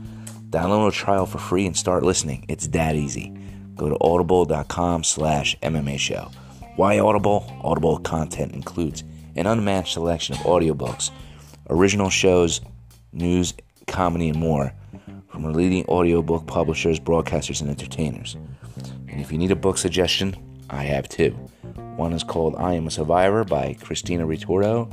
Download 0.50 0.90
a 0.90 0.92
trial 0.92 1.26
for 1.26 1.38
free 1.38 1.66
and 1.66 1.78
start 1.78 2.04
listening. 2.04 2.46
It's 2.50 2.68
that 2.68 2.96
easy. 2.96 3.34
Go 3.76 3.88
to 3.90 3.98
audible.com 4.02 5.06
slash 5.06 5.58
MMA 5.62 5.98
show. 5.98 6.30
Why 6.76 7.00
Audible? 7.00 7.50
Audible 7.64 8.00
content 8.00 8.52
includes 8.54 9.06
an 9.36 9.48
unmatched 9.48 9.94
selection 9.94 10.36
of 10.36 10.42
audiobooks 10.42 11.12
original 11.70 12.10
shows, 12.10 12.62
news, 13.12 13.54
comedy, 13.88 14.30
and 14.30 14.40
more 14.40 14.72
from 15.30 15.52
leading 15.54 15.86
audiobook 15.86 16.48
publishers, 16.48 17.00
broadcasters, 17.00 17.62
and 17.62 17.70
entertainers. 17.70 18.36
And 19.10 19.22
if 19.22 19.32
you 19.32 19.38
need 19.38 19.52
a 19.52 19.56
book 19.56 19.78
suggestion, 19.78 20.36
I 20.70 20.84
have 20.84 21.08
two. 21.08 21.32
One 21.96 22.12
is 22.12 22.24
called 22.24 22.56
I 22.58 22.74
Am 22.74 22.88
a 22.88 22.92
Survivor 22.92 23.46
by 23.46 23.78
Christina 23.82 24.28
Retorto, 24.28 24.92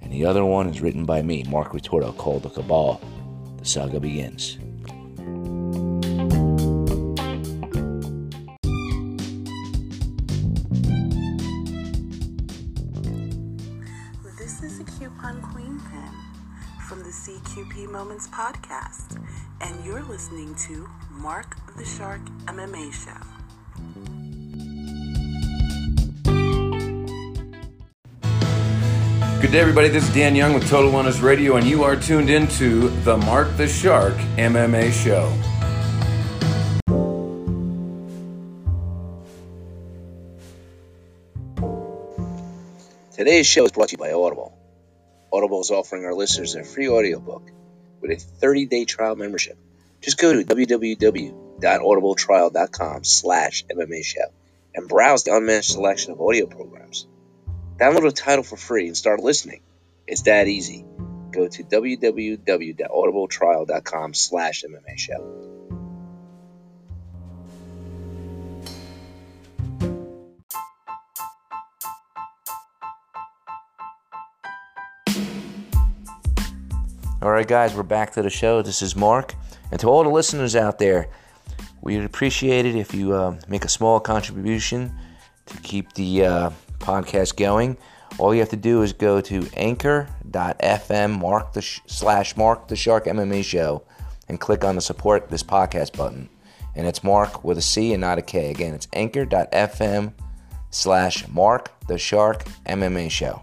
and 0.00 0.12
the 0.12 0.24
other 0.24 0.44
one 0.44 0.68
is 0.68 0.80
written 0.80 1.04
by 1.04 1.22
me, 1.22 1.44
Marc 1.44 1.72
Retorto, 1.72 2.16
called 2.16 2.42
The 2.42 2.50
Cabal. 2.50 3.00
The 3.58 3.64
saga 3.64 4.00
begins. 4.00 4.58
This 14.38 14.62
is 14.64 14.80
a 14.80 14.84
Coupon 14.84 15.40
Queen 15.40 15.80
Pin 15.88 16.10
from 16.88 16.98
the 17.04 17.10
CQP 17.10 17.88
Moments 17.92 18.26
podcast, 18.26 19.24
and 19.60 19.84
you're 19.84 20.02
listening 20.02 20.56
to 20.66 20.88
Marc 21.12 21.56
the 21.76 21.84
Shark 21.84 22.20
MMA 22.46 22.92
Show. 22.92 24.11
Good 29.42 29.50
day, 29.50 29.58
everybody. 29.58 29.88
This 29.88 30.08
is 30.08 30.14
Dan 30.14 30.36
Young 30.36 30.54
with 30.54 30.68
Total 30.68 30.88
Wellness 30.88 31.20
Radio, 31.20 31.56
and 31.56 31.66
you 31.66 31.82
are 31.82 31.96
tuned 31.96 32.30
into 32.30 32.90
the 33.02 33.16
Marc 33.16 33.56
the 33.56 33.66
Shark 33.66 34.14
MMA 34.36 34.92
Show. 34.92 35.32
Today's 43.16 43.48
show 43.48 43.64
is 43.64 43.72
brought 43.72 43.88
to 43.88 43.94
you 43.94 43.98
by 43.98 44.12
Audible. 44.12 44.56
Audible 45.32 45.60
is 45.60 45.72
offering 45.72 46.04
our 46.04 46.14
listeners 46.14 46.54
a 46.54 46.62
free 46.62 46.88
audiobook 46.88 47.50
with 48.00 48.12
a 48.12 48.14
30-day 48.14 48.84
trial 48.84 49.16
membership. 49.16 49.58
Just 50.00 50.18
go 50.18 50.32
to 50.32 50.44
www.audibletrial.com 50.44 53.02
slash 53.02 53.64
MMA 53.64 54.04
show 54.04 54.30
and 54.72 54.88
browse 54.88 55.24
the 55.24 55.34
unmatched 55.34 55.72
selection 55.72 56.12
of 56.12 56.20
audio 56.20 56.46
programs. 56.46 57.08
Download 57.82 58.06
a 58.06 58.12
title 58.12 58.44
for 58.44 58.56
free 58.56 58.86
and 58.86 58.96
start 58.96 59.18
listening. 59.18 59.60
It's 60.06 60.22
that 60.22 60.46
easy. 60.46 60.84
Go 61.32 61.48
to 61.48 61.64
www.audibletrial.com 61.64 64.14
slash 64.14 64.62
MMA 64.62 64.96
show. 64.96 65.48
All 77.20 77.32
right, 77.32 77.48
guys, 77.48 77.74
we're 77.74 77.82
back 77.82 78.12
to 78.12 78.22
the 78.22 78.30
show. 78.30 78.62
This 78.62 78.82
is 78.82 78.94
Marc. 78.94 79.34
And 79.72 79.80
to 79.80 79.88
all 79.88 80.04
the 80.04 80.10
listeners 80.10 80.54
out 80.54 80.78
there, 80.78 81.08
we'd 81.80 82.04
appreciate 82.04 82.64
it 82.64 82.76
if 82.76 82.94
you 82.94 83.12
uh, 83.12 83.36
make 83.48 83.64
a 83.64 83.68
small 83.68 83.98
contribution 83.98 84.96
to 85.46 85.56
keep 85.62 85.94
the 85.94 86.26
uh, 86.26 86.50
podcast 86.82 87.36
going. 87.36 87.76
All 88.18 88.34
you 88.34 88.40
have 88.40 88.50
to 88.50 88.56
do 88.56 88.82
is 88.82 88.92
go 88.92 89.20
to 89.22 89.48
anchor.fm 89.54 91.18
marc 91.18 91.52
the 91.54 91.62
sh- 91.62 91.80
slash 91.86 92.36
marc 92.36 92.68
the 92.68 92.76
shark 92.76 93.06
MMA 93.06 93.42
show 93.44 93.82
and 94.28 94.40
click 94.40 94.64
on 94.64 94.74
the 94.74 94.80
support 94.80 95.28
this 95.30 95.42
podcast 95.42 95.96
button. 95.96 96.28
And 96.74 96.86
it's 96.86 97.04
Mark 97.04 97.44
with 97.44 97.58
a 97.58 97.62
C 97.62 97.92
and 97.92 98.00
not 98.00 98.18
a 98.18 98.22
K. 98.22 98.50
Again, 98.50 98.74
it's 98.74 98.88
anchor.fm 98.92 100.12
slash 100.70 101.28
marc 101.28 101.70
the 101.86 101.98
shark 101.98 102.44
MMA 102.66 103.10
show. 103.10 103.42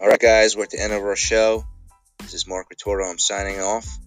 All 0.00 0.08
right, 0.08 0.18
guys, 0.18 0.56
we're 0.56 0.64
at 0.64 0.70
the 0.70 0.80
end 0.80 0.92
of 0.92 1.02
our 1.02 1.16
show. 1.16 1.64
Is 2.38 2.46
Marc 2.46 2.68
Retorto. 2.70 3.10
I'm 3.10 3.18
signing 3.18 3.58
off. 3.58 3.98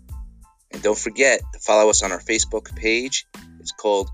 And 0.71 0.82
don't 0.82 0.97
forget 0.97 1.41
to 1.51 1.59
follow 1.59 1.89
us 1.89 2.01
on 2.01 2.13
our 2.13 2.21
Facebook 2.21 2.73
page. 2.73 3.27
It's 3.59 3.73
called 3.73 4.09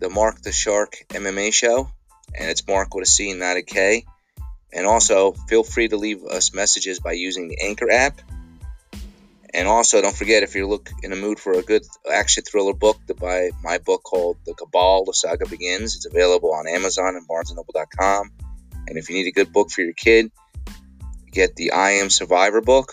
the 0.00 0.10
Marc 0.10 0.42
the 0.42 0.50
Shark 0.50 0.96
MMA 1.10 1.52
Show, 1.52 1.88
and 2.34 2.50
it's 2.50 2.66
Mark 2.66 2.92
with 2.92 3.04
a 3.04 3.06
C 3.06 3.32
not 3.34 3.56
a 3.56 3.62
K. 3.62 4.04
And 4.72 4.84
also, 4.84 5.30
feel 5.48 5.62
free 5.62 5.86
to 5.86 5.96
leave 5.96 6.24
us 6.24 6.52
messages 6.52 6.98
by 6.98 7.12
using 7.12 7.46
the 7.46 7.58
Anchor 7.62 7.88
app. 7.88 8.20
And 9.54 9.68
also, 9.68 10.02
don't 10.02 10.16
forget 10.16 10.42
if 10.42 10.56
you're 10.56 10.66
look 10.66 10.90
in 11.04 11.10
the 11.12 11.16
mood 11.16 11.38
for 11.38 11.52
a 11.52 11.62
good 11.62 11.84
action 12.12 12.42
thriller 12.42 12.74
book, 12.74 12.98
to 13.06 13.14
buy 13.14 13.50
my 13.62 13.78
book 13.78 14.02
called 14.02 14.38
The 14.44 14.54
Cabal: 14.54 15.04
The 15.04 15.14
Saga 15.14 15.48
Begins. 15.48 15.94
It's 15.94 16.06
available 16.06 16.52
on 16.52 16.66
Amazon 16.66 17.14
and 17.14 17.28
BarnesandNoble.com. 17.28 18.32
And 18.88 18.98
if 18.98 19.08
you 19.08 19.14
need 19.14 19.28
a 19.28 19.32
good 19.32 19.52
book 19.52 19.70
for 19.70 19.82
your 19.82 19.94
kid, 19.94 20.32
get 21.30 21.54
the 21.54 21.70
I 21.70 21.90
Am 22.02 22.10
Survivor 22.10 22.60
book 22.60 22.92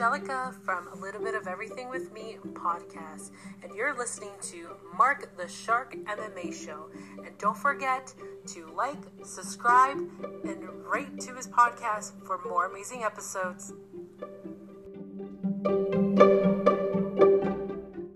Angelica 0.00 0.54
from 0.64 0.88
A 0.88 0.96
Little 0.96 1.22
Bit 1.22 1.34
of 1.34 1.46
Everything 1.46 1.90
with 1.90 2.10
Me 2.10 2.38
podcast, 2.54 3.32
and 3.62 3.74
you're 3.74 3.94
listening 3.94 4.30
to 4.40 4.70
Marc 4.96 5.36
the 5.36 5.46
Shark 5.46 5.94
MMA 5.94 6.54
Show. 6.54 6.86
And 7.22 7.36
don't 7.36 7.54
forget 7.54 8.14
to 8.46 8.72
like, 8.74 8.96
subscribe, 9.22 9.98
and 9.98 10.64
rate 10.90 11.20
to 11.20 11.34
his 11.34 11.48
podcast 11.48 12.12
for 12.24 12.40
more 12.48 12.64
amazing 12.64 13.04
episodes. 13.04 13.74